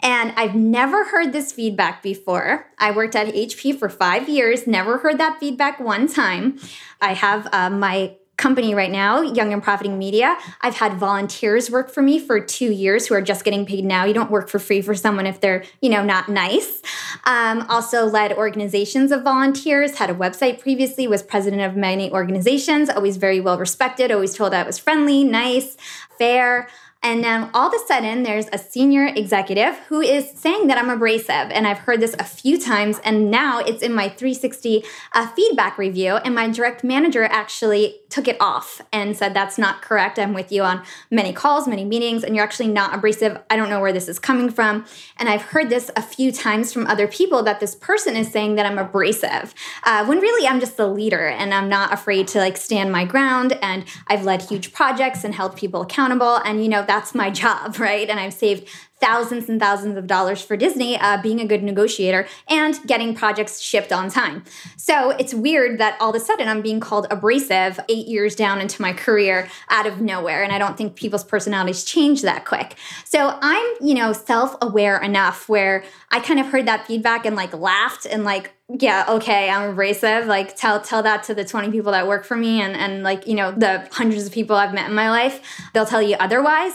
And 0.03 0.33
I've 0.37 0.55
never 0.55 1.05
heard 1.05 1.33
this 1.33 1.53
feedback 1.53 2.03
before. 2.03 2.67
I 2.79 2.91
worked 2.91 3.17
at 3.17 3.29
HP 3.29 3.79
for 3.79 3.89
five 3.89 4.29
years, 4.29 4.67
never 4.67 4.99
heard 4.99 5.19
that 5.19 5.39
feedback 5.41 5.81
one 5.81 6.09
time. 6.09 6.59
I 7.01 7.15
have 7.15 7.49
uh, 7.53 7.71
my 7.71 8.17
company 8.41 8.75
right 8.75 8.91
now, 8.91 9.21
Young 9.21 9.53
and 9.53 9.63
Profiting 9.63 9.99
Media. 9.99 10.37
I've 10.63 10.75
had 10.75 10.95
volunteers 10.95 11.71
work 11.71 11.91
for 11.91 12.01
me 12.01 12.19
for 12.19 12.41
two 12.41 12.73
years 12.73 13.07
who 13.07 13.15
are 13.15 13.21
just 13.21 13.45
getting 13.45 13.67
paid 13.67 13.85
now. 13.85 14.05
You 14.05 14.15
don't 14.15 14.31
work 14.31 14.49
for 14.49 14.59
free 14.59 14.81
for 14.81 14.95
someone 14.95 15.27
if 15.27 15.41
they're, 15.41 15.63
you 15.83 15.91
know, 15.91 16.03
not 16.03 16.31
nice. 16.31 16.81
Um, 17.25 17.67
also 17.69 18.07
led 18.07 18.33
organizations 18.33 19.13
of 19.13 19.23
volunteers, 19.23 19.99
had 19.99 20.09
a 20.09 20.15
website 20.15 20.59
previously, 20.59 21.07
was 21.07 21.23
president 21.23 21.61
of 21.61 21.77
many 21.77 22.11
organizations, 22.11 22.89
always 22.89 23.19
very 23.19 23.41
well 23.41 23.59
respected, 23.59 24.11
always 24.11 24.35
told 24.35 24.55
I 24.55 24.63
was 24.63 24.79
friendly, 24.79 25.23
nice, 25.23 25.77
fair. 26.19 26.69
And 27.03 27.23
now 27.23 27.51
all 27.55 27.69
of 27.69 27.75
a 27.75 27.87
sudden, 27.87 28.25
there's 28.25 28.47
a 28.53 28.59
senior 28.59 29.07
executive 29.07 29.77
who 29.89 30.03
is 30.03 30.31
saying 30.33 30.67
that 30.67 30.77
I'm 30.77 30.91
abrasive. 30.91 31.31
And 31.31 31.67
I've 31.67 31.79
heard 31.79 32.01
this 32.01 32.15
a 32.19 32.25
few 32.25 32.59
times. 32.61 33.01
And 33.05 33.31
now 33.31 33.61
it's 33.61 33.83
in 33.83 33.95
my 33.95 34.09
360 34.11 34.85
uh, 35.13 35.27
feedback 35.29 35.79
review. 35.79 36.17
And 36.17 36.35
my 36.35 36.51
direct 36.51 36.85
manager 36.85 37.25
actually 37.25 38.01
took 38.11 38.29
it 38.29 38.37
off 38.39 38.83
and 38.93 39.17
said, 39.17 39.33
That's 39.33 39.57
not 39.57 39.81
correct. 39.81 40.19
I'm 40.19 40.35
with 40.35 40.53
you 40.53 40.63
on 40.63 40.83
many 41.11 41.33
calls, 41.33 41.67
many 41.67 41.85
meetings, 41.85 42.23
and 42.23 42.37
you're 42.37 42.45
actually 42.45 42.69
not 42.69 42.95
abrasive. 42.95 43.39
I 43.49 43.57
don't 43.57 43.71
know 43.71 43.81
where 43.81 43.93
this 43.93 44.09
is 44.09 44.19
coming 44.19 44.51
from. 44.51 44.85
And 45.19 45.29
I've 45.29 45.43
heard 45.43 45.71
this 45.71 45.91
a 45.97 46.03
few 46.03 46.31
times 46.31 46.71
from 46.71 46.87
other 46.87 47.07
people 47.07 47.43
that 47.45 47.61
this 47.61 47.75
person 47.75 48.15
is 48.15 48.31
saying 48.31 48.57
that 48.57 48.67
I'm 48.67 48.79
abrasive, 48.79 49.55
uh, 49.85 50.05
when 50.05 50.19
really 50.19 50.47
I'm 50.47 50.61
just 50.61 50.77
the 50.77 50.87
leader 50.87 51.29
and 51.29 51.55
I'm 51.55 51.69
not 51.69 51.95
afraid 51.95 52.29
to 52.29 52.39
like 52.39 52.59
stand 52.59 52.93
my 52.93 53.07
ground. 53.07 53.59
And 53.63 53.87
I've 54.09 54.25
led 54.25 54.43
huge 54.43 54.75
projects 54.75 55.25
and 55.25 55.35
held 55.35 55.57
people 55.57 55.81
accountable. 55.81 56.37
And, 56.45 56.63
you 56.63 56.69
know, 56.69 56.85
that's 56.91 57.15
my 57.15 57.31
job, 57.43 57.79
right? 57.79 58.11
And 58.11 58.19
I've 58.19 58.35
saved 58.35 58.69
thousands 59.01 59.49
and 59.49 59.59
thousands 59.59 59.97
of 59.97 60.07
dollars 60.07 60.43
for 60.43 60.57
Disney 60.57 60.99
uh, 60.99 61.23
being 61.23 61.41
a 61.41 61.47
good 61.47 61.63
negotiator 61.63 62.27
and 62.49 62.79
getting 62.87 63.15
projects 63.15 63.61
shipped 63.61 63.93
on 63.93 64.11
time. 64.11 64.45
So 64.77 65.11
it's 65.11 65.33
weird 65.33 65.79
that 65.79 65.97
all 66.01 66.11
of 66.11 66.17
a 66.17 66.21
sudden 66.21 66.49
I'm 66.49 66.61
being 66.61 66.81
called 66.81 67.07
abrasive 67.11 67.81
eight 67.89 68.07
years 68.07 68.37
down 68.37 68.61
into 68.61 68.83
my 68.83 68.93
career 68.93 69.49
out 69.71 69.87
of 69.87 70.01
nowhere. 70.03 70.43
And 70.43 70.53
I 70.53 70.59
don't 70.59 70.77
think 70.77 70.97
people's 70.97 71.25
personalities 71.25 71.85
change 71.85 72.23
that 72.23 72.45
quick. 72.45 72.77
So 73.05 73.39
I'm, 73.41 73.75
you 73.81 73.95
know, 73.95 74.13
self 74.13 74.57
aware 74.61 75.01
enough 75.01 75.49
where 75.49 75.85
I 76.11 76.21
kind 76.21 76.41
of 76.41 76.47
heard 76.47 76.67
that 76.67 76.87
feedback 76.87 77.25
and 77.25 77.37
like 77.37 77.55
laughed 77.55 78.05
and 78.05 78.25
like, 78.25 78.53
yeah, 78.79 79.05
okay, 79.09 79.51
I'm 79.51 79.71
abrasive. 79.71 80.27
Like 80.27 80.55
tell 80.55 80.81
tell 80.81 81.03
that 81.03 81.25
to 81.25 81.35
the 81.35 81.45
20 81.45 81.71
people 81.71 81.93
that 81.93 82.07
work 82.07 82.25
for 82.25 82.37
me 82.37 82.61
and 82.61 82.77
and 82.77 83.03
like, 83.03 83.27
you 83.27 83.35
know, 83.35 83.51
the 83.51 83.89
hundreds 83.91 84.27
of 84.27 84.33
people 84.33 84.55
I've 84.55 84.73
met 84.73 84.89
in 84.89 84.95
my 84.95 85.11
life. 85.11 85.41
They'll 85.73 85.87
tell 85.87 86.03
you 86.03 86.17
otherwise. 86.21 86.75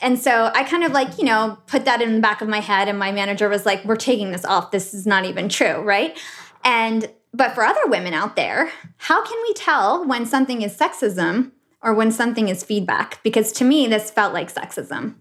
And 0.00 0.18
so 0.18 0.50
I 0.54 0.64
kind 0.64 0.84
of 0.84 0.92
like, 0.92 1.18
you 1.18 1.24
know, 1.24 1.58
put 1.66 1.84
that 1.84 2.00
in 2.00 2.14
the 2.14 2.20
back 2.20 2.40
of 2.40 2.48
my 2.48 2.60
head 2.60 2.88
and 2.88 2.98
my 2.98 3.12
manager 3.12 3.48
was 3.48 3.66
like, 3.66 3.84
"We're 3.84 3.96
taking 3.96 4.30
this 4.30 4.44
off. 4.44 4.70
This 4.70 4.94
is 4.94 5.06
not 5.06 5.24
even 5.24 5.48
true, 5.48 5.82
right?" 5.82 6.18
And 6.64 7.10
but 7.32 7.54
for 7.54 7.64
other 7.64 7.86
women 7.86 8.14
out 8.14 8.36
there, 8.36 8.70
how 8.96 9.24
can 9.24 9.38
we 9.42 9.52
tell 9.54 10.06
when 10.06 10.24
something 10.24 10.62
is 10.62 10.76
sexism 10.76 11.50
or 11.82 11.92
when 11.92 12.10
something 12.10 12.48
is 12.48 12.62
feedback? 12.62 13.22
Because 13.22 13.52
to 13.52 13.64
me 13.64 13.86
this 13.86 14.10
felt 14.10 14.32
like 14.32 14.52
sexism. 14.52 15.16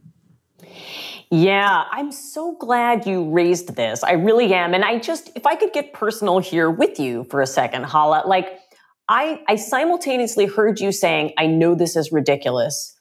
Yeah, 1.35 1.85
I'm 1.91 2.11
so 2.11 2.55
glad 2.59 3.07
you 3.07 3.27
raised 3.27 3.75
this. 3.75 4.03
I 4.03 4.11
really 4.11 4.53
am. 4.53 4.75
And 4.75 4.85
I 4.85 4.99
just, 4.99 5.31
if 5.35 5.47
I 5.47 5.55
could 5.55 5.73
get 5.73 5.91
personal 5.91 6.37
here 6.37 6.69
with 6.69 6.99
you 6.99 7.23
for 7.23 7.41
a 7.41 7.47
second, 7.47 7.85
Hala, 7.85 8.21
like 8.27 8.59
I, 9.09 9.41
I 9.47 9.55
simultaneously 9.55 10.45
heard 10.45 10.79
you 10.79 10.91
saying, 10.91 11.33
I 11.39 11.47
know 11.47 11.73
this 11.73 11.95
is 11.95 12.11
ridiculous. 12.11 12.95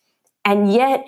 And 0.47 0.73
yet 0.73 1.05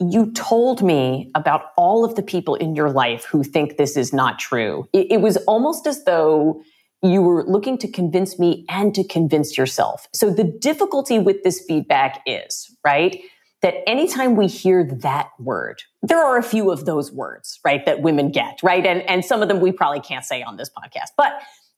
you 0.00 0.32
told 0.32 0.82
me 0.82 1.30
about 1.34 1.70
all 1.78 2.04
of 2.04 2.14
the 2.14 2.22
people 2.22 2.56
in 2.56 2.76
your 2.76 2.90
life 2.90 3.24
who 3.24 3.42
think 3.42 3.78
this 3.78 3.96
is 3.96 4.12
not 4.12 4.38
true. 4.38 4.86
It, 4.92 5.12
it 5.12 5.20
was 5.22 5.38
almost 5.48 5.86
as 5.86 6.04
though 6.04 6.62
you 7.02 7.22
were 7.22 7.42
looking 7.46 7.78
to 7.78 7.88
convince 7.88 8.38
me 8.38 8.66
and 8.68 8.94
to 8.96 9.02
convince 9.02 9.56
yourself. 9.56 10.08
So 10.12 10.28
the 10.28 10.44
difficulty 10.44 11.18
with 11.18 11.42
this 11.42 11.64
feedback 11.66 12.20
is, 12.26 12.76
right? 12.84 13.18
That 13.62 13.74
anytime 13.86 14.36
we 14.36 14.46
hear 14.46 14.84
that 14.84 15.30
word, 15.38 15.82
there 16.02 16.22
are 16.22 16.38
a 16.38 16.42
few 16.42 16.70
of 16.70 16.86
those 16.86 17.12
words, 17.12 17.60
right, 17.64 17.84
that 17.86 18.00
women 18.00 18.30
get, 18.30 18.58
right? 18.62 18.86
And, 18.86 19.02
and 19.02 19.24
some 19.24 19.42
of 19.42 19.48
them 19.48 19.60
we 19.60 19.72
probably 19.72 20.00
can't 20.00 20.24
say 20.24 20.42
on 20.42 20.56
this 20.56 20.70
podcast, 20.70 21.10
but, 21.16 21.32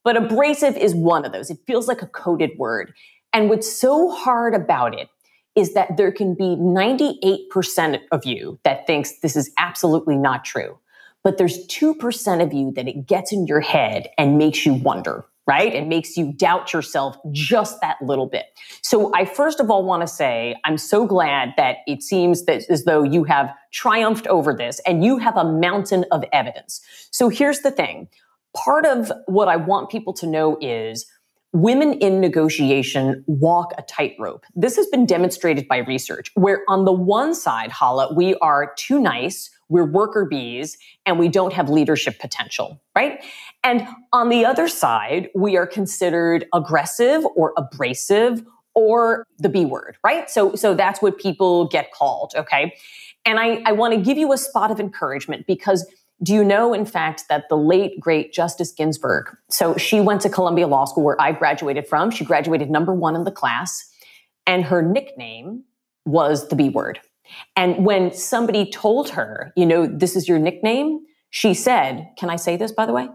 but 0.05 0.16
abrasive 0.16 0.76
is 0.76 0.95
one 0.95 1.24
of 1.24 1.33
those. 1.33 1.51
It 1.51 1.59
feels 1.66 1.89
like 1.89 2.03
a 2.03 2.07
coded 2.07 2.51
word. 2.57 2.93
And 3.33 3.49
what's 3.49 3.70
so 3.70 4.11
hard 4.11 4.55
about 4.55 4.95
it 4.99 5.09
is 5.55 5.74
that 5.74 5.97
there 5.97 6.12
can 6.12 6.35
be 6.35 6.57
98% 6.57 8.01
of 8.11 8.24
you 8.24 8.59
that 8.62 8.87
thinks 8.87 9.18
this 9.20 9.37
is 9.37 9.51
absolutely 9.59 10.16
not 10.16 10.45
true. 10.45 10.78
But 11.24 11.39
there's 11.39 11.66
2% 11.68 12.43
of 12.43 12.53
you 12.53 12.72
that 12.72 12.89
it 12.89 13.07
gets 13.07 13.33
in 13.33 13.47
your 13.47 13.61
head 13.61 14.09
and 14.18 14.39
makes 14.39 14.66
you 14.66 14.74
wonder, 14.74 15.24
right? 15.53 15.74
It 15.74 15.86
makes 15.86 16.16
you 16.16 16.32
doubt 16.32 16.72
yourself 16.72 17.14
just 17.30 17.78
that 17.82 17.98
little 18.00 18.26
bit. 18.26 18.46
So 18.80 19.12
I 19.14 19.26
first 19.26 19.61
of 19.61 19.70
all 19.70 19.84
want 19.84 20.00
to 20.00 20.07
say, 20.07 20.57
I'm 20.64 20.78
so 20.78 21.07
glad 21.07 21.53
that 21.59 21.78
it 21.86 22.03
seems 22.03 22.46
that 22.46 22.62
as 22.70 22.84
though 22.84 23.03
you 23.03 23.24
have 23.24 23.53
triumphed 23.70 24.26
over 24.28 24.55
this 24.55 24.80
and 24.86 25.05
you 25.05 25.18
have 25.18 25.36
a 25.36 25.44
mountain 25.44 26.07
of 26.11 26.24
evidence. 26.32 26.80
So 27.11 27.28
here's 27.28 27.61
the 27.61 27.70
thing. 27.70 28.09
Part 28.57 28.86
of 28.86 29.12
what 29.26 29.48
I 29.48 29.57
want 29.57 29.90
people 29.90 30.14
to 30.14 30.26
know 30.26 30.57
is 30.62 31.05
women 31.53 31.92
in 31.94 32.18
negotiation 32.18 33.22
walk 33.26 33.74
a 33.76 33.82
tightrope. 33.82 34.46
This 34.55 34.76
has 34.76 34.86
been 34.86 35.05
demonstrated 35.05 35.68
by 35.68 35.78
research 35.78 36.30
where 36.34 36.62
on 36.66 36.86
the 36.86 36.92
one 36.92 37.34
side, 37.34 37.70
Hala, 37.70 38.14
we 38.14 38.36
are 38.36 38.72
too 38.78 38.98
nice, 38.98 39.50
we're 39.68 39.84
worker 39.84 40.24
bees, 40.24 40.76
and 41.06 41.18
we 41.18 41.28
don't 41.28 41.52
have 41.52 41.68
leadership 41.68 42.18
potential, 42.18 42.80
right? 42.94 43.24
And 43.64 43.86
on 44.12 44.28
the 44.28 44.44
other 44.44 44.68
side, 44.68 45.28
we 45.34 45.56
are 45.56 45.66
considered 45.66 46.46
aggressive 46.52 47.24
or 47.36 47.52
abrasive 47.56 48.44
or 48.74 49.26
the 49.38 49.48
B 49.48 49.64
word, 49.64 49.96
right? 50.04 50.28
So, 50.30 50.54
so 50.54 50.74
that's 50.74 51.02
what 51.02 51.18
people 51.18 51.66
get 51.68 51.92
called, 51.92 52.32
okay? 52.36 52.74
And 53.24 53.38
I, 53.38 53.62
I 53.66 53.72
want 53.72 53.94
to 53.94 54.00
give 54.00 54.18
you 54.18 54.32
a 54.32 54.38
spot 54.38 54.70
of 54.70 54.80
encouragement 54.80 55.46
because 55.46 55.86
do 56.22 56.32
you 56.32 56.44
know, 56.44 56.72
in 56.72 56.86
fact, 56.86 57.24
that 57.28 57.48
the 57.48 57.56
late, 57.56 57.98
great 57.98 58.32
Justice 58.32 58.70
Ginsburg, 58.72 59.36
so 59.50 59.76
she 59.76 60.00
went 60.00 60.20
to 60.20 60.30
Columbia 60.30 60.68
Law 60.68 60.84
School 60.84 61.02
where 61.02 61.20
I 61.20 61.32
graduated 61.32 61.88
from. 61.88 62.10
She 62.10 62.24
graduated 62.24 62.70
number 62.70 62.94
one 62.94 63.16
in 63.16 63.24
the 63.24 63.32
class, 63.32 63.90
and 64.46 64.64
her 64.64 64.82
nickname 64.82 65.64
was 66.04 66.48
the 66.48 66.54
B 66.54 66.68
word. 66.68 67.00
And 67.56 67.84
when 67.84 68.12
somebody 68.12 68.70
told 68.70 69.10
her, 69.10 69.52
you 69.56 69.66
know, 69.66 69.86
this 69.86 70.16
is 70.16 70.28
your 70.28 70.38
nickname, 70.38 71.00
she 71.30 71.54
said, 71.54 72.08
Can 72.18 72.30
I 72.30 72.36
say 72.36 72.56
this, 72.56 72.72
by 72.72 72.86
the 72.86 72.92
way? 72.92 73.08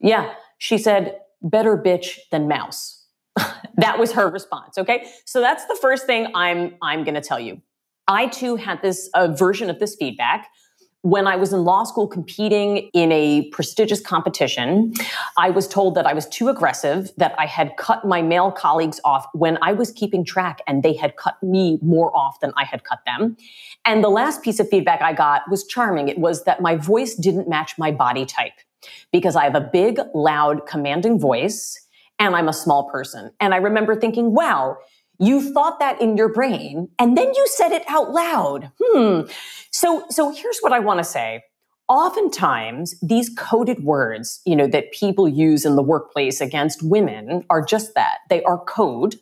Yeah. 0.00 0.32
She 0.58 0.78
said, 0.78 1.18
Better 1.42 1.76
bitch 1.76 2.18
than 2.30 2.48
mouse. 2.48 3.06
that 3.76 3.98
was 3.98 4.12
her 4.12 4.28
response. 4.28 4.78
Okay. 4.78 5.06
So 5.24 5.40
that's 5.40 5.66
the 5.66 5.78
first 5.80 6.06
thing 6.06 6.28
I'm, 6.34 6.76
I'm 6.82 7.04
going 7.04 7.14
to 7.14 7.20
tell 7.20 7.40
you. 7.40 7.60
I 8.08 8.26
too 8.26 8.56
had 8.56 8.82
this 8.82 9.08
uh, 9.14 9.28
version 9.28 9.70
of 9.70 9.78
this 9.78 9.96
feedback 9.96 10.48
when 11.02 11.26
I 11.26 11.36
was 11.36 11.52
in 11.52 11.64
law 11.64 11.84
school 11.84 12.06
competing 12.06 12.90
in 12.92 13.10
a 13.10 13.48
prestigious 13.50 14.00
competition, 14.00 14.92
I 15.38 15.48
was 15.50 15.66
told 15.66 15.94
that 15.94 16.06
I 16.06 16.12
was 16.12 16.26
too 16.26 16.48
aggressive, 16.48 17.10
that 17.16 17.34
I 17.38 17.46
had 17.46 17.76
cut 17.78 18.04
my 18.04 18.20
male 18.20 18.52
colleagues 18.52 19.00
off 19.04 19.26
when 19.32 19.58
I 19.62 19.72
was 19.72 19.90
keeping 19.92 20.24
track 20.24 20.60
and 20.66 20.82
they 20.82 20.92
had 20.92 21.16
cut 21.16 21.42
me 21.42 21.78
more 21.80 22.14
off 22.14 22.40
than 22.40 22.52
I 22.56 22.64
had 22.64 22.84
cut 22.84 23.00
them. 23.06 23.36
And 23.86 24.04
the 24.04 24.10
last 24.10 24.42
piece 24.42 24.60
of 24.60 24.68
feedback 24.68 25.00
I 25.00 25.14
got 25.14 25.42
was 25.50 25.66
charming. 25.66 26.08
It 26.08 26.18
was 26.18 26.44
that 26.44 26.60
my 26.60 26.76
voice 26.76 27.14
didn't 27.14 27.48
match 27.48 27.78
my 27.78 27.90
body 27.90 28.26
type 28.26 28.52
because 29.10 29.36
I 29.36 29.44
have 29.44 29.54
a 29.54 29.60
big, 29.60 30.00
loud, 30.14 30.66
commanding 30.66 31.18
voice 31.18 31.80
and 32.18 32.36
I'm 32.36 32.48
a 32.48 32.52
small 32.52 32.90
person. 32.90 33.32
And 33.40 33.54
I 33.54 33.56
remember 33.56 33.96
thinking, 33.96 34.34
wow, 34.34 34.76
you 35.20 35.52
thought 35.52 35.78
that 35.78 36.00
in 36.00 36.16
your 36.16 36.32
brain 36.32 36.88
and 36.98 37.16
then 37.16 37.32
you 37.34 37.46
said 37.46 37.72
it 37.72 37.84
out 37.86 38.10
loud. 38.10 38.72
Hmm. 38.82 39.22
So, 39.70 40.04
so 40.08 40.32
here's 40.32 40.58
what 40.60 40.72
I 40.72 40.80
want 40.80 40.98
to 40.98 41.04
say. 41.04 41.42
Oftentimes, 41.88 42.98
these 43.00 43.30
coded 43.36 43.84
words, 43.84 44.40
you 44.46 44.56
know, 44.56 44.66
that 44.68 44.92
people 44.92 45.28
use 45.28 45.64
in 45.64 45.76
the 45.76 45.82
workplace 45.82 46.40
against 46.40 46.82
women 46.82 47.44
are 47.50 47.64
just 47.64 47.94
that. 47.94 48.18
They 48.30 48.42
are 48.44 48.58
code, 48.64 49.16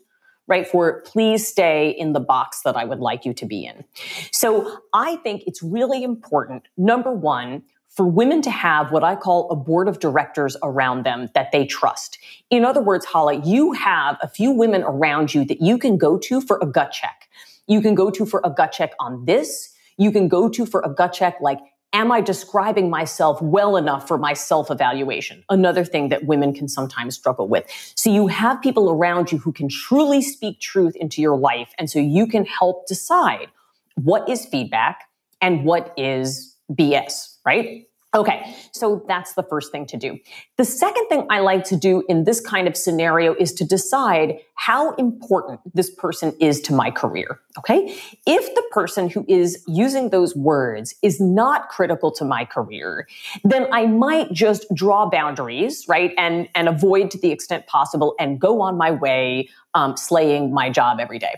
right? 0.47 0.69
For 0.69 1.01
please 1.03 1.49
stay 1.49 1.91
in 1.91 2.13
the 2.13 2.21
box 2.21 2.61
that 2.65 2.77
I 2.77 2.85
would 2.85 3.01
like 3.01 3.25
you 3.25 3.35
to 3.35 3.47
be 3.47 3.65
in. 3.65 3.85
So 4.33 4.81
I 4.93 5.17
think 5.17 5.45
it's 5.47 5.63
really 5.63 6.05
important, 6.05 6.65
number 6.77 7.13
one, 7.13 7.63
for 7.99 8.07
women 8.07 8.41
to 8.41 8.51
have 8.53 8.93
what 8.93 9.03
I 9.03 9.17
call 9.17 9.51
a 9.51 9.57
board 9.57 9.89
of 9.89 9.99
directors 9.99 10.57
around 10.63 11.05
them 11.05 11.31
that 11.35 11.51
they 11.51 11.67
trust. 11.67 12.17
In 12.49 12.65
other 12.65 12.81
words, 12.81 13.05
Hala, 13.05 13.45
you 13.45 13.73
have 13.73 14.17
a 14.23 14.29
few 14.29 14.53
women 14.53 14.85
around 14.85 15.35
you 15.35 15.45
that 15.47 15.61
you 15.61 15.79
can 15.79 15.99
go 15.99 16.17
to 16.17 16.41
for 16.41 16.61
a 16.63 16.67
gut 16.67 16.93
check. 16.93 17.29
You 17.67 17.81
can 17.81 17.97
go 17.97 18.09
to 18.09 18.25
for 18.25 18.41
a 18.45 18.51
gut 18.51 18.71
check 18.71 18.93
on 19.01 19.25
this. 19.25 19.75
You 19.97 20.13
can 20.13 20.29
go 20.29 20.49
to 20.49 20.65
for 20.65 20.81
a 20.83 20.89
gut 20.89 21.13
check 21.13 21.41
like, 21.41 21.59
am 21.93 22.13
I 22.13 22.21
describing 22.21 22.89
myself 22.89 23.43
well 23.43 23.77
enough 23.77 24.07
for 24.07 24.17
my 24.17 24.33
self 24.33 24.71
evaluation? 24.71 25.43
Another 25.49 25.85
thing 25.85 26.09
that 26.11 26.25
women 26.25 26.55
can 26.55 26.69
sometimes 26.69 27.17
struggle 27.17 27.49
with. 27.49 27.67
So 27.97 28.13
you 28.13 28.29
have 28.29 28.63
people 28.63 28.91
around 28.91 29.33
you 29.33 29.39
who 29.39 29.51
can 29.51 29.69
truly 29.69 30.23
speak 30.23 30.61
truth 30.61 30.95
into 30.95 31.21
your 31.21 31.37
life. 31.37 31.73
And 31.81 31.91
so 31.91 31.99
you 31.99 32.29
can 32.29 32.45
help 32.45 32.87
decide 32.87 33.49
what 33.97 34.29
is 34.29 34.47
feedback 34.47 35.03
and 35.41 35.65
what 35.65 35.93
is 35.97 36.55
BS, 36.73 37.39
right? 37.45 37.88
Okay, 38.19 38.53
so 38.73 39.05
that's 39.07 39.35
the 39.35 39.45
first 39.45 39.71
thing 39.71 39.87
to 39.87 39.97
do. 39.97 40.19
The 40.57 40.65
second 40.65 41.07
thing 41.07 41.25
I 41.31 41.39
like 41.39 41.63
to 41.67 41.77
do 41.77 42.03
in 42.09 42.25
this 42.25 42.41
kind 42.41 42.67
of 42.67 42.77
scenario 42.77 43.33
is 43.35 43.53
to 43.55 43.65
decide 43.65 44.41
how 44.55 44.95
important 44.95 45.61
this 45.73 45.89
person 45.89 46.35
is 46.41 46.61
to 46.63 46.75
my 46.75 46.91
career. 46.91 47.39
Okay, 47.59 47.97
if 48.27 48.55
the 48.57 48.63
person 48.73 49.09
who 49.09 49.25
is 49.29 49.63
using 49.69 50.11
those 50.11 50.35
words 50.35 50.97
is 51.01 51.21
not 51.21 51.69
critical 51.69 52.11
to 52.11 52.25
my 52.25 52.45
career, 52.45 53.07
then 53.45 53.69
I 53.73 53.87
might 53.87 54.33
just 54.33 54.67
draw 54.75 55.09
boundaries, 55.09 55.85
right, 55.87 56.13
and 56.19 56.49
and 56.57 56.69
avoid 56.69 57.13
to 57.13 57.19
the 57.19 57.31
extent 57.31 57.69
possible 57.69 58.17
and 58.19 58.41
go 58.41 58.61
on 58.61 58.77
my 58.77 58.91
way, 58.91 59.49
um, 59.75 59.97
slaying 59.97 60.53
my 60.53 60.71
job 60.71 60.99
every 60.99 61.21
day. 61.21 61.35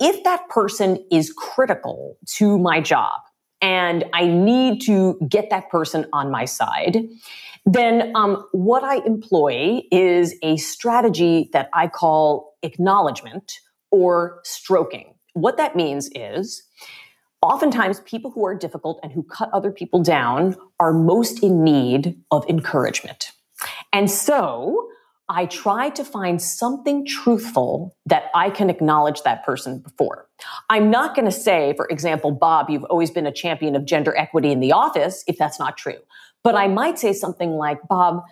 If 0.00 0.24
that 0.24 0.48
person 0.48 1.04
is 1.10 1.30
critical 1.30 2.16
to 2.36 2.58
my 2.58 2.80
job, 2.80 3.20
and 3.60 4.04
I 4.12 4.26
need 4.26 4.80
to 4.82 5.18
get 5.28 5.50
that 5.50 5.70
person 5.70 6.06
on 6.12 6.30
my 6.30 6.44
side, 6.44 7.08
then 7.64 8.12
um, 8.14 8.46
what 8.52 8.84
I 8.84 8.96
employ 9.06 9.82
is 9.90 10.34
a 10.42 10.56
strategy 10.56 11.50
that 11.52 11.68
I 11.72 11.88
call 11.88 12.56
acknowledgement 12.62 13.52
or 13.90 14.40
stroking. 14.44 15.14
What 15.32 15.56
that 15.56 15.74
means 15.74 16.10
is 16.14 16.62
oftentimes 17.42 18.00
people 18.00 18.30
who 18.30 18.46
are 18.46 18.54
difficult 18.54 19.00
and 19.02 19.12
who 19.12 19.22
cut 19.22 19.50
other 19.52 19.70
people 19.70 20.02
down 20.02 20.56
are 20.80 20.92
most 20.92 21.42
in 21.42 21.64
need 21.64 22.16
of 22.30 22.44
encouragement. 22.48 23.32
And 23.92 24.10
so 24.10 24.88
I 25.28 25.46
try 25.46 25.90
to 25.90 26.04
find 26.04 26.40
something 26.40 27.04
truthful 27.04 27.96
that 28.06 28.30
I 28.34 28.48
can 28.50 28.70
acknowledge 28.70 29.22
that 29.22 29.44
person 29.44 29.80
before. 29.80 30.28
I'm 30.70 30.88
not 30.90 31.16
going 31.16 31.24
to 31.24 31.32
say, 31.32 31.74
for 31.76 31.86
example, 31.86 32.30
Bob, 32.30 32.70
you've 32.70 32.84
always 32.84 33.10
been 33.10 33.26
a 33.26 33.32
champion 33.32 33.74
of 33.74 33.84
gender 33.84 34.16
equity 34.16 34.52
in 34.52 34.60
the 34.60 34.72
office, 34.72 35.24
if 35.26 35.36
that's 35.36 35.58
not 35.58 35.76
true. 35.76 35.98
But 36.44 36.54
I 36.54 36.68
might 36.68 36.98
say 36.98 37.12
something 37.12 37.52
like, 37.52 37.78
Bob, 37.88 38.22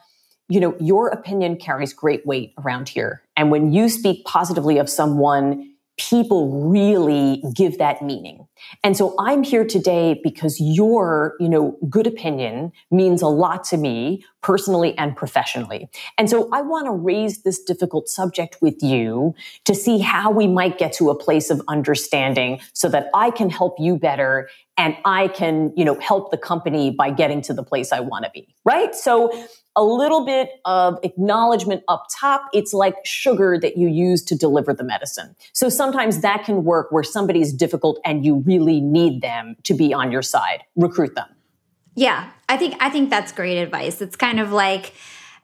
you 0.48 0.60
know, 0.60 0.76
your 0.78 1.08
opinion 1.08 1.56
carries 1.56 1.92
great 1.92 2.24
weight 2.26 2.52
around 2.58 2.88
here. 2.88 3.22
And 3.36 3.50
when 3.50 3.72
you 3.72 3.88
speak 3.88 4.24
positively 4.24 4.78
of 4.78 4.88
someone, 4.88 5.73
people 5.96 6.68
really 6.68 7.42
give 7.54 7.78
that 7.78 8.02
meaning. 8.02 8.46
And 8.82 8.96
so 8.96 9.14
I'm 9.18 9.42
here 9.42 9.64
today 9.64 10.20
because 10.22 10.60
your, 10.60 11.34
you 11.38 11.48
know, 11.48 11.76
good 11.88 12.06
opinion 12.06 12.72
means 12.90 13.22
a 13.22 13.28
lot 13.28 13.64
to 13.64 13.76
me 13.76 14.24
personally 14.42 14.96
and 14.98 15.16
professionally. 15.16 15.88
And 16.18 16.28
so 16.28 16.48
I 16.52 16.62
want 16.62 16.86
to 16.86 16.92
raise 16.92 17.42
this 17.42 17.62
difficult 17.62 18.08
subject 18.08 18.58
with 18.60 18.82
you 18.82 19.34
to 19.64 19.74
see 19.74 19.98
how 19.98 20.30
we 20.30 20.46
might 20.46 20.78
get 20.78 20.92
to 20.94 21.10
a 21.10 21.18
place 21.18 21.50
of 21.50 21.62
understanding 21.68 22.60
so 22.72 22.88
that 22.88 23.08
I 23.14 23.30
can 23.30 23.48
help 23.50 23.76
you 23.78 23.96
better 23.96 24.48
and 24.76 24.96
I 25.04 25.28
can, 25.28 25.72
you 25.76 25.84
know, 25.84 25.98
help 26.00 26.30
the 26.30 26.38
company 26.38 26.90
by 26.90 27.10
getting 27.10 27.40
to 27.42 27.54
the 27.54 27.62
place 27.62 27.92
I 27.92 28.00
want 28.00 28.24
to 28.24 28.30
be. 28.32 28.54
Right? 28.64 28.94
So 28.94 29.30
a 29.76 29.84
little 29.84 30.24
bit 30.24 30.50
of 30.64 30.98
acknowledgement 31.02 31.82
up 31.88 32.06
top. 32.18 32.48
It's 32.52 32.72
like 32.72 32.94
sugar 33.04 33.58
that 33.58 33.76
you 33.76 33.88
use 33.88 34.22
to 34.24 34.36
deliver 34.36 34.72
the 34.72 34.84
medicine. 34.84 35.34
So 35.52 35.68
sometimes 35.68 36.20
that 36.20 36.44
can 36.44 36.64
work 36.64 36.92
where 36.92 37.02
somebody's 37.02 37.52
difficult 37.52 37.98
and 38.04 38.24
you 38.24 38.36
really 38.46 38.80
need 38.80 39.20
them 39.20 39.56
to 39.64 39.74
be 39.74 39.92
on 39.92 40.12
your 40.12 40.22
side. 40.22 40.62
Recruit 40.76 41.14
them. 41.14 41.28
Yeah, 41.96 42.30
I 42.48 42.56
think 42.56 42.76
I 42.80 42.90
think 42.90 43.10
that's 43.10 43.30
great 43.30 43.58
advice. 43.58 44.00
It's 44.00 44.16
kind 44.16 44.40
of 44.40 44.50
like 44.52 44.94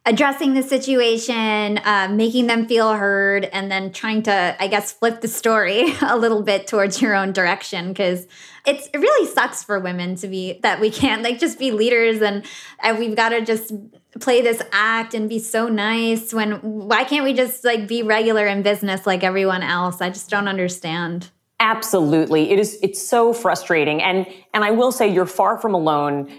addressing 0.07 0.55
the 0.55 0.63
situation, 0.63 1.79
uh, 1.79 2.09
making 2.11 2.47
them 2.47 2.67
feel 2.67 2.95
heard, 2.95 3.45
and 3.47 3.71
then 3.71 3.93
trying 3.93 4.23
to, 4.23 4.57
I 4.59 4.67
guess, 4.67 4.93
flip 4.93 5.21
the 5.21 5.29
story 5.29 5.93
a 6.03 6.17
little 6.17 6.43
bit 6.43 6.67
towards 6.67 7.03
your 7.03 7.15
own 7.15 7.33
direction 7.33 7.89
because 7.89 8.27
it 8.67 8.89
really 8.95 9.27
sucks 9.27 9.63
for 9.63 9.79
women 9.79 10.17
to 10.17 10.29
be 10.29 10.59
that 10.63 10.81
we 10.81 10.91
can't 10.91 11.23
like 11.23 11.39
just 11.39 11.59
be 11.59 11.71
leaders 11.71 12.21
and, 12.21 12.45
and 12.83 12.99
we've 12.99 13.17
got 13.17 13.31
to 13.31 13.41
just 13.43 13.73
play 14.19 14.43
this 14.43 14.63
act 14.73 15.15
and 15.15 15.29
be 15.29 15.39
so 15.39 15.69
nice 15.69 16.35
when 16.35 16.53
why 16.63 17.05
can't 17.05 17.25
we 17.25 17.33
just 17.33 17.65
like 17.65 17.87
be 17.87 18.03
regular 18.03 18.47
in 18.47 18.63
business 18.63 19.07
like 19.07 19.23
everyone 19.23 19.63
else? 19.63 20.01
I 20.01 20.09
just 20.09 20.29
don't 20.29 20.49
understand. 20.49 21.31
Absolutely. 21.61 22.51
It 22.51 22.59
is 22.59 22.79
it's 22.83 23.01
so 23.01 23.33
frustrating 23.33 24.03
and 24.03 24.27
and 24.53 24.65
I 24.65 24.71
will 24.71 24.93
say 24.93 25.13
you're 25.13 25.27
far 25.27 25.59
from 25.59 25.75
alone. 25.75 26.31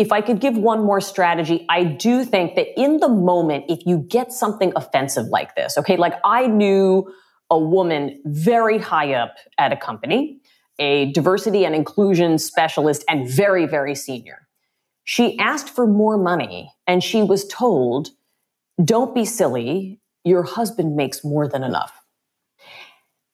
If 0.00 0.12
I 0.12 0.22
could 0.22 0.40
give 0.40 0.56
one 0.56 0.82
more 0.82 1.02
strategy, 1.02 1.66
I 1.68 1.84
do 1.84 2.24
think 2.24 2.54
that 2.56 2.68
in 2.80 3.00
the 3.00 3.08
moment 3.08 3.66
if 3.68 3.80
you 3.84 3.98
get 3.98 4.32
something 4.32 4.72
offensive 4.74 5.26
like 5.26 5.54
this, 5.56 5.76
okay? 5.76 5.98
Like 5.98 6.14
I 6.24 6.46
knew 6.46 7.12
a 7.50 7.58
woman 7.58 8.18
very 8.24 8.78
high 8.78 9.12
up 9.12 9.34
at 9.58 9.74
a 9.74 9.76
company, 9.76 10.40
a 10.78 11.12
diversity 11.12 11.66
and 11.66 11.74
inclusion 11.74 12.38
specialist 12.38 13.04
and 13.10 13.28
very 13.28 13.66
very 13.66 13.94
senior. 13.94 14.48
She 15.04 15.38
asked 15.38 15.68
for 15.68 15.86
more 15.86 16.16
money 16.16 16.72
and 16.86 17.04
she 17.04 17.22
was 17.22 17.46
told, 17.48 18.08
"Don't 18.82 19.14
be 19.14 19.26
silly. 19.26 20.00
Your 20.24 20.44
husband 20.44 20.96
makes 20.96 21.22
more 21.22 21.46
than 21.46 21.62
enough." 21.62 21.92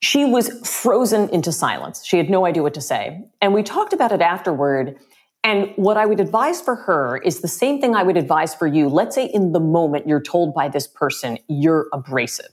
She 0.01 0.25
was 0.25 0.49
frozen 0.69 1.29
into 1.29 1.53
silence. 1.53 2.05
She 2.05 2.17
had 2.17 2.29
no 2.29 2.45
idea 2.45 2.65
what 2.65 2.75
to 2.75 2.81
say. 2.81 3.25
And 3.41 3.55
we 3.55 3.63
talked 3.63 3.93
about 3.93 4.11
it 4.11 4.21
afterward. 4.21 4.99
And 5.45 5.73
what 5.77 5.97
I 5.97 6.07
would 6.07 6.19
advise 6.19 6.61
for 6.61 6.75
her 6.75 7.19
is 7.19 7.41
the 7.41 7.49
same 7.49 7.81
thing 7.81 7.95
I 7.95 8.03
would 8.03 8.17
advise 8.17 8.55
for 8.55 8.67
you. 8.67 8.89
Let's 8.89 9.15
say 9.15 9.27
in 9.27 9.53
the 9.53 9.61
moment 9.61 10.09
you're 10.09 10.23
told 10.23 10.55
by 10.55 10.69
this 10.69 10.87
person, 10.87 11.39
you're 11.49 11.87
abrasive. 11.93 12.51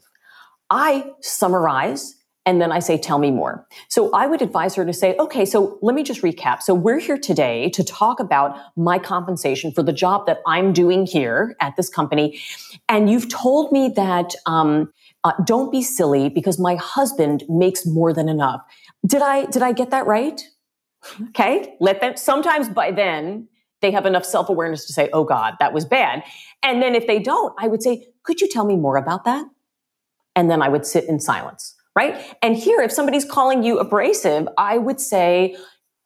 I 0.70 1.12
summarize 1.22 2.16
and 2.46 2.62
then 2.62 2.72
I 2.72 2.80
say, 2.80 2.98
tell 2.98 3.20
me 3.20 3.32
more. 3.32 3.66
So 3.88 4.12
I 4.14 4.28
would 4.28 4.42
advise 4.42 4.76
her 4.76 4.86
to 4.86 4.92
say, 4.92 5.16
okay, 5.18 5.46
so 5.46 5.80
let 5.82 5.96
me 5.96 6.04
just 6.04 6.22
recap. 6.22 6.62
So 6.62 6.74
we're 6.74 7.00
here 7.00 7.18
today 7.18 7.70
to 7.70 7.84
talk 7.84 8.20
about 8.20 8.58
my 8.76 9.00
compensation 9.00 9.72
for 9.72 9.82
the 9.82 9.94
job 9.94 10.26
that 10.26 10.40
I'm 10.46 10.74
doing 10.74 11.06
here 11.06 11.56
at 11.62 11.76
this 11.78 11.90
company. 11.90 12.42
And 12.90 13.10
you've 13.10 13.30
told 13.30 13.72
me 13.72 13.90
that, 13.96 14.36
um, 14.46 14.92
uh, 15.24 15.32
don't 15.46 15.72
be 15.72 15.82
silly 15.82 16.30
because 16.30 16.60
my 16.60 16.76
husband 16.76 17.44
makes 17.48 17.86
more 17.86 18.12
than 18.14 18.28
enough. 18.28 18.62
Did 19.06 19.22
I 19.22 19.46
did 19.46 19.62
I 19.62 19.72
get 19.72 19.90
that 19.92 20.06
right? 20.06 20.42
Okay, 21.30 21.76
let 21.80 22.01
them. 22.01 22.18
Sometimes 22.18 22.70
by 22.70 22.91
then 22.91 23.47
they 23.82 23.91
have 23.91 24.06
enough 24.06 24.26
self 24.26 24.49
awareness 24.49 24.86
to 24.86 24.93
say, 24.93 25.10
"Oh 25.14 25.24
God, 25.24 25.56
that 25.60 25.74
was 25.74 25.86
bad." 25.86 26.24
And 26.64 26.82
then 26.82 26.95
if 26.95 27.08
they 27.08 27.20
don't, 27.20 27.54
I 27.60 27.68
would 27.68 27.84
say, 27.84 28.08
"Could 28.24 28.41
you 28.41 28.47
tell 28.47 28.66
me 28.66 28.76
more 28.76 28.97
about 28.97 29.26
that?" 29.26 29.45
And 30.36 30.49
then 30.49 30.62
I 30.62 30.70
would 30.70 30.86
sit 30.86 31.06
in 31.06 31.20
silence, 31.20 31.76
right? 31.95 32.16
And 32.41 32.56
here, 32.56 32.82
if 32.82 32.91
somebody's 32.91 33.26
calling 33.26 33.64
you 33.64 33.80
abrasive, 33.80 34.47
I 34.58 34.78
would 34.78 34.99
say, 34.99 35.56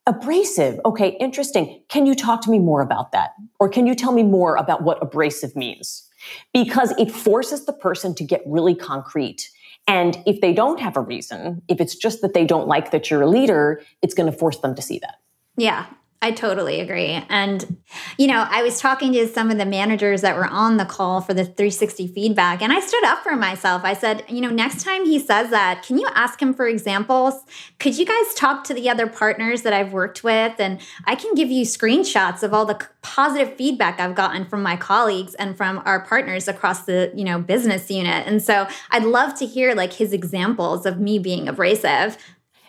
abrasive. 0.05 0.79
Okay, 0.85 1.09
interesting. 1.19 1.81
Can 1.89 2.05
you 2.05 2.15
talk 2.15 2.41
to 2.41 2.51
me 2.51 2.59
more 2.59 2.81
about 2.81 3.11
that? 3.11 3.31
Or 3.59 3.69
can 3.69 3.87
you 3.87 3.95
tell 3.95 4.11
me 4.11 4.23
more 4.23 4.55
about 4.55 4.83
what 4.83 5.01
abrasive 5.01 5.55
means? 5.55 6.07
because 6.53 6.91
it 6.97 7.11
forces 7.11 7.65
the 7.65 7.73
person 7.73 8.15
to 8.15 8.23
get 8.23 8.41
really 8.45 8.75
concrete. 8.75 9.49
And 9.87 10.21
if 10.25 10.41
they 10.41 10.53
don't 10.53 10.79
have 10.79 10.97
a 10.97 11.01
reason, 11.01 11.61
if 11.67 11.79
it's 11.79 11.95
just 11.95 12.21
that 12.21 12.33
they 12.33 12.45
don't 12.45 12.67
like 12.67 12.91
that 12.91 13.09
you're 13.09 13.21
a 13.21 13.29
leader, 13.29 13.81
it's 14.01 14.13
going 14.13 14.29
to 14.29 14.37
force 14.37 14.59
them 14.59 14.75
to 14.75 14.81
see 14.81 14.99
that. 14.99 15.15
Yeah. 15.55 15.85
I 16.19 16.31
totally 16.31 16.79
agree. 16.79 17.23
And, 17.29 17.77
you 18.17 18.25
know, 18.25 18.47
I 18.49 18.63
was 18.63 18.79
talking 18.79 19.13
to 19.13 19.27
some 19.27 19.51
of 19.51 19.59
the 19.59 19.67
managers 19.67 20.21
that 20.21 20.35
were 20.35 20.47
on 20.47 20.77
the 20.77 20.85
call 20.85 21.21
for 21.21 21.35
the 21.35 21.45
360 21.45 22.07
feedback, 22.07 22.63
and 22.63 22.73
I 22.73 22.79
stood 22.79 23.03
up 23.03 23.19
for 23.19 23.35
myself. 23.35 23.83
I 23.83 23.93
said, 23.93 24.23
you 24.27 24.41
know, 24.41 24.49
next 24.49 24.83
time 24.83 25.05
he 25.05 25.19
says 25.19 25.51
that, 25.51 25.83
can 25.83 25.99
you 25.99 26.07
ask 26.15 26.41
him 26.41 26.55
for 26.55 26.67
examples? 26.67 27.35
Could 27.79 27.99
you 27.99 28.05
guys 28.05 28.33
talk 28.33 28.63
to 28.63 28.73
the 28.73 28.89
other 28.89 29.05
partners 29.05 29.61
that 29.61 29.73
I've 29.73 29.93
worked 29.93 30.23
with? 30.23 30.59
And 30.59 30.81
I 31.05 31.13
can 31.13 31.35
give 31.35 31.51
you 31.51 31.63
screenshots 31.63 32.41
of 32.41 32.51
all 32.51 32.65
the 32.65 32.83
positive 33.03 33.55
feedback 33.55 33.99
I've 33.99 34.15
gotten 34.15 34.43
from 34.45 34.63
my 34.63 34.75
colleagues 34.75 35.35
and 35.35 35.55
from 35.55 35.83
our 35.85 35.99
partners 35.99 36.47
across 36.47 36.85
the, 36.85 37.11
you 37.15 37.25
know, 37.25 37.39
business 37.39 37.91
unit. 37.91 38.25
And 38.25 38.41
so 38.41 38.67
I'd 38.89 39.03
love 39.03 39.37
to 39.37 39.45
hear 39.45 39.75
like 39.75 39.93
his 39.93 40.13
examples 40.13 40.87
of 40.87 40.99
me 40.99 41.19
being 41.19 41.47
abrasive 41.47 42.17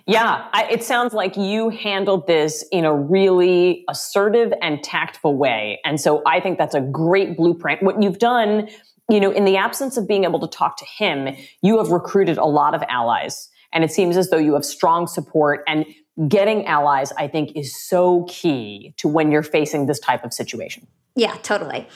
yeah, 0.09 0.49
I, 0.55 0.65
it 0.71 0.83
sounds 0.83 1.13
like 1.13 1.37
you 1.37 1.69
handled 1.69 2.27
this 2.27 2.65
in 2.73 2.87
a 2.87 2.95
really 2.95 3.85
assertive 3.91 4.55
and 4.63 4.83
tactful 4.83 5.37
way. 5.37 5.81
And 5.85 6.01
so 6.01 6.23
I 6.27 6.41
think 6.41 6.57
that's 6.57 6.75
a 6.75 6.81
great 6.81 7.37
blueprint. 7.37 7.83
What 7.83 8.03
you've 8.03 8.19
done, 8.19 8.71
you 9.11 9.21
know, 9.21 9.31
in 9.31 9.45
the 9.45 9.59
absence 9.59 9.99
of 9.99 10.09
being 10.09 10.25
able 10.25 10.41
to 10.41 10.47
talk 10.47 10.79
to 10.79 10.87
him, 10.87 11.37
you 11.61 11.77
have 11.77 11.91
recruited 11.91 12.39
a 12.39 12.47
lot 12.47 12.75
of 12.75 12.83
allies. 12.89 13.51
And 13.75 13.85
it 13.85 13.93
seems 13.93 14.17
as 14.17 14.31
though 14.31 14.39
you 14.39 14.55
have 14.55 14.65
strong 14.65 15.07
support 15.07 15.63
and 15.69 15.85
getting 16.27 16.67
allies, 16.67 17.13
I 17.13 17.29
think, 17.29 17.53
is 17.55 17.77
so 17.77 18.25
key 18.29 18.95
to 18.97 19.07
when 19.07 19.31
you're 19.31 19.43
facing 19.43 19.87
this 19.87 20.01
type 20.01 20.25
of 20.25 20.33
situation. 20.33 20.87
Yeah, 21.15 21.35
totally. 21.43 21.87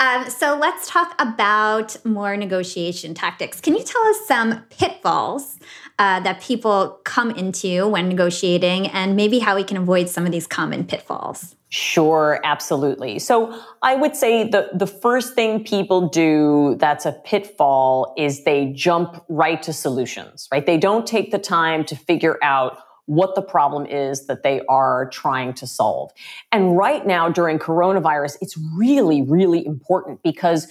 Um, 0.00 0.28
so 0.28 0.58
let's 0.58 0.88
talk 0.88 1.14
about 1.20 2.04
more 2.04 2.36
negotiation 2.36 3.14
tactics. 3.14 3.60
Can 3.60 3.76
you 3.76 3.84
tell 3.84 4.02
us 4.08 4.26
some 4.26 4.64
pitfalls 4.70 5.58
uh, 6.00 6.18
that 6.20 6.40
people 6.40 7.00
come 7.04 7.30
into 7.30 7.86
when 7.86 8.08
negotiating 8.08 8.88
and 8.88 9.14
maybe 9.14 9.38
how 9.38 9.54
we 9.54 9.62
can 9.62 9.76
avoid 9.76 10.08
some 10.08 10.26
of 10.26 10.32
these 10.32 10.48
common 10.48 10.84
pitfalls? 10.84 11.54
Sure, 11.68 12.40
absolutely. 12.44 13.18
So 13.18 13.58
I 13.82 13.94
would 13.94 14.16
say 14.16 14.48
the, 14.48 14.68
the 14.74 14.86
first 14.86 15.34
thing 15.34 15.64
people 15.64 16.08
do 16.08 16.76
that's 16.78 17.06
a 17.06 17.12
pitfall 17.12 18.14
is 18.18 18.44
they 18.44 18.72
jump 18.72 19.24
right 19.28 19.62
to 19.62 19.72
solutions, 19.72 20.48
right? 20.52 20.66
They 20.66 20.76
don't 20.76 21.06
take 21.06 21.30
the 21.30 21.38
time 21.38 21.84
to 21.84 21.96
figure 21.96 22.36
out 22.42 22.78
what 23.06 23.34
the 23.34 23.42
problem 23.42 23.86
is 23.86 24.26
that 24.26 24.42
they 24.42 24.60
are 24.68 25.08
trying 25.10 25.54
to 25.54 25.66
solve. 25.66 26.12
And 26.52 26.76
right 26.76 27.06
now 27.06 27.28
during 27.28 27.58
coronavirus, 27.58 28.36
it's 28.40 28.56
really, 28.76 29.22
really 29.22 29.66
important 29.66 30.22
because 30.22 30.68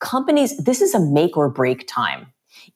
companies, 0.00 0.56
this 0.58 0.80
is 0.80 0.94
a 0.94 1.00
make 1.00 1.36
or 1.36 1.48
break 1.48 1.86
time. 1.88 2.26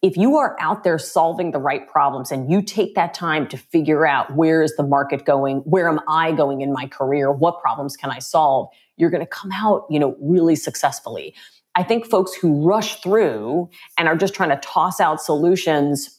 If 0.03 0.17
you 0.17 0.37
are 0.37 0.57
out 0.59 0.85
there 0.85 0.99
solving 0.99 1.53
the 1.53 1.59
right 1.59 1.87
problems 1.87 2.33
and 2.33 2.51
you 2.51 2.63
take 2.63 2.95
that 2.95 3.15
time 3.15 3.47
to 3.49 3.57
figure 3.57 4.07
out 4.07 4.35
where 4.35 4.63
is 4.63 4.75
the 4.77 4.83
market 4.83 5.25
going, 5.25 5.59
where 5.59 5.89
am 5.89 6.01
I 6.09 6.33
going 6.33 6.61
in 6.61 6.73
my 6.73 6.87
career, 6.87 7.31
what 7.31 7.61
problems 7.61 7.97
can 7.97 8.11
I 8.11 8.19
solve, 8.19 8.69
you're 8.97 9.11
going 9.11 9.23
to 9.23 9.27
come 9.27 9.53
out, 9.53 9.87
you 9.91 9.99
know, 9.99 10.17
really 10.21 10.57
successfully. 10.57 11.35
I 11.75 11.83
think 11.83 12.07
folks 12.07 12.35
who 12.35 12.67
rush 12.67 13.03
through 13.03 13.69
and 13.99 14.09
are 14.09 14.17
just 14.17 14.35
trying 14.35 14.49
to 14.49 14.57
toss 14.57 14.99
out 14.99 15.21
solutions 15.21 16.16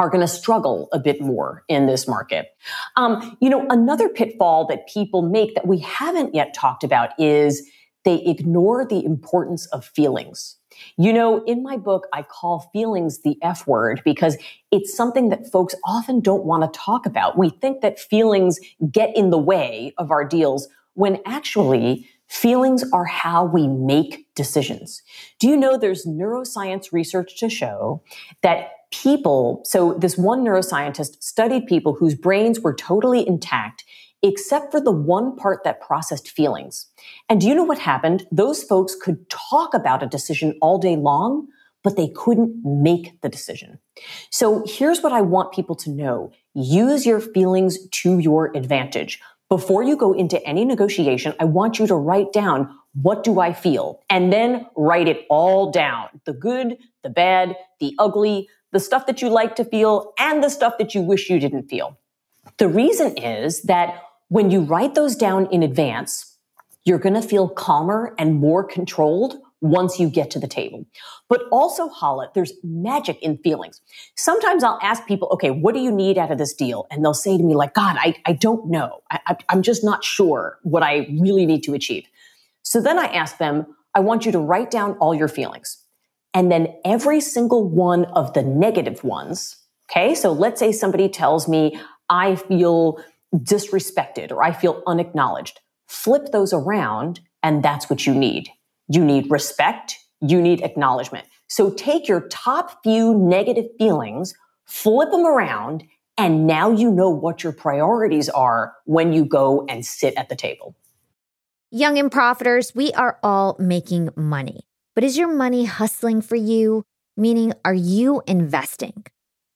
are 0.00 0.08
going 0.08 0.22
to 0.22 0.28
struggle 0.28 0.88
a 0.92 0.98
bit 0.98 1.20
more 1.20 1.62
in 1.68 1.84
this 1.86 2.08
market. 2.08 2.56
Um, 2.96 3.36
you 3.42 3.50
know, 3.50 3.66
another 3.68 4.08
pitfall 4.08 4.66
that 4.68 4.88
people 4.88 5.20
make 5.20 5.54
that 5.54 5.66
we 5.66 5.78
haven't 5.80 6.34
yet 6.34 6.54
talked 6.54 6.82
about 6.82 7.10
is 7.18 7.68
they 8.06 8.22
ignore 8.24 8.86
the 8.86 9.04
importance 9.04 9.66
of 9.66 9.84
feelings. 9.84 10.56
You 10.96 11.12
know, 11.12 11.44
in 11.44 11.62
my 11.62 11.76
book, 11.76 12.06
I 12.14 12.22
call 12.22 12.70
feelings 12.72 13.20
the 13.20 13.36
F 13.42 13.66
word 13.66 14.00
because 14.02 14.38
it's 14.70 14.96
something 14.96 15.28
that 15.28 15.52
folks 15.52 15.74
often 15.84 16.20
don't 16.20 16.46
want 16.46 16.62
to 16.62 16.80
talk 16.80 17.04
about. 17.04 17.36
We 17.36 17.50
think 17.50 17.82
that 17.82 18.00
feelings 18.00 18.58
get 18.90 19.14
in 19.14 19.28
the 19.28 19.38
way 19.38 19.92
of 19.98 20.10
our 20.10 20.24
deals 20.24 20.66
when 20.94 21.18
actually 21.26 22.08
feelings 22.30 22.84
are 22.92 23.04
how 23.04 23.44
we 23.44 23.66
make 23.66 24.26
decisions. 24.34 25.02
Do 25.40 25.48
you 25.48 25.56
know 25.56 25.76
there's 25.76 26.06
neuroscience 26.06 26.92
research 26.92 27.36
to 27.40 27.50
show 27.50 28.02
that 28.42 28.70
people, 28.92 29.62
so 29.64 29.94
this 29.94 30.16
one 30.16 30.44
neuroscientist 30.44 31.22
studied 31.22 31.66
people 31.66 31.94
whose 31.94 32.14
brains 32.14 32.60
were 32.60 32.74
totally 32.74 33.26
intact 33.26 33.84
except 34.22 34.70
for 34.70 34.80
the 34.80 34.92
one 34.92 35.34
part 35.34 35.64
that 35.64 35.80
processed 35.80 36.30
feelings. 36.30 36.86
And 37.28 37.40
do 37.40 37.48
you 37.48 37.54
know 37.54 37.64
what 37.64 37.78
happened? 37.78 38.26
Those 38.30 38.62
folks 38.62 38.94
could 38.94 39.28
talk 39.30 39.72
about 39.74 40.02
a 40.02 40.06
decision 40.06 40.56
all 40.60 40.78
day 40.78 40.96
long, 40.96 41.48
but 41.82 41.96
they 41.96 42.08
couldn't 42.08 42.54
make 42.62 43.18
the 43.22 43.30
decision. 43.30 43.78
So 44.30 44.62
here's 44.66 45.00
what 45.00 45.12
I 45.12 45.22
want 45.22 45.52
people 45.52 45.74
to 45.76 45.90
know. 45.90 46.32
Use 46.54 47.06
your 47.06 47.20
feelings 47.20 47.88
to 47.88 48.18
your 48.18 48.54
advantage. 48.54 49.20
Before 49.50 49.82
you 49.82 49.96
go 49.96 50.12
into 50.12 50.40
any 50.46 50.64
negotiation, 50.64 51.34
I 51.40 51.44
want 51.44 51.80
you 51.80 51.86
to 51.88 51.96
write 51.96 52.32
down 52.32 52.72
what 53.02 53.24
do 53.24 53.40
I 53.40 53.52
feel? 53.52 54.00
And 54.08 54.32
then 54.32 54.66
write 54.76 55.08
it 55.08 55.26
all 55.28 55.72
down. 55.72 56.08
The 56.24 56.32
good, 56.32 56.78
the 57.02 57.10
bad, 57.10 57.56
the 57.80 57.96
ugly, 57.98 58.48
the 58.70 58.78
stuff 58.78 59.06
that 59.06 59.20
you 59.20 59.28
like 59.28 59.56
to 59.56 59.64
feel, 59.64 60.12
and 60.20 60.42
the 60.42 60.50
stuff 60.50 60.74
that 60.78 60.94
you 60.94 61.00
wish 61.00 61.28
you 61.28 61.40
didn't 61.40 61.68
feel. 61.68 61.98
The 62.58 62.68
reason 62.68 63.16
is 63.16 63.62
that 63.62 64.00
when 64.28 64.52
you 64.52 64.60
write 64.60 64.94
those 64.94 65.16
down 65.16 65.46
in 65.46 65.64
advance, 65.64 66.36
you're 66.84 66.98
going 66.98 67.20
to 67.20 67.22
feel 67.22 67.48
calmer 67.48 68.14
and 68.18 68.36
more 68.36 68.62
controlled 68.62 69.34
once 69.60 70.00
you 70.00 70.08
get 70.08 70.30
to 70.30 70.38
the 70.38 70.48
table. 70.48 70.86
But 71.28 71.42
also, 71.52 71.88
Hala, 71.88 72.30
there's 72.34 72.52
magic 72.62 73.20
in 73.22 73.36
feelings. 73.38 73.80
Sometimes 74.16 74.64
I'll 74.64 74.78
ask 74.82 75.06
people, 75.06 75.28
okay, 75.32 75.50
what 75.50 75.74
do 75.74 75.80
you 75.80 75.92
need 75.92 76.16
out 76.18 76.32
of 76.32 76.38
this 76.38 76.54
deal? 76.54 76.86
And 76.90 77.04
they'll 77.04 77.14
say 77.14 77.36
to 77.36 77.42
me, 77.42 77.54
like, 77.54 77.74
God, 77.74 77.96
I, 77.98 78.16
I 78.24 78.32
don't 78.32 78.70
know. 78.70 79.00
I, 79.10 79.36
I'm 79.48 79.62
just 79.62 79.84
not 79.84 80.02
sure 80.02 80.58
what 80.62 80.82
I 80.82 81.08
really 81.20 81.46
need 81.46 81.62
to 81.64 81.74
achieve. 81.74 82.06
So 82.62 82.80
then 82.80 82.98
I 82.98 83.06
ask 83.06 83.38
them, 83.38 83.66
I 83.94 84.00
want 84.00 84.24
you 84.24 84.32
to 84.32 84.38
write 84.38 84.70
down 84.70 84.92
all 84.94 85.14
your 85.14 85.28
feelings. 85.28 85.84
And 86.32 86.50
then 86.50 86.68
every 86.84 87.20
single 87.20 87.68
one 87.68 88.04
of 88.06 88.32
the 88.34 88.42
negative 88.42 89.02
ones, 89.02 89.56
okay? 89.90 90.14
So 90.14 90.32
let's 90.32 90.60
say 90.60 90.72
somebody 90.72 91.08
tells 91.08 91.48
me, 91.48 91.78
I 92.08 92.36
feel 92.36 93.02
disrespected 93.34 94.30
or 94.30 94.42
I 94.42 94.52
feel 94.52 94.82
unacknowledged. 94.86 95.60
Flip 95.88 96.30
those 96.32 96.52
around, 96.52 97.20
and 97.42 97.64
that's 97.64 97.90
what 97.90 98.06
you 98.06 98.14
need. 98.14 98.48
You 98.92 99.04
need 99.04 99.30
respect, 99.30 99.96
you 100.20 100.42
need 100.42 100.62
acknowledgement. 100.62 101.26
So 101.46 101.70
take 101.70 102.08
your 102.08 102.28
top 102.28 102.82
few 102.82 103.16
negative 103.16 103.66
feelings, 103.78 104.34
flip 104.66 105.10
them 105.12 105.24
around, 105.24 105.84
And 106.20 106.46
now 106.46 106.70
you 106.70 106.90
know 106.90 107.08
what 107.08 107.42
your 107.42 107.52
priorities 107.54 108.28
are 108.28 108.74
when 108.84 109.14
you 109.14 109.24
go 109.24 109.64
and 109.70 109.86
sit 109.86 110.12
at 110.18 110.28
the 110.28 110.36
table. 110.36 110.76
Young 111.70 111.98
and 111.98 112.10
profiters, 112.10 112.74
we 112.74 112.92
are 112.92 113.18
all 113.22 113.56
making 113.58 114.10
money. 114.16 114.60
But 114.94 115.02
is 115.02 115.16
your 115.16 115.32
money 115.32 115.64
hustling 115.64 116.20
for 116.20 116.36
you? 116.36 116.84
Meaning, 117.16 117.54
are 117.64 117.72
you 117.72 118.22
investing? 118.26 119.06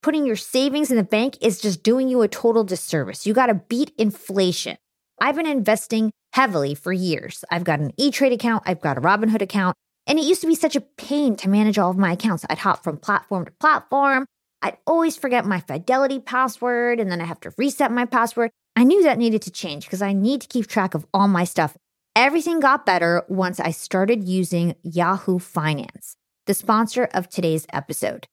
Putting 0.02 0.24
your 0.24 0.36
savings 0.36 0.90
in 0.90 0.96
the 0.96 1.02
bank 1.02 1.36
is 1.42 1.60
just 1.60 1.82
doing 1.82 2.08
you 2.08 2.22
a 2.22 2.28
total 2.28 2.64
disservice. 2.64 3.26
You 3.26 3.34
got 3.34 3.46
to 3.46 3.54
beat 3.54 3.92
inflation. 3.98 4.78
I've 5.20 5.36
been 5.36 5.46
investing 5.46 6.10
heavily 6.32 6.74
for 6.74 6.92
years. 6.92 7.44
I've 7.50 7.64
got 7.64 7.80
an 7.80 7.92
E 7.96 8.10
Trade 8.10 8.32
account, 8.32 8.64
I've 8.66 8.80
got 8.80 8.98
a 8.98 9.00
Robinhood 9.00 9.42
account, 9.42 9.76
and 10.06 10.18
it 10.18 10.24
used 10.24 10.40
to 10.40 10.46
be 10.46 10.54
such 10.54 10.76
a 10.76 10.80
pain 10.80 11.36
to 11.36 11.48
manage 11.48 11.78
all 11.78 11.90
of 11.90 11.96
my 11.96 12.12
accounts. 12.12 12.44
I'd 12.50 12.58
hop 12.58 12.82
from 12.82 12.98
platform 12.98 13.44
to 13.44 13.52
platform. 13.52 14.26
I'd 14.60 14.78
always 14.86 15.16
forget 15.16 15.44
my 15.44 15.60
Fidelity 15.60 16.18
password, 16.18 16.98
and 16.98 17.10
then 17.10 17.20
I 17.20 17.24
have 17.24 17.40
to 17.40 17.52
reset 17.56 17.92
my 17.92 18.06
password. 18.06 18.50
I 18.76 18.84
knew 18.84 19.02
that 19.04 19.18
needed 19.18 19.42
to 19.42 19.50
change 19.50 19.84
because 19.84 20.02
I 20.02 20.12
need 20.12 20.40
to 20.40 20.48
keep 20.48 20.66
track 20.66 20.94
of 20.94 21.06
all 21.14 21.28
my 21.28 21.44
stuff. 21.44 21.76
Everything 22.16 22.60
got 22.60 22.86
better 22.86 23.24
once 23.28 23.60
I 23.60 23.70
started 23.70 24.24
using 24.24 24.74
Yahoo 24.82 25.38
Finance, 25.38 26.16
the 26.46 26.54
sponsor 26.54 27.08
of 27.12 27.28
today's 27.28 27.66
episode. 27.72 28.26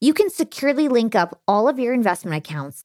You 0.00 0.14
can 0.14 0.30
securely 0.30 0.88
link 0.88 1.14
up 1.14 1.40
all 1.46 1.68
of 1.68 1.78
your 1.78 1.92
investment 1.92 2.36
accounts 2.36 2.84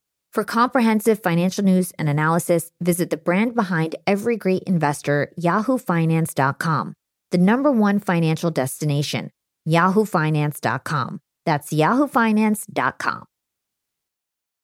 For 0.33 0.45
comprehensive 0.45 1.21
financial 1.21 1.65
news 1.65 1.91
and 1.99 2.07
analysis, 2.07 2.71
visit 2.79 3.09
the 3.09 3.17
brand 3.17 3.53
behind 3.53 3.97
every 4.07 4.37
great 4.37 4.63
investor, 4.63 5.33
yahoofinance.com, 5.37 6.93
the 7.31 7.37
number 7.37 7.69
one 7.69 7.99
financial 7.99 8.49
destination, 8.49 9.31
yahoofinance.com. 9.67 11.19
That's 11.45 11.73
yahoofinance.com. 11.73 13.25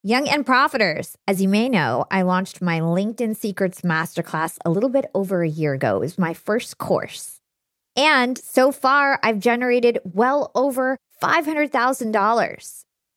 Young 0.03 0.29
and 0.29 0.45
Profiters. 0.45 1.15
As 1.27 1.41
you 1.41 1.49
may 1.49 1.67
know, 1.67 2.05
I 2.09 2.21
launched 2.21 2.61
my 2.61 2.79
LinkedIn 2.79 3.35
Secrets 3.35 3.81
Masterclass 3.81 4.57
a 4.63 4.69
little 4.69 4.89
bit 4.89 5.11
over 5.13 5.41
a 5.41 5.49
year 5.49 5.73
ago. 5.73 5.97
It 5.97 5.99
was 5.99 6.17
my 6.17 6.33
first 6.33 6.77
course. 6.77 7.41
And 7.97 8.37
so 8.37 8.71
far, 8.71 9.19
I've 9.21 9.39
generated 9.39 9.99
well 10.05 10.49
over 10.55 10.97
$500,000. 11.21 12.83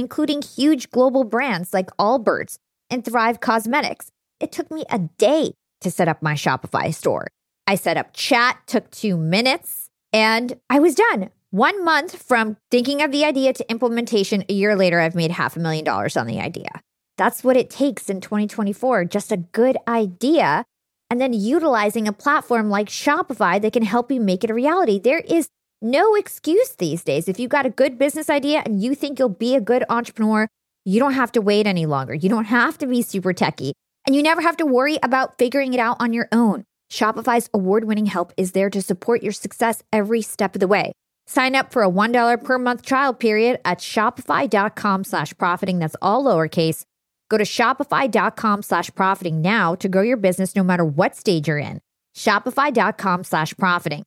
including 0.00 0.42
huge 0.42 0.90
global 0.90 1.22
brands 1.22 1.72
like 1.72 1.96
Allbirds 1.98 2.58
and 2.88 3.04
Thrive 3.04 3.38
Cosmetics. 3.38 4.10
It 4.40 4.50
took 4.50 4.70
me 4.70 4.84
a 4.90 4.98
day 4.98 5.52
to 5.82 5.90
set 5.90 6.08
up 6.08 6.22
my 6.22 6.34
Shopify 6.34 6.92
store. 6.92 7.28
I 7.66 7.76
set 7.76 7.96
up 7.96 8.12
chat, 8.12 8.58
took 8.66 8.90
two 8.90 9.16
minutes, 9.16 9.90
and 10.12 10.58
I 10.68 10.80
was 10.80 10.94
done. 10.94 11.30
One 11.50 11.84
month 11.84 12.20
from 12.20 12.56
thinking 12.70 13.02
of 13.02 13.12
the 13.12 13.24
idea 13.24 13.52
to 13.52 13.70
implementation, 13.70 14.44
a 14.48 14.52
year 14.52 14.74
later, 14.74 14.98
I've 14.98 15.14
made 15.14 15.32
half 15.32 15.56
a 15.56 15.60
million 15.60 15.84
dollars 15.84 16.16
on 16.16 16.26
the 16.26 16.40
idea. 16.40 16.80
That's 17.18 17.44
what 17.44 17.56
it 17.56 17.68
takes 17.68 18.08
in 18.08 18.20
2024 18.20 19.04
just 19.04 19.30
a 19.30 19.36
good 19.36 19.76
idea 19.86 20.64
and 21.10 21.20
then 21.20 21.32
utilizing 21.32 22.08
a 22.08 22.12
platform 22.12 22.70
like 22.70 22.88
Shopify 22.88 23.60
that 23.60 23.72
can 23.72 23.82
help 23.82 24.10
you 24.10 24.20
make 24.20 24.44
it 24.44 24.50
a 24.50 24.54
reality. 24.54 24.98
There 24.98 25.18
is 25.18 25.48
no 25.82 26.14
excuse 26.14 26.70
these 26.76 27.02
days. 27.02 27.28
If 27.28 27.38
you've 27.38 27.50
got 27.50 27.66
a 27.66 27.70
good 27.70 27.98
business 27.98 28.28
idea 28.28 28.62
and 28.64 28.82
you 28.82 28.94
think 28.94 29.18
you'll 29.18 29.28
be 29.28 29.54
a 29.54 29.60
good 29.60 29.84
entrepreneur, 29.88 30.46
you 30.84 30.98
don't 30.98 31.14
have 31.14 31.32
to 31.32 31.40
wait 31.40 31.66
any 31.66 31.86
longer. 31.86 32.14
You 32.14 32.28
don't 32.28 32.46
have 32.46 32.78
to 32.78 32.86
be 32.86 33.02
super 33.02 33.32
techy, 33.32 33.72
and 34.06 34.14
you 34.14 34.22
never 34.22 34.40
have 34.40 34.56
to 34.58 34.66
worry 34.66 34.98
about 35.02 35.38
figuring 35.38 35.74
it 35.74 35.80
out 35.80 35.96
on 36.00 36.12
your 36.12 36.28
own. 36.32 36.64
Shopify's 36.90 37.48
award 37.54 37.84
winning 37.84 38.06
help 38.06 38.32
is 38.36 38.52
there 38.52 38.70
to 38.70 38.82
support 38.82 39.22
your 39.22 39.32
success 39.32 39.82
every 39.92 40.22
step 40.22 40.56
of 40.56 40.60
the 40.60 40.68
way. 40.68 40.92
Sign 41.26 41.54
up 41.54 41.72
for 41.72 41.82
a 41.84 41.88
$1 41.88 42.42
per 42.42 42.58
month 42.58 42.82
trial 42.82 43.14
period 43.14 43.60
at 43.64 43.78
shopify.com 43.78 45.04
slash 45.04 45.36
profiting. 45.38 45.78
That's 45.78 45.96
all 46.02 46.24
lowercase. 46.24 46.84
Go 47.28 47.38
to 47.38 47.44
shopify.com 47.44 48.62
slash 48.62 48.90
profiting 48.96 49.40
now 49.40 49.76
to 49.76 49.88
grow 49.88 50.02
your 50.02 50.16
business 50.16 50.56
no 50.56 50.64
matter 50.64 50.84
what 50.84 51.14
stage 51.14 51.46
you're 51.46 51.58
in. 51.58 51.80
Shopify.com 52.16 53.22
slash 53.22 53.56
profiting. 53.56 54.02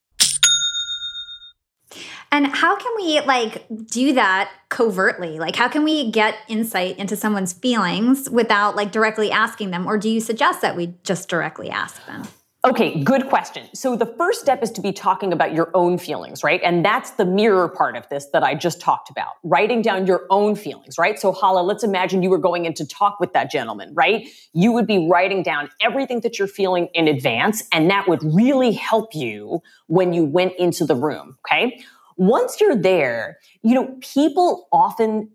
And 2.32 2.48
how 2.48 2.76
can 2.76 2.92
we 2.96 3.22
like 3.22 3.66
do 3.86 4.14
that 4.14 4.52
covertly? 4.70 5.40
Like 5.40 5.56
how 5.56 5.68
can 5.68 5.84
we 5.84 6.12
get 6.12 6.36
insight 6.48 6.98
into 6.98 7.16
someone's 7.16 7.54
feelings 7.54 8.30
without 8.30 8.76
like 8.76 8.92
directly 8.92 9.32
asking 9.32 9.72
them 9.72 9.88
or 9.88 9.98
do 9.98 10.10
you 10.10 10.20
suggest 10.20 10.62
that 10.62 10.76
we 10.76 10.96
just 11.04 11.30
directly 11.30 11.70
ask 11.70 12.06
them? 12.06 12.24
Okay, 12.66 13.04
good 13.04 13.28
question. 13.28 13.68
So 13.74 13.98
the 13.98 14.06
first 14.06 14.40
step 14.40 14.64
is 14.64 14.72
to 14.72 14.80
be 14.80 14.94
talking 14.94 15.34
about 15.34 15.54
your 15.54 15.70
own 15.74 15.98
feelings, 15.98 16.46
right? 16.46 16.62
And 16.64 16.84
that's 16.84 17.12
the 17.12 17.26
mirror 17.26 17.68
part 17.68 17.98
of 17.98 18.08
this 18.08 18.28
that 18.32 18.42
I 18.42 18.56
just 18.56 18.80
talked 18.80 19.10
about. 19.10 19.34
Writing 19.44 19.82
down 19.82 20.08
your 20.08 20.26
own 20.30 20.56
feelings, 20.56 20.98
right? 20.98 21.20
So 21.20 21.34
Hala, 21.34 21.60
let's 21.60 21.84
imagine 21.84 22.24
you 22.24 22.30
were 22.30 22.38
going 22.38 22.64
in 22.64 22.74
to 22.76 22.88
talk 22.88 23.20
with 23.20 23.34
that 23.34 23.52
gentleman, 23.52 23.94
right? 23.94 24.30
You 24.54 24.72
would 24.72 24.88
be 24.88 25.10
writing 25.10 25.44
down 25.44 25.72
everything 25.82 26.22
that 26.22 26.40
you're 26.40 26.48
feeling 26.48 26.88
in 26.94 27.10
advance, 27.10 27.64
and 27.74 27.90
that 27.90 28.08
would 28.08 28.24
really 28.24 28.72
help 28.72 29.14
you 29.14 29.62
when 29.88 30.14
you 30.14 30.24
went 30.24 30.54
into 30.58 30.86
the 30.86 30.96
room, 30.96 31.36
okay? 31.46 31.84
Once 32.16 32.62
you're 32.62 32.78
there, 32.78 33.40
you 33.62 33.76
know, 33.76 33.94
people 34.00 34.70
often 34.72 35.30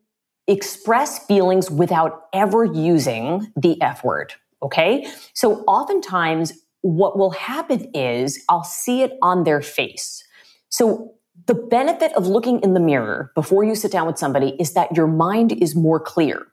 express 0.46 1.26
feelings 1.26 1.70
without 1.70 2.22
ever 2.32 2.64
using 2.64 3.52
the 3.54 3.78
F 3.82 4.02
word, 4.02 4.32
okay? 4.62 5.06
So 5.34 5.62
oftentimes 5.64 6.54
what 6.82 7.18
will 7.18 7.30
happen 7.30 7.90
is 7.94 8.44
I'll 8.48 8.64
see 8.64 9.02
it 9.02 9.12
on 9.22 9.44
their 9.44 9.60
face. 9.60 10.24
So 10.68 11.14
the 11.46 11.54
benefit 11.54 12.12
of 12.12 12.26
looking 12.26 12.60
in 12.60 12.74
the 12.74 12.80
mirror 12.80 13.32
before 13.34 13.64
you 13.64 13.74
sit 13.74 13.92
down 13.92 14.06
with 14.06 14.18
somebody 14.18 14.56
is 14.60 14.74
that 14.74 14.94
your 14.96 15.06
mind 15.06 15.52
is 15.52 15.74
more 15.74 16.00
clear. 16.00 16.46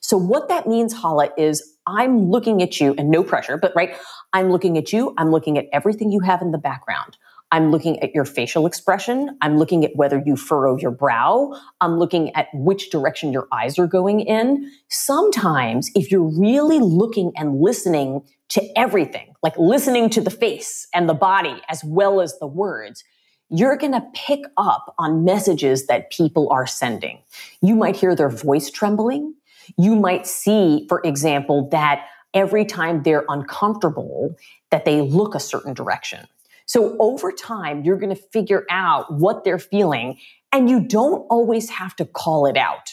So 0.00 0.16
what 0.16 0.48
that 0.48 0.66
means, 0.66 0.92
Hala, 0.92 1.30
is 1.38 1.76
I'm 1.86 2.30
looking 2.30 2.62
at 2.62 2.80
you 2.80 2.94
and 2.98 3.10
no 3.10 3.24
pressure, 3.24 3.56
but 3.56 3.72
right, 3.74 3.96
I'm 4.32 4.50
looking 4.50 4.76
at 4.76 4.92
you. 4.92 5.14
I'm 5.16 5.30
looking 5.30 5.58
at 5.58 5.66
everything 5.72 6.12
you 6.12 6.20
have 6.20 6.42
in 6.42 6.52
the 6.52 6.58
background. 6.58 7.16
I'm 7.52 7.70
looking 7.70 8.02
at 8.02 8.14
your 8.14 8.24
facial 8.24 8.66
expression. 8.66 9.36
I'm 9.42 9.58
looking 9.58 9.84
at 9.84 9.94
whether 9.94 10.22
you 10.24 10.36
furrow 10.36 10.78
your 10.78 10.90
brow. 10.90 11.52
I'm 11.82 11.98
looking 11.98 12.34
at 12.34 12.48
which 12.54 12.90
direction 12.90 13.30
your 13.30 13.46
eyes 13.52 13.78
are 13.78 13.86
going 13.86 14.20
in. 14.20 14.72
Sometimes, 14.88 15.90
if 15.94 16.10
you're 16.10 16.22
really 16.40 16.78
looking 16.80 17.30
and 17.36 17.60
listening 17.60 18.22
to 18.48 18.62
everything, 18.74 19.34
like 19.42 19.56
listening 19.58 20.08
to 20.10 20.22
the 20.22 20.30
face 20.30 20.88
and 20.94 21.06
the 21.08 21.14
body 21.14 21.60
as 21.68 21.84
well 21.84 22.22
as 22.22 22.38
the 22.38 22.46
words, 22.46 23.04
you're 23.50 23.76
going 23.76 23.92
to 23.92 24.04
pick 24.14 24.40
up 24.56 24.94
on 24.98 25.22
messages 25.22 25.86
that 25.88 26.10
people 26.10 26.50
are 26.50 26.66
sending. 26.66 27.18
You 27.60 27.76
might 27.76 27.96
hear 27.96 28.14
their 28.14 28.30
voice 28.30 28.70
trembling. 28.70 29.34
You 29.76 29.94
might 29.94 30.26
see, 30.26 30.86
for 30.88 31.02
example, 31.04 31.68
that 31.68 32.06
every 32.32 32.64
time 32.64 33.02
they're 33.02 33.26
uncomfortable, 33.28 34.36
that 34.70 34.86
they 34.86 35.02
look 35.02 35.34
a 35.34 35.40
certain 35.40 35.74
direction. 35.74 36.26
So 36.72 36.96
over 37.00 37.30
time, 37.30 37.84
you're 37.84 37.98
going 37.98 38.16
to 38.16 38.22
figure 38.32 38.64
out 38.70 39.12
what 39.12 39.44
they're 39.44 39.58
feeling 39.58 40.16
and 40.52 40.70
you 40.70 40.80
don't 40.80 41.18
always 41.28 41.68
have 41.68 41.94
to 41.96 42.06
call 42.06 42.46
it 42.46 42.56
out. 42.56 42.88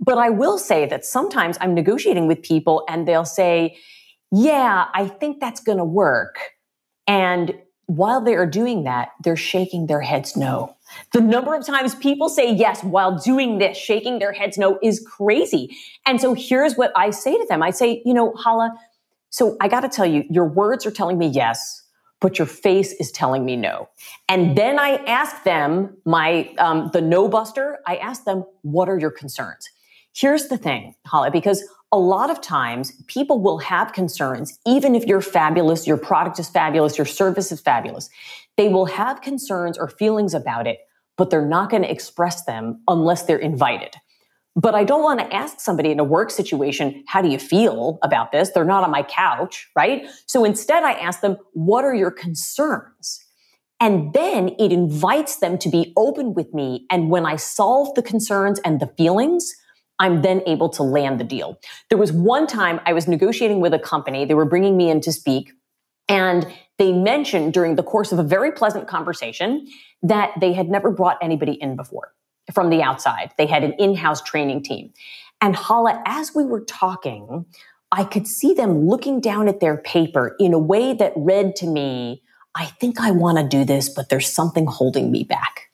But 0.00 0.16
I 0.16 0.30
will 0.30 0.56
say 0.56 0.86
that 0.86 1.04
sometimes 1.04 1.58
I'm 1.60 1.74
negotiating 1.74 2.26
with 2.26 2.40
people 2.42 2.86
and 2.88 3.06
they'll 3.06 3.26
say, 3.26 3.76
yeah, 4.30 4.86
I 4.94 5.08
think 5.08 5.40
that's 5.40 5.60
going 5.60 5.76
to 5.76 5.84
work. 5.84 6.38
And 7.06 7.54
while 7.84 8.22
they 8.22 8.34
are 8.34 8.46
doing 8.46 8.84
that, 8.84 9.10
they're 9.22 9.36
shaking 9.36 9.88
their 9.88 10.00
heads 10.00 10.34
no. 10.34 10.74
The 11.12 11.20
number 11.20 11.54
of 11.54 11.66
times 11.66 11.94
people 11.94 12.30
say 12.30 12.50
yes 12.54 12.82
while 12.82 13.18
doing 13.18 13.58
this, 13.58 13.76
shaking 13.76 14.20
their 14.20 14.32
heads 14.32 14.56
no, 14.56 14.78
is 14.82 15.06
crazy. 15.06 15.76
And 16.06 16.18
so 16.18 16.32
here's 16.32 16.76
what 16.76 16.92
I 16.96 17.10
say 17.10 17.36
to 17.36 17.44
them 17.46 17.62
I 17.62 17.72
say, 17.72 18.00
you 18.06 18.14
know, 18.14 18.32
Hala, 18.36 18.72
so 19.28 19.58
I 19.60 19.68
got 19.68 19.80
to 19.80 19.90
tell 19.90 20.06
you, 20.06 20.24
your 20.30 20.46
words 20.46 20.86
are 20.86 20.90
telling 20.90 21.18
me 21.18 21.26
yes, 21.26 21.81
but 22.22 22.38
your 22.38 22.46
face 22.46 22.92
is 22.94 23.10
telling 23.10 23.44
me 23.44 23.56
no. 23.56 23.88
And 24.28 24.56
then 24.56 24.78
I 24.78 24.96
ask 25.04 25.42
them, 25.42 25.94
my 26.06 26.54
um, 26.58 26.88
the 26.92 27.02
no 27.02 27.28
buster, 27.28 27.80
I 27.86 27.96
ask 27.96 28.24
them, 28.24 28.44
what 28.62 28.88
are 28.88 28.98
your 28.98 29.10
concerns? 29.10 29.68
Here's 30.14 30.46
the 30.46 30.56
thing, 30.56 30.94
Hala, 31.06 31.30
because 31.30 31.62
a 31.90 31.98
lot 31.98 32.30
of 32.30 32.40
times 32.40 32.92
people 33.08 33.40
will 33.40 33.58
have 33.58 33.92
concerns, 33.92 34.58
even 34.66 34.94
if 34.94 35.04
you're 35.04 35.20
fabulous, 35.20 35.86
your 35.86 35.98
product 35.98 36.38
is 36.38 36.48
fabulous, 36.48 36.96
your 36.96 37.06
service 37.06 37.50
is 37.50 37.60
fabulous. 37.60 38.08
They 38.56 38.68
will 38.68 38.86
have 38.86 39.20
concerns 39.20 39.76
or 39.76 39.88
feelings 39.88 40.32
about 40.32 40.66
it, 40.66 40.78
but 41.18 41.28
they're 41.28 41.44
not 41.44 41.70
going 41.70 41.82
to 41.82 41.90
express 41.90 42.44
them 42.44 42.82
unless 42.88 43.24
they're 43.24 43.36
invited. 43.36 43.96
But 44.54 44.74
I 44.74 44.84
don't 44.84 45.02
want 45.02 45.20
to 45.20 45.32
ask 45.32 45.60
somebody 45.60 45.90
in 45.90 45.98
a 45.98 46.04
work 46.04 46.30
situation, 46.30 47.04
how 47.06 47.22
do 47.22 47.28
you 47.28 47.38
feel 47.38 47.98
about 48.02 48.32
this? 48.32 48.50
They're 48.50 48.64
not 48.64 48.84
on 48.84 48.90
my 48.90 49.02
couch, 49.02 49.70
right? 49.74 50.06
So 50.26 50.44
instead, 50.44 50.82
I 50.82 50.92
ask 50.92 51.20
them, 51.20 51.36
what 51.54 51.84
are 51.84 51.94
your 51.94 52.10
concerns? 52.10 53.24
And 53.80 54.12
then 54.12 54.50
it 54.58 54.70
invites 54.70 55.36
them 55.36 55.58
to 55.58 55.68
be 55.68 55.92
open 55.96 56.34
with 56.34 56.52
me. 56.52 56.86
And 56.90 57.10
when 57.10 57.26
I 57.26 57.36
solve 57.36 57.94
the 57.94 58.02
concerns 58.02 58.60
and 58.60 58.78
the 58.78 58.86
feelings, 58.98 59.52
I'm 59.98 60.22
then 60.22 60.42
able 60.46 60.68
to 60.70 60.82
land 60.82 61.18
the 61.18 61.24
deal. 61.24 61.58
There 61.88 61.98
was 61.98 62.12
one 62.12 62.46
time 62.46 62.80
I 62.86 62.92
was 62.92 63.08
negotiating 63.08 63.60
with 63.60 63.72
a 63.72 63.78
company, 63.78 64.24
they 64.24 64.34
were 64.34 64.44
bringing 64.44 64.76
me 64.76 64.90
in 64.90 65.00
to 65.02 65.12
speak, 65.12 65.52
and 66.08 66.46
they 66.78 66.92
mentioned 66.92 67.54
during 67.54 67.76
the 67.76 67.82
course 67.82 68.12
of 68.12 68.18
a 68.18 68.22
very 68.22 68.52
pleasant 68.52 68.88
conversation 68.88 69.66
that 70.02 70.32
they 70.40 70.52
had 70.52 70.68
never 70.68 70.90
brought 70.90 71.18
anybody 71.22 71.52
in 71.52 71.76
before 71.76 72.12
from 72.54 72.70
the 72.70 72.82
outside. 72.82 73.32
They 73.38 73.46
had 73.46 73.64
an 73.64 73.72
in 73.78 73.94
house 73.94 74.22
training 74.22 74.62
team. 74.62 74.92
And 75.40 75.56
Hala, 75.56 76.02
as 76.06 76.34
we 76.34 76.44
were 76.44 76.64
talking, 76.64 77.46
I 77.90 78.04
could 78.04 78.26
see 78.26 78.54
them 78.54 78.86
looking 78.86 79.20
down 79.20 79.48
at 79.48 79.60
their 79.60 79.76
paper 79.76 80.36
in 80.38 80.54
a 80.54 80.58
way 80.58 80.94
that 80.94 81.12
read 81.16 81.56
to 81.56 81.66
me, 81.66 82.22
I 82.54 82.66
think 82.66 83.00
I 83.00 83.10
want 83.10 83.38
to 83.38 83.44
do 83.44 83.64
this, 83.64 83.88
but 83.88 84.08
there's 84.08 84.32
something 84.32 84.66
holding 84.66 85.10
me 85.10 85.24
back. 85.24 85.70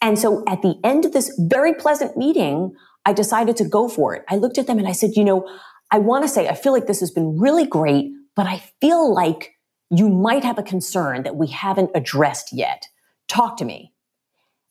And 0.00 0.18
so 0.18 0.44
at 0.46 0.62
the 0.62 0.78
end 0.84 1.04
of 1.04 1.12
this 1.12 1.32
very 1.38 1.74
pleasant 1.74 2.16
meeting, 2.16 2.74
I 3.04 3.12
decided 3.12 3.56
to 3.56 3.64
go 3.64 3.88
for 3.88 4.14
it. 4.14 4.24
I 4.28 4.36
looked 4.36 4.58
at 4.58 4.66
them 4.66 4.78
and 4.78 4.88
I 4.88 4.92
said, 4.92 5.12
you 5.16 5.24
know, 5.24 5.48
I 5.90 5.98
want 5.98 6.24
to 6.24 6.28
say, 6.28 6.48
I 6.48 6.54
feel 6.54 6.72
like 6.72 6.86
this 6.86 7.00
has 7.00 7.10
been 7.10 7.38
really 7.38 7.66
great, 7.66 8.10
but 8.36 8.46
I 8.46 8.62
feel 8.80 9.12
like 9.12 9.54
you 9.90 10.08
might 10.08 10.44
have 10.44 10.58
a 10.58 10.62
concern 10.62 11.22
that 11.22 11.36
we 11.36 11.46
haven't 11.48 11.90
addressed 11.94 12.52
yet. 12.52 12.86
Talk 13.26 13.56
to 13.58 13.64
me. 13.64 13.94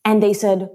And 0.06 0.22
they 0.22 0.34
said, 0.34 0.70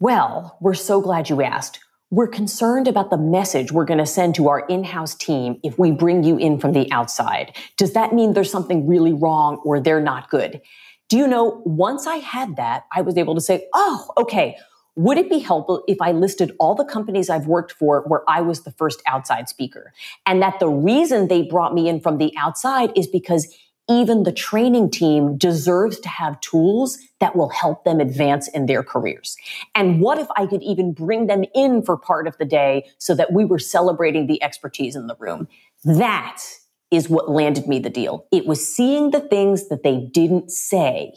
well, 0.00 0.56
we're 0.60 0.74
so 0.74 1.00
glad 1.00 1.28
you 1.28 1.42
asked. 1.42 1.80
We're 2.10 2.28
concerned 2.28 2.88
about 2.88 3.10
the 3.10 3.18
message 3.18 3.72
we're 3.72 3.84
going 3.84 3.98
to 3.98 4.06
send 4.06 4.34
to 4.36 4.48
our 4.48 4.60
in-house 4.66 5.14
team 5.14 5.58
if 5.62 5.78
we 5.78 5.90
bring 5.90 6.24
you 6.24 6.38
in 6.38 6.58
from 6.58 6.72
the 6.72 6.90
outside. 6.90 7.54
Does 7.76 7.92
that 7.92 8.14
mean 8.14 8.32
there's 8.32 8.50
something 8.50 8.86
really 8.86 9.12
wrong 9.12 9.60
or 9.64 9.80
they're 9.80 10.00
not 10.00 10.30
good? 10.30 10.60
Do 11.08 11.18
you 11.18 11.26
know, 11.26 11.62
once 11.64 12.06
I 12.06 12.16
had 12.16 12.56
that, 12.56 12.84
I 12.92 13.02
was 13.02 13.18
able 13.18 13.34
to 13.34 13.40
say, 13.40 13.66
oh, 13.74 14.08
okay, 14.16 14.56
would 14.94 15.18
it 15.18 15.28
be 15.28 15.38
helpful 15.38 15.84
if 15.86 16.00
I 16.00 16.12
listed 16.12 16.52
all 16.58 16.74
the 16.74 16.84
companies 16.84 17.28
I've 17.30 17.46
worked 17.46 17.72
for 17.72 18.04
where 18.06 18.22
I 18.28 18.40
was 18.40 18.62
the 18.62 18.72
first 18.72 19.02
outside 19.06 19.48
speaker? 19.48 19.92
And 20.26 20.40
that 20.42 20.60
the 20.60 20.68
reason 20.68 21.28
they 21.28 21.42
brought 21.42 21.74
me 21.74 21.88
in 21.88 22.00
from 22.00 22.18
the 22.18 22.32
outside 22.36 22.90
is 22.96 23.06
because 23.06 23.54
even 23.88 24.22
the 24.22 24.32
training 24.32 24.90
team 24.90 25.36
deserves 25.36 25.98
to 26.00 26.08
have 26.08 26.40
tools 26.40 26.98
that 27.20 27.34
will 27.34 27.48
help 27.48 27.84
them 27.84 28.00
advance 28.00 28.48
in 28.48 28.66
their 28.66 28.82
careers. 28.82 29.36
And 29.74 30.00
what 30.00 30.18
if 30.18 30.28
I 30.36 30.46
could 30.46 30.62
even 30.62 30.92
bring 30.92 31.26
them 31.26 31.44
in 31.54 31.82
for 31.82 31.96
part 31.96 32.26
of 32.26 32.36
the 32.38 32.44
day 32.44 32.86
so 32.98 33.14
that 33.14 33.32
we 33.32 33.44
were 33.44 33.58
celebrating 33.58 34.26
the 34.26 34.42
expertise 34.42 34.94
in 34.94 35.06
the 35.06 35.16
room? 35.18 35.48
That 35.84 36.42
is 36.90 37.08
what 37.08 37.30
landed 37.30 37.66
me 37.66 37.78
the 37.78 37.90
deal. 37.90 38.26
It 38.32 38.46
was 38.46 38.66
seeing 38.66 39.10
the 39.10 39.20
things 39.20 39.68
that 39.68 39.82
they 39.82 40.08
didn't 40.12 40.50
say 40.50 41.12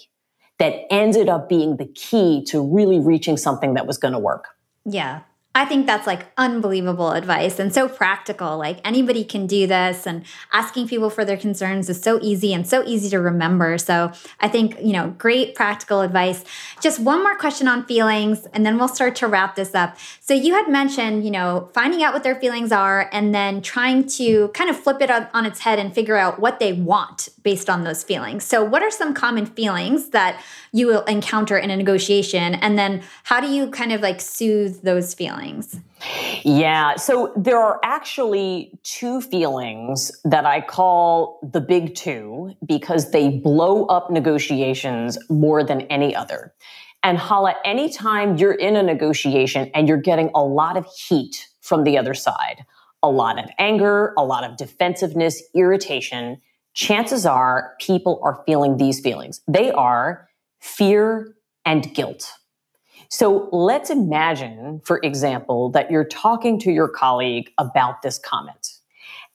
that 0.59 0.85
ended 0.91 1.27
up 1.27 1.49
being 1.49 1.77
the 1.77 1.87
key 1.87 2.43
to 2.45 2.61
really 2.61 2.99
reaching 2.99 3.37
something 3.37 3.73
that 3.73 3.87
was 3.87 3.97
going 3.97 4.13
to 4.13 4.19
work. 4.19 4.49
Yeah. 4.85 5.21
I 5.53 5.65
think 5.65 5.85
that's 5.85 6.07
like 6.07 6.31
unbelievable 6.37 7.11
advice 7.11 7.59
and 7.59 7.73
so 7.73 7.89
practical. 7.89 8.57
Like 8.57 8.79
anybody 8.85 9.25
can 9.25 9.47
do 9.47 9.67
this, 9.67 10.07
and 10.07 10.23
asking 10.53 10.87
people 10.87 11.09
for 11.09 11.25
their 11.25 11.35
concerns 11.35 11.89
is 11.89 12.01
so 12.01 12.19
easy 12.21 12.53
and 12.53 12.65
so 12.65 12.85
easy 12.85 13.09
to 13.09 13.19
remember. 13.19 13.77
So 13.77 14.13
I 14.39 14.47
think, 14.47 14.77
you 14.81 14.93
know, 14.93 15.13
great 15.17 15.53
practical 15.53 16.01
advice. 16.01 16.45
Just 16.81 17.01
one 17.01 17.21
more 17.21 17.37
question 17.37 17.67
on 17.67 17.85
feelings, 17.85 18.47
and 18.53 18.65
then 18.65 18.77
we'll 18.77 18.87
start 18.87 19.15
to 19.17 19.27
wrap 19.27 19.55
this 19.55 19.75
up. 19.75 19.97
So 20.21 20.33
you 20.33 20.53
had 20.53 20.69
mentioned, 20.69 21.25
you 21.25 21.31
know, 21.31 21.69
finding 21.73 22.01
out 22.01 22.13
what 22.13 22.23
their 22.23 22.35
feelings 22.35 22.71
are 22.71 23.09
and 23.11 23.35
then 23.35 23.61
trying 23.61 24.07
to 24.07 24.47
kind 24.49 24.69
of 24.69 24.79
flip 24.79 25.01
it 25.01 25.11
on, 25.11 25.45
its 25.45 25.59
head 25.59 25.79
and 25.79 25.93
figure 25.93 26.15
out 26.15 26.39
what 26.39 26.59
they 26.59 26.71
want 26.71 27.27
based 27.43 27.69
on 27.69 27.83
those 27.83 28.03
feelings. 28.03 28.43
So, 28.43 28.63
what 28.63 28.83
are 28.83 28.91
some 28.91 29.13
common 29.13 29.45
feelings 29.45 30.09
that 30.09 30.41
you 30.71 30.87
will 30.87 31.03
encounter 31.05 31.57
in 31.57 31.69
a 31.69 31.77
negotiation? 31.77 32.55
And 32.55 32.77
then 32.77 33.03
how 33.23 33.39
do 33.39 33.47
you 33.47 33.69
kind 33.69 33.91
of 33.91 34.01
like 34.01 34.21
soothe 34.21 34.81
those 34.81 35.13
feelings? 35.13 35.77
Yeah. 36.43 36.95
So 36.95 37.31
there 37.35 37.59
are 37.59 37.79
actually 37.83 38.71
two 38.83 39.21
feelings 39.21 40.11
that 40.23 40.45
I 40.45 40.61
call 40.61 41.39
the 41.43 41.61
big 41.61 41.95
two 41.95 42.55
because 42.65 43.11
they 43.11 43.29
blow 43.29 43.85
up 43.85 44.09
negotiations 44.09 45.17
more 45.29 45.63
than 45.63 45.81
any 45.81 46.15
other. 46.15 46.53
And 47.03 47.17
Hala, 47.17 47.55
anytime 47.65 48.37
you're 48.37 48.53
in 48.53 48.75
a 48.75 48.83
negotiation 48.83 49.71
and 49.73 49.87
you're 49.87 49.97
getting 49.97 50.29
a 50.35 50.43
lot 50.43 50.77
of 50.77 50.85
heat 50.85 51.47
from 51.59 51.83
the 51.83 51.97
other 51.97 52.13
side, 52.13 52.65
a 53.03 53.09
lot 53.09 53.39
of 53.39 53.49
anger, 53.57 54.13
a 54.17 54.23
lot 54.23 54.43
of 54.43 54.57
defensiveness, 54.57 55.41
irritation, 55.55 56.39
chances 56.73 57.25
are 57.25 57.73
people 57.79 58.19
are 58.23 58.43
feeling 58.45 58.77
these 58.77 58.99
feelings. 58.99 59.41
They 59.47 59.71
are 59.71 60.29
fear 60.59 61.35
and 61.65 61.93
guilt. 61.93 62.31
So 63.09 63.49
let's 63.51 63.89
imagine, 63.89 64.81
for 64.85 64.99
example, 65.03 65.69
that 65.71 65.91
you're 65.91 66.05
talking 66.05 66.59
to 66.59 66.71
your 66.71 66.87
colleague 66.87 67.51
about 67.57 68.01
this 68.01 68.17
comment 68.17 68.67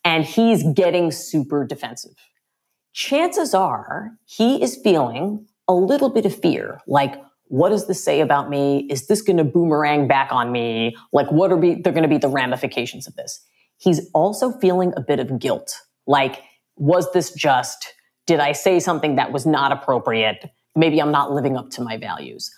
and 0.05 0.25
he's 0.25 0.63
getting 0.73 1.11
super 1.11 1.67
defensive. 1.67 2.15
Chances 2.93 3.53
are 3.53 4.13
he 4.25 4.63
is 4.63 4.77
feeling 4.77 5.47
a 5.69 5.75
little 5.75 6.09
bit 6.09 6.25
of 6.25 6.35
fear, 6.35 6.81
like, 6.87 7.21
what 7.49 7.69
does 7.69 7.87
this 7.87 8.03
say 8.03 8.21
about 8.21 8.51
me? 8.51 8.87
Is 8.91 9.07
this 9.07 9.23
going 9.23 9.37
to 9.37 9.45
boomerang 9.45 10.09
back 10.09 10.33
on 10.33 10.51
me? 10.51 10.97
Like, 11.13 11.31
what 11.31 11.53
are 11.53 11.61
they're 11.61 11.93
going 11.93 12.03
to 12.03 12.09
be 12.09 12.19
the 12.19 12.29
ramifications 12.29 13.07
of 13.07 13.15
this? 13.15 13.41
He's 13.79 14.11
also 14.15 14.53
feeling 14.53 14.93
a 14.97 15.01
bit 15.01 15.21
of 15.21 15.39
guilt. 15.39 15.77
Like, 16.07 16.43
was 16.77 17.11
this 17.13 17.33
just, 17.33 17.95
did 18.27 18.41
I 18.41 18.53
say 18.53 18.81
something 18.81 19.17
that 19.17 19.33
was 19.33 19.47
not 19.47 19.73
appropriate? 19.73 20.51
Maybe 20.75 21.01
I'm 21.01 21.13
not 21.13 21.33
living 21.33 21.57
up 21.57 21.71
to 21.71 21.83
my 21.83 21.97
values 21.97 22.51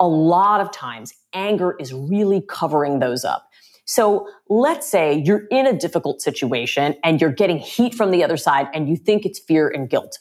a 0.00 0.08
lot 0.08 0.60
of 0.60 0.70
times 0.70 1.12
anger 1.32 1.76
is 1.78 1.92
really 1.92 2.42
covering 2.48 2.98
those 2.98 3.24
up. 3.24 3.48
So 3.86 4.28
let's 4.48 4.88
say 4.88 5.22
you're 5.24 5.46
in 5.50 5.66
a 5.66 5.72
difficult 5.72 6.22
situation 6.22 6.94
and 7.04 7.20
you're 7.20 7.32
getting 7.32 7.58
heat 7.58 7.94
from 7.94 8.10
the 8.10 8.24
other 8.24 8.36
side 8.36 8.68
and 8.72 8.88
you 8.88 8.96
think 8.96 9.26
it's 9.26 9.38
fear 9.38 9.68
and 9.68 9.88
guilt. 9.88 10.18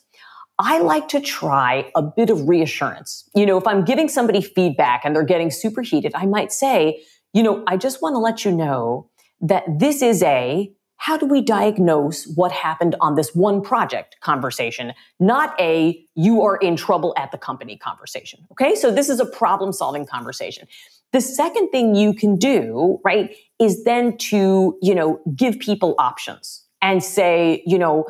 I 0.59 0.79
like 0.79 1.07
to 1.09 1.19
try 1.19 1.91
a 1.95 2.01
bit 2.01 2.29
of 2.29 2.47
reassurance. 2.47 3.27
You 3.35 3.45
know, 3.45 3.57
if 3.57 3.65
I'm 3.65 3.83
giving 3.83 4.07
somebody 4.07 4.41
feedback 4.41 5.01
and 5.03 5.15
they're 5.15 5.23
getting 5.23 5.49
super 5.49 5.81
heated, 5.81 6.11
I 6.13 6.25
might 6.25 6.51
say, 6.51 7.01
you 7.33 7.41
know, 7.41 7.63
I 7.67 7.77
just 7.77 8.01
want 8.01 8.13
to 8.13 8.19
let 8.19 8.45
you 8.45 8.51
know 8.51 9.09
that 9.41 9.63
this 9.67 10.01
is 10.01 10.21
a 10.23 10.71
how 11.03 11.17
do 11.17 11.25
we 11.25 11.41
diagnose 11.41 12.25
what 12.27 12.49
happened 12.53 12.95
on 13.01 13.15
this 13.15 13.35
one 13.35 13.61
project 13.61 14.15
conversation, 14.21 14.93
not 15.19 15.53
a 15.59 16.01
you 16.15 16.41
are 16.41 16.55
in 16.55 16.77
trouble 16.77 17.13
at 17.17 17.29
the 17.33 17.37
company 17.37 17.75
conversation. 17.75 18.47
Okay. 18.53 18.73
So 18.73 18.89
this 18.89 19.09
is 19.09 19.19
a 19.19 19.25
problem 19.25 19.73
solving 19.73 20.05
conversation. 20.05 20.65
The 21.11 21.19
second 21.19 21.71
thing 21.71 21.93
you 21.93 22.13
can 22.13 22.37
do, 22.37 23.01
right, 23.03 23.35
is 23.59 23.83
then 23.83 24.15
to, 24.29 24.77
you 24.81 24.95
know, 24.95 25.19
give 25.35 25.59
people 25.59 25.93
options 25.97 26.63
and 26.81 27.03
say, 27.03 27.63
you 27.65 27.77
know, 27.77 28.05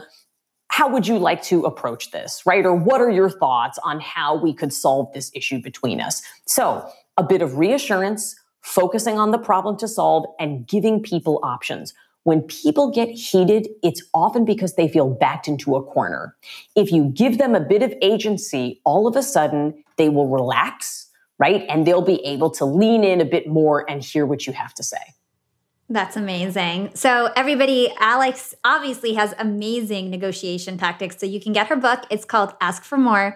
how 0.70 0.88
would 0.88 1.08
you 1.08 1.18
like 1.18 1.42
to 1.46 1.64
approach 1.64 2.12
this, 2.12 2.44
right? 2.46 2.64
Or 2.64 2.76
what 2.76 3.02
are 3.02 3.10
your 3.10 3.30
thoughts 3.32 3.80
on 3.84 4.02
how 4.02 4.36
we 4.36 4.54
could 4.54 4.72
solve 4.72 5.12
this 5.14 5.32
issue 5.34 5.60
between 5.60 6.00
us? 6.00 6.22
So 6.46 6.88
a 7.18 7.24
bit 7.24 7.42
of 7.42 7.58
reassurance, 7.58 8.36
focusing 8.62 9.18
on 9.18 9.32
the 9.32 9.40
problem 9.40 9.78
to 9.78 9.88
solve 9.88 10.26
and 10.40 10.68
giving 10.68 11.02
people 11.02 11.40
options 11.42 11.96
when 12.24 12.42
people 12.44 12.90
get 12.90 13.10
heated, 13.10 13.68
it's 13.84 14.02
often 14.14 14.46
because 14.46 14.76
they 14.76 14.88
feel 14.88 15.10
backed 15.10 15.48
into 15.48 15.76
a 15.76 15.84
corner. 15.84 16.36
If 16.76 16.92
you 16.92 17.06
give 17.06 17.38
them 17.38 17.54
a 17.56 17.60
bit 17.60 17.84
of 17.84 17.94
agency, 18.02 18.82
all 18.86 19.08
of 19.08 19.16
a 19.16 19.24
sudden 19.24 19.84
they 19.98 20.10
will 20.10 20.28
relax, 20.28 21.10
right? 21.38 21.66
And 21.70 21.86
they'll 21.86 22.02
be 22.02 22.26
able 22.26 22.50
to 22.52 22.66
lean 22.66 23.04
in 23.04 23.20
a 23.20 23.26
bit 23.26 23.48
more 23.48 23.90
and 23.90 24.02
hear 24.02 24.26
what 24.26 24.48
you 24.48 24.54
have 24.54 24.74
to 24.76 24.84
say. 24.84 24.98
That's 25.90 26.16
amazing. 26.16 26.92
So, 26.96 27.32
everybody, 27.36 27.94
Alex 28.00 28.56
obviously 28.64 29.14
has 29.14 29.36
amazing 29.38 30.10
negotiation 30.10 30.78
tactics. 30.78 31.20
So, 31.20 31.26
you 31.26 31.42
can 31.42 31.52
get 31.52 31.68
her 31.68 31.76
book. 31.76 32.06
It's 32.10 32.24
called 32.24 32.54
Ask 32.62 32.84
for 32.84 32.98
More. 32.98 33.36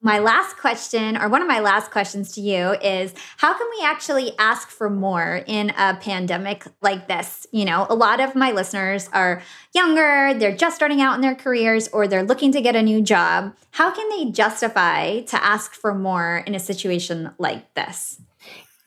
My 0.00 0.18
last 0.18 0.56
question, 0.56 1.16
or 1.16 1.28
one 1.28 1.42
of 1.42 1.48
my 1.48 1.58
last 1.58 1.90
questions 1.90 2.32
to 2.32 2.40
you, 2.40 2.70
is 2.80 3.12
how 3.36 3.52
can 3.52 3.68
we 3.76 3.84
actually 3.84 4.32
ask 4.38 4.70
for 4.70 4.88
more 4.88 5.42
in 5.46 5.70
a 5.76 5.98
pandemic 6.00 6.64
like 6.80 7.08
this? 7.08 7.46
You 7.50 7.64
know, 7.64 7.86
a 7.90 7.94
lot 7.94 8.20
of 8.20 8.34
my 8.34 8.52
listeners 8.52 9.10
are 9.12 9.42
younger, 9.74 10.32
they're 10.38 10.56
just 10.56 10.76
starting 10.76 11.02
out 11.02 11.16
in 11.16 11.20
their 11.20 11.34
careers, 11.34 11.88
or 11.88 12.06
they're 12.06 12.22
looking 12.22 12.52
to 12.52 12.62
get 12.62 12.76
a 12.76 12.82
new 12.82 13.02
job. 13.02 13.54
How 13.72 13.90
can 13.90 14.08
they 14.10 14.30
justify 14.30 15.20
to 15.20 15.44
ask 15.44 15.74
for 15.74 15.92
more 15.92 16.44
in 16.46 16.54
a 16.54 16.60
situation 16.60 17.34
like 17.36 17.74
this? 17.74 18.22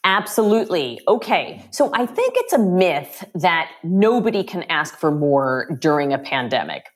Absolutely. 0.04 0.99
Okay. 1.08 1.66
So 1.72 1.89
I 1.93 2.06
think 2.06 2.34
it's 2.38 2.54
a 2.54 2.60
myth 2.60 3.24
that 3.36 3.72
nobody 3.84 4.43
can 4.43 4.64
ask 4.64 4.97
for 4.97 5.12
more 5.12 5.78
during 5.80 6.12
a 6.12 6.18
pandemic. 6.20 6.88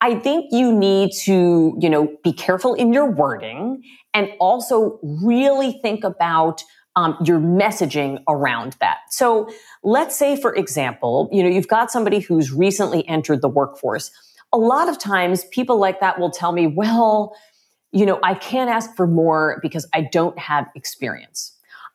I 0.00 0.14
think 0.16 0.46
you 0.50 0.72
need 0.72 1.12
to, 1.22 1.76
you 1.78 1.88
know, 1.90 2.16
be 2.22 2.32
careful 2.32 2.74
in 2.74 2.92
your 2.92 3.10
wording 3.10 3.82
and 4.12 4.30
also 4.40 4.98
really 5.02 5.78
think 5.82 6.04
about 6.04 6.62
um, 6.96 7.16
your 7.24 7.38
messaging 7.38 8.22
around 8.28 8.76
that. 8.80 8.98
So 9.10 9.50
let's 9.82 10.16
say, 10.16 10.36
for 10.36 10.54
example, 10.54 11.28
you 11.32 11.42
know, 11.42 11.48
you've 11.48 11.68
got 11.68 11.90
somebody 11.90 12.20
who's 12.20 12.52
recently 12.52 13.06
entered 13.08 13.42
the 13.42 13.48
workforce. 13.48 14.10
A 14.52 14.58
lot 14.58 14.88
of 14.88 14.98
times 14.98 15.44
people 15.46 15.78
like 15.78 16.00
that 16.00 16.18
will 16.20 16.30
tell 16.30 16.52
me, 16.52 16.66
well, 16.66 17.34
you 17.92 18.06
know, 18.06 18.20
I 18.22 18.34
can't 18.34 18.70
ask 18.70 18.94
for 18.94 19.06
more 19.06 19.58
because 19.62 19.86
I 19.92 20.02
don't 20.12 20.38
have 20.38 20.66
experience. 20.74 21.53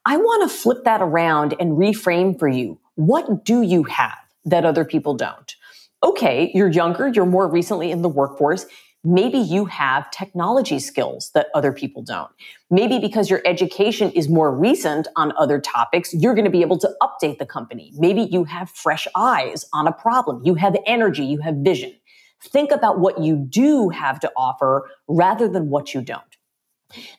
I 0.09 0.17
want 0.17 0.49
to 0.49 0.57
flip 0.57 0.85
that 0.85 1.03
around 1.03 1.53
and 1.59 1.73
reframe 1.73 2.39
for 2.39 2.47
you. 2.47 2.79
What 2.95 3.45
do 3.45 3.61
you 3.61 3.83
have 3.83 4.17
that 4.43 4.65
other 4.65 4.83
people 4.83 5.13
don't? 5.13 5.55
Okay, 6.03 6.49
you're 6.55 6.71
younger, 6.71 7.09
you're 7.09 7.27
more 7.27 7.47
recently 7.47 7.91
in 7.91 8.01
the 8.01 8.09
workforce. 8.09 8.65
Maybe 9.03 9.37
you 9.37 9.65
have 9.65 10.09
technology 10.09 10.79
skills 10.79 11.29
that 11.35 11.49
other 11.53 11.71
people 11.71 12.01
don't. 12.01 12.31
Maybe 12.71 12.97
because 12.97 13.29
your 13.29 13.43
education 13.45 14.09
is 14.13 14.27
more 14.27 14.51
recent 14.51 15.07
on 15.15 15.31
other 15.37 15.61
topics, 15.61 16.11
you're 16.11 16.33
going 16.33 16.43
to 16.45 16.49
be 16.49 16.61
able 16.61 16.79
to 16.79 16.89
update 17.03 17.37
the 17.37 17.45
company. 17.45 17.93
Maybe 17.95 18.23
you 18.31 18.45
have 18.45 18.71
fresh 18.71 19.07
eyes 19.13 19.63
on 19.73 19.85
a 19.85 19.91
problem. 19.91 20.41
You 20.43 20.55
have 20.55 20.75
energy, 20.87 21.23
you 21.23 21.37
have 21.41 21.57
vision. 21.57 21.93
Think 22.41 22.71
about 22.71 22.97
what 22.97 23.19
you 23.21 23.35
do 23.35 23.89
have 23.89 24.19
to 24.21 24.31
offer 24.35 24.89
rather 25.07 25.47
than 25.47 25.69
what 25.69 25.93
you 25.93 26.01
don't. 26.01 26.28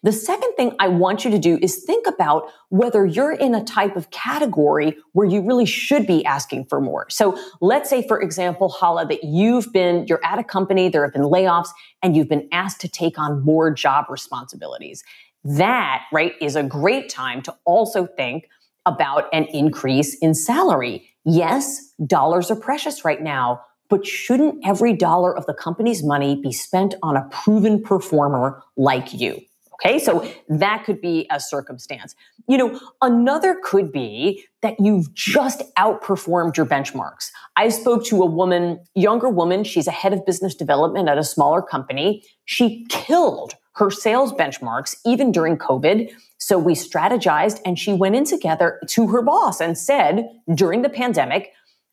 The 0.02 0.12
second 0.12 0.52
thing 0.54 0.74
I 0.80 0.88
want 0.88 1.24
you 1.24 1.30
to 1.30 1.38
do 1.38 1.58
is 1.62 1.84
think 1.84 2.06
about 2.06 2.50
whether 2.70 3.06
you're 3.06 3.32
in 3.32 3.54
a 3.54 3.62
type 3.62 3.94
of 3.94 4.10
category 4.10 4.96
where 5.12 5.26
you 5.26 5.42
really 5.42 5.66
should 5.66 6.06
be 6.06 6.24
asking 6.24 6.64
for 6.64 6.80
more. 6.80 7.08
So 7.08 7.38
let's 7.60 7.88
say, 7.88 8.06
for 8.06 8.20
example, 8.20 8.68
Hala, 8.68 9.06
that 9.06 9.22
you've 9.22 9.72
been, 9.72 10.06
you're 10.08 10.24
at 10.24 10.38
a 10.40 10.44
company, 10.44 10.88
there 10.88 11.04
have 11.04 11.12
been 11.12 11.22
layoffs, 11.22 11.68
and 12.02 12.16
you've 12.16 12.28
been 12.28 12.48
asked 12.50 12.80
to 12.80 12.88
take 12.88 13.16
on 13.18 13.44
more 13.44 13.70
job 13.70 14.06
responsibilities. 14.08 15.04
That, 15.44 16.02
right, 16.12 16.34
is 16.40 16.56
a 16.56 16.62
great 16.64 17.08
time 17.08 17.40
to 17.42 17.54
also 17.64 18.06
think 18.06 18.48
about 18.86 19.28
an 19.32 19.44
increase 19.44 20.16
in 20.18 20.34
salary. 20.34 21.08
Yes, 21.24 21.92
dollars 22.06 22.50
are 22.50 22.56
precious 22.56 23.04
right 23.04 23.22
now, 23.22 23.60
but 23.88 24.06
shouldn't 24.06 24.66
every 24.66 24.94
dollar 24.94 25.36
of 25.36 25.46
the 25.46 25.54
company's 25.54 26.02
money 26.02 26.34
be 26.34 26.52
spent 26.52 26.94
on 27.02 27.16
a 27.16 27.28
proven 27.30 27.82
performer 27.82 28.62
like 28.76 29.12
you? 29.12 29.40
Okay, 29.82 29.98
so 29.98 30.30
that 30.48 30.84
could 30.84 31.00
be 31.00 31.26
a 31.30 31.40
circumstance. 31.40 32.14
You 32.46 32.58
know, 32.58 32.80
another 33.00 33.58
could 33.62 33.90
be 33.90 34.44
that 34.60 34.78
you've 34.78 35.14
just 35.14 35.62
outperformed 35.78 36.56
your 36.56 36.66
benchmarks. 36.66 37.30
I 37.56 37.70
spoke 37.70 38.04
to 38.06 38.22
a 38.22 38.26
woman, 38.26 38.80
younger 38.94 39.30
woman, 39.30 39.64
she's 39.64 39.86
a 39.86 39.92
head 39.92 40.12
of 40.12 40.26
business 40.26 40.54
development 40.54 41.08
at 41.08 41.16
a 41.16 41.24
smaller 41.24 41.62
company. 41.62 42.22
She 42.44 42.84
killed 42.90 43.54
her 43.76 43.90
sales 43.90 44.32
benchmarks 44.34 44.96
even 45.06 45.32
during 45.32 45.56
COVID. 45.56 46.12
So 46.38 46.58
we 46.58 46.74
strategized 46.74 47.60
and 47.64 47.78
she 47.78 47.94
went 47.94 48.16
in 48.16 48.24
together 48.24 48.80
to 48.88 49.06
her 49.06 49.22
boss 49.22 49.60
and 49.60 49.78
said 49.78 50.28
during 50.54 50.82
the 50.82 50.90
pandemic, 50.90 51.52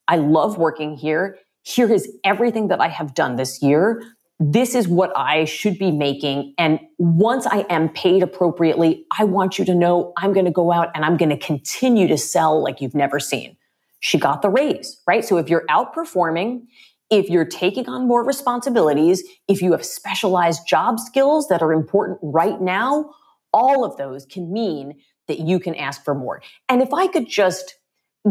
I 0.10 0.18
love 0.18 0.58
working 0.58 0.96
here. 0.96 1.38
Here 1.64 1.92
is 1.92 2.12
everything 2.26 2.68
that 2.70 2.82
I 2.82 2.88
have 2.88 3.14
done 3.14 3.36
this 3.36 3.62
year 3.62 4.02
this 4.40 4.76
is 4.76 4.88
what 4.88 5.12
I 5.16 5.46
should 5.46 5.80
be 5.80 5.92
making. 5.92 6.54
And 6.58 6.80
once 7.00 7.48
I 7.48 7.66
am 7.70 7.90
paid 7.90 8.22
appropriately, 8.22 9.06
I 9.18 9.24
want 9.24 9.58
you 9.58 9.66
to 9.66 9.74
know 9.74 10.14
I'm 10.18 10.32
going 10.32 10.46
to 10.46 10.52
go 10.52 10.72
out 10.72 10.90
and 10.94 11.04
I'm 11.04 11.18
going 11.18 11.30
to 11.30 11.38
continue 11.38 12.08
to 12.08 12.18
sell 12.18 12.62
like 12.62 12.80
you've 12.80 12.94
never 12.94 13.20
seen. 13.20 13.58
She 14.00 14.20
got 14.20 14.44
the 14.44 14.50
raise, 14.50 15.02
right? 15.08 15.26
So 15.26 15.38
if 15.38 15.50
you're 15.50 15.66
outperforming, 15.70 16.68
if 17.10 17.30
you're 17.30 17.46
taking 17.46 17.90
on 17.90 18.08
more 18.08 18.24
responsibilities, 18.24 19.24
if 19.48 19.62
you 19.62 19.72
have 19.72 19.84
specialized 19.84 20.68
job 20.68 21.00
skills 21.00 21.48
that 21.48 21.64
are 21.64 21.74
important 21.74 22.20
right 22.22 22.62
now, 22.62 23.12
all 23.54 23.84
of 23.84 23.98
those 23.98 24.26
can 24.28 24.52
mean 24.52 25.00
that 25.28 25.40
you 25.40 25.60
can 25.60 25.74
ask 25.76 26.04
for 26.04 26.14
more. 26.14 26.44
And 26.70 26.82
if 26.82 26.94
I 26.94 27.08
could 27.08 27.28
just 27.28 27.76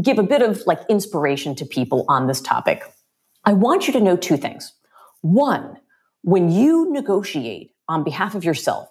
give 0.01 0.19
a 0.19 0.23
bit 0.23 0.43
of 0.43 0.63
like 0.67 0.81
inspiration 0.89 1.57
to 1.57 1.65
people 1.65 2.05
on 2.09 2.29
this 2.29 2.41
topic, 2.41 2.85
I 3.45 3.55
want 3.55 3.89
you 3.89 3.93
to 3.95 4.01
know 4.01 4.17
two 4.17 4.37
things. 4.37 4.73
One, 5.23 5.79
when 6.27 6.51
you 6.51 6.91
negotiate 6.91 7.70
on 7.89 8.03
behalf 8.03 8.35
of 8.35 8.43
yourself, 8.43 8.89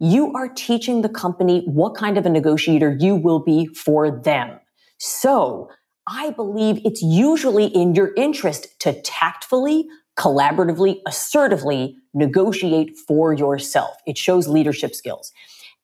you 0.00 0.34
are 0.34 0.50
teaching 0.50 1.00
the 1.00 1.08
company 1.08 1.62
what 1.64 1.94
kind 1.94 2.18
of 2.18 2.26
a 2.26 2.28
negotiator 2.28 2.94
you 3.00 3.16
will 3.16 3.38
be 3.38 3.64
for 3.68 4.10
them. 4.10 4.60
So 4.98 5.70
I 6.06 6.32
believe 6.32 6.82
it's 6.84 7.00
usually 7.00 7.68
in 7.68 7.94
your 7.94 8.12
interest 8.18 8.78
to 8.80 9.00
tactfully, 9.00 9.86
collaboratively, 10.18 11.00
assertively 11.06 11.96
negotiate 12.12 12.98
for 13.08 13.32
yourself. 13.32 13.96
It 14.06 14.18
shows 14.18 14.46
leadership 14.46 14.94
skills. 14.94 15.32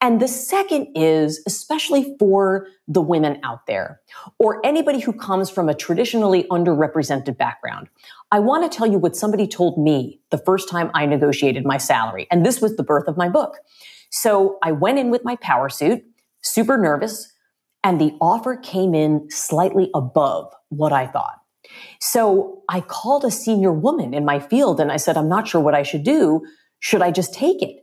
And 0.03 0.21
the 0.21 0.29
second 0.29 0.89
is, 0.95 1.43
especially 1.47 2.17
for 2.19 2.69
the 2.89 3.03
women 3.03 3.39
out 3.43 3.67
there, 3.67 4.01
or 4.39 4.65
anybody 4.65 5.01
who 5.01 5.13
comes 5.13 5.51
from 5.51 5.69
a 5.69 5.75
traditionally 5.75 6.45
underrepresented 6.45 7.37
background, 7.37 7.89
I 8.33 8.41
want 8.41 8.71
to 8.71 8.75
tell 8.75 8.87
you 8.87 8.99
what 8.99 9.15
somebody 9.15 9.47
told 9.47 9.79
me 9.79 10.21
the 10.31 10.39
first 10.39 10.71
time 10.71 10.91
I 10.95 11.05
negotiated 11.05 11.67
my 11.67 11.77
salary. 11.77 12.27
And 12.31 12.47
this 12.47 12.63
was 12.63 12.77
the 12.77 12.83
birth 12.83 13.09
of 13.09 13.19
my 13.19 13.29
book. 13.29 13.57
So 14.11 14.59
I 14.63 14.73
went 14.73 14.99
in 14.99 15.11
with 15.11 15.23
my 15.25 15.37
power 15.37 15.69
suit, 15.69 16.03
super 16.43 16.79
nervous, 16.79 17.33
and 17.85 18.01
the 18.01 18.15
offer 18.21 18.57
came 18.57 18.95
in 18.95 19.31
slightly 19.31 19.91
above 19.95 20.53
what 20.71 20.93
I 20.93 21.07
thought. 21.07 21.41
So 22.01 22.63
I 22.69 22.81
called 22.81 23.25
a 23.25 23.31
senior 23.31 23.73
woman 23.73 24.15
in 24.15 24.25
my 24.25 24.39
field 24.41 24.81
and 24.81 24.91
I 24.91 24.97
said, 24.97 25.17
I'm 25.17 25.29
not 25.29 25.47
sure 25.47 25.61
what 25.61 25.75
I 25.75 25.83
should 25.83 26.03
do. 26.03 26.45
Should 26.81 27.03
I 27.03 27.11
just 27.11 27.35
take 27.35 27.63
it? 27.63 27.80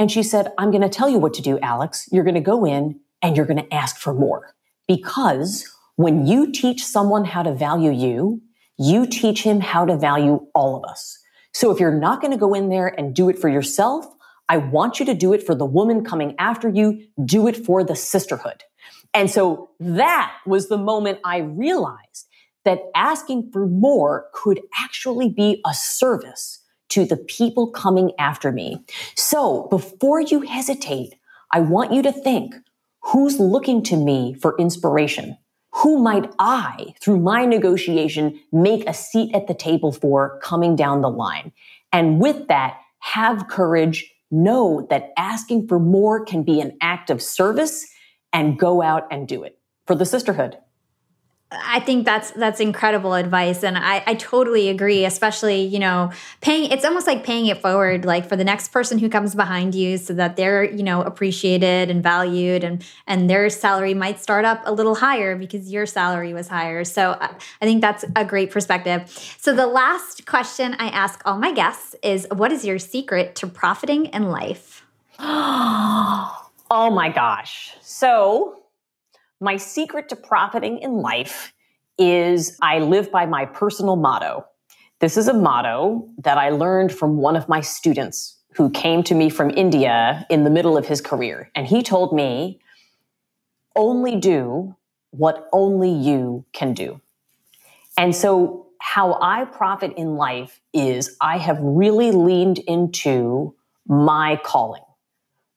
And 0.00 0.10
she 0.10 0.22
said, 0.22 0.54
I'm 0.56 0.70
going 0.70 0.80
to 0.80 0.88
tell 0.88 1.10
you 1.10 1.18
what 1.18 1.34
to 1.34 1.42
do, 1.42 1.58
Alex. 1.58 2.08
You're 2.10 2.24
going 2.24 2.34
to 2.34 2.40
go 2.40 2.64
in 2.64 2.98
and 3.20 3.36
you're 3.36 3.44
going 3.44 3.62
to 3.62 3.74
ask 3.74 3.98
for 3.98 4.14
more. 4.14 4.54
Because 4.88 5.70
when 5.96 6.26
you 6.26 6.50
teach 6.50 6.82
someone 6.82 7.26
how 7.26 7.42
to 7.42 7.52
value 7.52 7.92
you, 7.92 8.40
you 8.78 9.06
teach 9.06 9.42
him 9.42 9.60
how 9.60 9.84
to 9.84 9.98
value 9.98 10.40
all 10.54 10.74
of 10.74 10.90
us. 10.90 11.18
So 11.52 11.70
if 11.70 11.78
you're 11.78 11.92
not 11.92 12.22
going 12.22 12.30
to 12.30 12.38
go 12.38 12.54
in 12.54 12.70
there 12.70 12.88
and 12.88 13.14
do 13.14 13.28
it 13.28 13.38
for 13.38 13.50
yourself, 13.50 14.06
I 14.48 14.56
want 14.56 15.00
you 15.00 15.04
to 15.04 15.12
do 15.12 15.34
it 15.34 15.44
for 15.44 15.54
the 15.54 15.66
woman 15.66 16.02
coming 16.02 16.34
after 16.38 16.70
you. 16.70 17.02
Do 17.22 17.46
it 17.46 17.66
for 17.66 17.84
the 17.84 17.94
sisterhood. 17.94 18.64
And 19.12 19.30
so 19.30 19.68
that 19.80 20.32
was 20.46 20.68
the 20.68 20.78
moment 20.78 21.18
I 21.24 21.40
realized 21.40 22.26
that 22.64 22.80
asking 22.94 23.50
for 23.52 23.66
more 23.66 24.28
could 24.32 24.62
actually 24.82 25.28
be 25.28 25.60
a 25.66 25.74
service 25.74 26.59
to 26.90 27.04
the 27.04 27.16
people 27.16 27.70
coming 27.70 28.12
after 28.18 28.52
me. 28.52 28.84
So 29.16 29.66
before 29.70 30.20
you 30.20 30.42
hesitate, 30.42 31.14
I 31.52 31.60
want 31.60 31.92
you 31.92 32.02
to 32.02 32.12
think, 32.12 32.54
who's 33.02 33.40
looking 33.40 33.82
to 33.84 33.96
me 33.96 34.34
for 34.34 34.56
inspiration? 34.58 35.36
Who 35.72 36.02
might 36.02 36.30
I, 36.38 36.94
through 37.00 37.20
my 37.20 37.46
negotiation, 37.46 38.38
make 38.52 38.88
a 38.88 38.94
seat 38.94 39.34
at 39.34 39.46
the 39.46 39.54
table 39.54 39.92
for 39.92 40.38
coming 40.42 40.76
down 40.76 41.00
the 41.00 41.10
line? 41.10 41.52
And 41.92 42.20
with 42.20 42.48
that, 42.48 42.78
have 42.98 43.48
courage, 43.48 44.12
know 44.30 44.86
that 44.90 45.10
asking 45.16 45.68
for 45.68 45.78
more 45.78 46.24
can 46.24 46.42
be 46.42 46.60
an 46.60 46.76
act 46.80 47.10
of 47.10 47.22
service 47.22 47.86
and 48.32 48.58
go 48.58 48.82
out 48.82 49.06
and 49.10 49.26
do 49.26 49.42
it 49.42 49.58
for 49.86 49.94
the 49.94 50.06
sisterhood. 50.06 50.56
I 51.52 51.80
think 51.80 52.04
that's 52.04 52.30
that's 52.30 52.60
incredible 52.60 53.14
advice, 53.14 53.64
and 53.64 53.76
I, 53.76 54.04
I 54.06 54.14
totally 54.14 54.68
agree. 54.68 55.04
Especially, 55.04 55.62
you 55.62 55.80
know, 55.80 56.12
paying 56.40 56.70
it's 56.70 56.84
almost 56.84 57.08
like 57.08 57.24
paying 57.24 57.46
it 57.46 57.60
forward, 57.60 58.04
like 58.04 58.28
for 58.28 58.36
the 58.36 58.44
next 58.44 58.68
person 58.68 58.98
who 58.98 59.08
comes 59.08 59.34
behind 59.34 59.74
you, 59.74 59.98
so 59.98 60.14
that 60.14 60.36
they're 60.36 60.62
you 60.62 60.84
know 60.84 61.02
appreciated 61.02 61.90
and 61.90 62.04
valued, 62.04 62.62
and 62.62 62.84
and 63.08 63.28
their 63.28 63.50
salary 63.50 63.94
might 63.94 64.20
start 64.20 64.44
up 64.44 64.62
a 64.64 64.72
little 64.72 64.94
higher 64.94 65.34
because 65.34 65.72
your 65.72 65.86
salary 65.86 66.32
was 66.32 66.46
higher. 66.46 66.84
So 66.84 67.18
I, 67.20 67.34
I 67.60 67.64
think 67.64 67.80
that's 67.80 68.04
a 68.14 68.24
great 68.24 68.52
perspective. 68.52 69.08
So 69.38 69.52
the 69.52 69.66
last 69.66 70.26
question 70.26 70.76
I 70.78 70.86
ask 70.90 71.20
all 71.24 71.36
my 71.36 71.50
guests 71.50 71.96
is, 72.00 72.28
what 72.30 72.52
is 72.52 72.64
your 72.64 72.78
secret 72.78 73.34
to 73.36 73.48
profiting 73.48 74.06
in 74.06 74.30
life? 74.30 74.86
oh 75.18 76.30
my 76.70 77.08
gosh! 77.08 77.74
So 77.80 78.59
my 79.40 79.56
secret 79.56 80.08
to 80.10 80.16
profiting 80.16 80.78
in 80.78 80.92
life 80.92 81.52
is 81.98 82.58
I 82.60 82.78
live 82.78 83.10
by 83.10 83.26
my 83.26 83.46
personal 83.46 83.96
motto. 83.96 84.44
This 85.00 85.16
is 85.16 85.28
a 85.28 85.34
motto 85.34 86.06
that 86.18 86.36
I 86.36 86.50
learned 86.50 86.92
from 86.92 87.16
one 87.16 87.36
of 87.36 87.48
my 87.48 87.60
students 87.60 88.36
who 88.54 88.68
came 88.70 89.02
to 89.04 89.14
me 89.14 89.30
from 89.30 89.50
India 89.50 90.26
in 90.28 90.44
the 90.44 90.50
middle 90.50 90.76
of 90.76 90.86
his 90.86 91.00
career. 91.00 91.50
And 91.54 91.66
he 91.66 91.82
told 91.82 92.14
me, 92.14 92.60
only 93.76 94.16
do 94.16 94.76
what 95.10 95.48
only 95.52 95.90
you 95.90 96.44
can 96.52 96.74
do. 96.74 97.00
And 97.96 98.14
so, 98.14 98.66
how 98.82 99.18
I 99.20 99.44
profit 99.44 99.92
in 99.96 100.16
life 100.16 100.60
is 100.72 101.16
I 101.20 101.36
have 101.36 101.58
really 101.60 102.12
leaned 102.12 102.58
into 102.60 103.54
my 103.86 104.40
calling. 104.42 104.82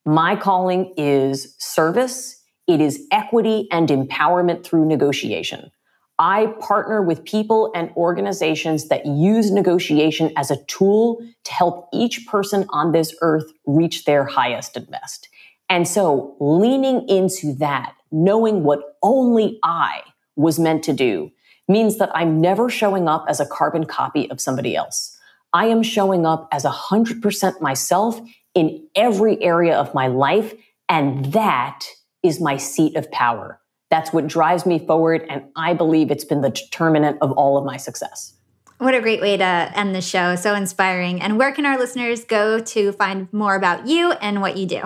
My 0.05 0.35
calling 0.35 0.93
is 0.97 1.55
service 1.57 2.42
it 2.67 2.79
is 2.81 3.05
equity 3.11 3.67
and 3.71 3.89
empowerment 3.89 4.63
through 4.63 4.85
negotiation. 4.85 5.71
I 6.19 6.53
partner 6.59 7.01
with 7.01 7.25
people 7.25 7.71
and 7.75 7.91
organizations 7.97 8.87
that 8.89 9.05
use 9.05 9.51
negotiation 9.51 10.31
as 10.37 10.51
a 10.51 10.63
tool 10.65 11.19
to 11.43 11.53
help 11.53 11.89
each 11.91 12.27
person 12.27 12.65
on 12.69 12.91
this 12.91 13.15
earth 13.21 13.51
reach 13.65 14.05
their 14.05 14.23
highest 14.23 14.77
and 14.77 14.89
best. 14.89 15.27
And 15.69 15.87
so 15.87 16.35
leaning 16.39 17.07
into 17.09 17.53
that, 17.55 17.95
knowing 18.11 18.63
what 18.63 18.97
only 19.01 19.59
I 19.63 20.01
was 20.35 20.59
meant 20.59 20.83
to 20.83 20.93
do, 20.93 21.31
means 21.67 21.97
that 21.97 22.11
I'm 22.13 22.39
never 22.39 22.69
showing 22.69 23.07
up 23.07 23.25
as 23.27 23.39
a 23.39 23.45
carbon 23.45 23.85
copy 23.85 24.29
of 24.29 24.39
somebody 24.39 24.75
else. 24.75 25.17
I 25.51 25.65
am 25.67 25.81
showing 25.81 26.25
up 26.25 26.47
as 26.51 26.63
100% 26.63 27.61
myself 27.61 28.19
in 28.53 28.85
every 28.95 29.41
area 29.41 29.75
of 29.75 29.93
my 29.93 30.07
life. 30.07 30.53
And 30.89 31.25
that 31.33 31.85
is 32.23 32.41
my 32.41 32.57
seat 32.57 32.95
of 32.95 33.11
power. 33.11 33.59
That's 33.89 34.11
what 34.11 34.25
drives 34.25 34.65
me 34.65 34.79
forward. 34.79 35.25
And 35.29 35.43
I 35.55 35.73
believe 35.73 36.09
it's 36.09 36.25
been 36.25 36.41
the 36.41 36.49
determinant 36.49 37.19
of 37.21 37.31
all 37.33 37.57
of 37.57 37.65
my 37.65 37.77
success. 37.77 38.33
What 38.79 38.95
a 38.95 39.01
great 39.01 39.21
way 39.21 39.37
to 39.37 39.71
end 39.75 39.95
the 39.95 40.01
show. 40.01 40.35
So 40.35 40.55
inspiring. 40.55 41.21
And 41.21 41.37
where 41.37 41.51
can 41.51 41.65
our 41.65 41.77
listeners 41.77 42.25
go 42.25 42.59
to 42.59 42.91
find 42.93 43.31
more 43.31 43.55
about 43.55 43.87
you 43.87 44.13
and 44.13 44.41
what 44.41 44.57
you 44.57 44.65
do? 44.65 44.81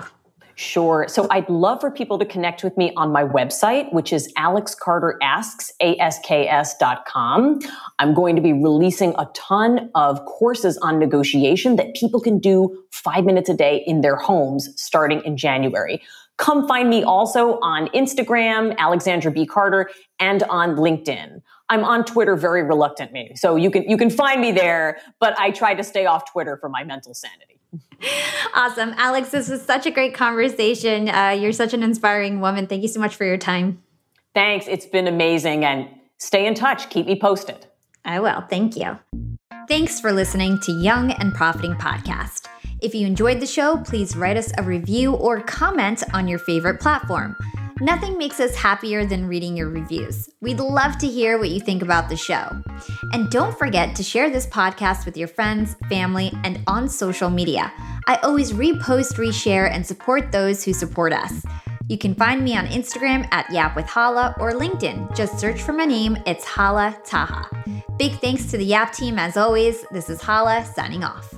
Sure. 0.58 1.06
So 1.08 1.28
I'd 1.30 1.48
love 1.48 1.80
for 1.80 1.88
people 1.88 2.18
to 2.18 2.24
connect 2.26 2.64
with 2.64 2.76
me 2.76 2.92
on 2.96 3.12
my 3.12 3.22
website, 3.22 3.92
which 3.92 4.12
is 4.12 4.32
alexcarterasks, 4.34 5.70
A-S-K-S.com. 5.80 7.60
I'm 8.00 8.12
going 8.12 8.34
to 8.34 8.42
be 8.42 8.52
releasing 8.52 9.14
a 9.18 9.30
ton 9.34 9.88
of 9.94 10.24
courses 10.26 10.76
on 10.78 10.98
negotiation 10.98 11.76
that 11.76 11.94
people 11.94 12.20
can 12.20 12.40
do 12.40 12.76
five 12.90 13.24
minutes 13.24 13.48
a 13.48 13.54
day 13.54 13.84
in 13.86 14.00
their 14.00 14.16
homes 14.16 14.68
starting 14.74 15.22
in 15.24 15.36
January. 15.36 16.02
Come 16.38 16.66
find 16.66 16.88
me 16.88 17.02
also 17.02 17.58
on 17.60 17.88
Instagram, 17.88 18.76
Alexandra 18.78 19.30
B. 19.30 19.44
Carter, 19.44 19.90
and 20.18 20.42
on 20.44 20.76
LinkedIn. 20.76 21.42
I'm 21.68 21.84
on 21.84 22.04
Twitter 22.04 22.36
very 22.36 22.62
reluctantly, 22.62 23.32
so 23.34 23.56
you 23.56 23.70
can 23.70 23.82
you 23.82 23.96
can 23.98 24.08
find 24.08 24.40
me 24.40 24.52
there, 24.52 24.98
but 25.20 25.38
I 25.38 25.50
try 25.50 25.74
to 25.74 25.84
stay 25.84 26.06
off 26.06 26.30
Twitter 26.30 26.56
for 26.56 26.68
my 26.68 26.84
mental 26.84 27.12
sanity. 27.12 27.60
Awesome, 28.54 28.94
Alex. 28.96 29.30
This 29.30 29.48
was 29.48 29.60
such 29.60 29.84
a 29.84 29.90
great 29.90 30.14
conversation. 30.14 31.08
Uh, 31.08 31.30
you're 31.30 31.52
such 31.52 31.74
an 31.74 31.82
inspiring 31.82 32.40
woman. 32.40 32.66
Thank 32.66 32.82
you 32.82 32.88
so 32.88 33.00
much 33.00 33.16
for 33.16 33.24
your 33.24 33.36
time. 33.36 33.82
Thanks. 34.32 34.66
It's 34.66 34.86
been 34.86 35.06
amazing, 35.06 35.64
and 35.64 35.88
stay 36.18 36.46
in 36.46 36.54
touch. 36.54 36.88
Keep 36.88 37.06
me 37.06 37.20
posted. 37.20 37.66
I 38.04 38.20
will. 38.20 38.42
Thank 38.48 38.76
you. 38.76 38.98
Thanks 39.68 40.00
for 40.00 40.12
listening 40.12 40.58
to 40.60 40.72
Young 40.72 41.10
and 41.10 41.34
Profiting 41.34 41.74
Podcast. 41.74 42.47
If 42.80 42.94
you 42.94 43.06
enjoyed 43.06 43.40
the 43.40 43.46
show, 43.46 43.76
please 43.78 44.16
write 44.16 44.36
us 44.36 44.52
a 44.58 44.62
review 44.62 45.14
or 45.14 45.40
comment 45.40 46.02
on 46.12 46.28
your 46.28 46.38
favorite 46.38 46.80
platform. 46.80 47.36
Nothing 47.80 48.18
makes 48.18 48.40
us 48.40 48.56
happier 48.56 49.06
than 49.06 49.28
reading 49.28 49.56
your 49.56 49.68
reviews. 49.68 50.28
We'd 50.40 50.58
love 50.58 50.98
to 50.98 51.06
hear 51.06 51.38
what 51.38 51.50
you 51.50 51.60
think 51.60 51.80
about 51.80 52.08
the 52.08 52.16
show. 52.16 52.60
And 53.12 53.30
don't 53.30 53.56
forget 53.56 53.94
to 53.96 54.02
share 54.02 54.30
this 54.30 54.46
podcast 54.46 55.04
with 55.04 55.16
your 55.16 55.28
friends, 55.28 55.76
family, 55.88 56.32
and 56.42 56.60
on 56.66 56.88
social 56.88 57.30
media. 57.30 57.72
I 58.08 58.16
always 58.16 58.52
repost, 58.52 59.14
reshare, 59.14 59.70
and 59.70 59.86
support 59.86 60.32
those 60.32 60.64
who 60.64 60.72
support 60.72 61.12
us. 61.12 61.44
You 61.88 61.98
can 61.98 62.14
find 62.14 62.42
me 62.42 62.56
on 62.56 62.66
Instagram 62.66 63.28
at 63.30 63.50
Yap 63.50 63.76
with 63.76 63.86
Hala 63.86 64.34
or 64.40 64.52
LinkedIn. 64.52 65.16
Just 65.16 65.38
search 65.38 65.62
for 65.62 65.72
my 65.72 65.84
name, 65.84 66.18
it's 66.26 66.44
Hala 66.44 66.98
Taha. 67.04 67.48
Big 67.96 68.12
thanks 68.20 68.46
to 68.50 68.58
the 68.58 68.64
Yap 68.64 68.92
team 68.92 69.18
as 69.18 69.36
always. 69.36 69.84
This 69.92 70.10
is 70.10 70.20
Hala 70.20 70.64
signing 70.64 71.04
off. 71.04 71.32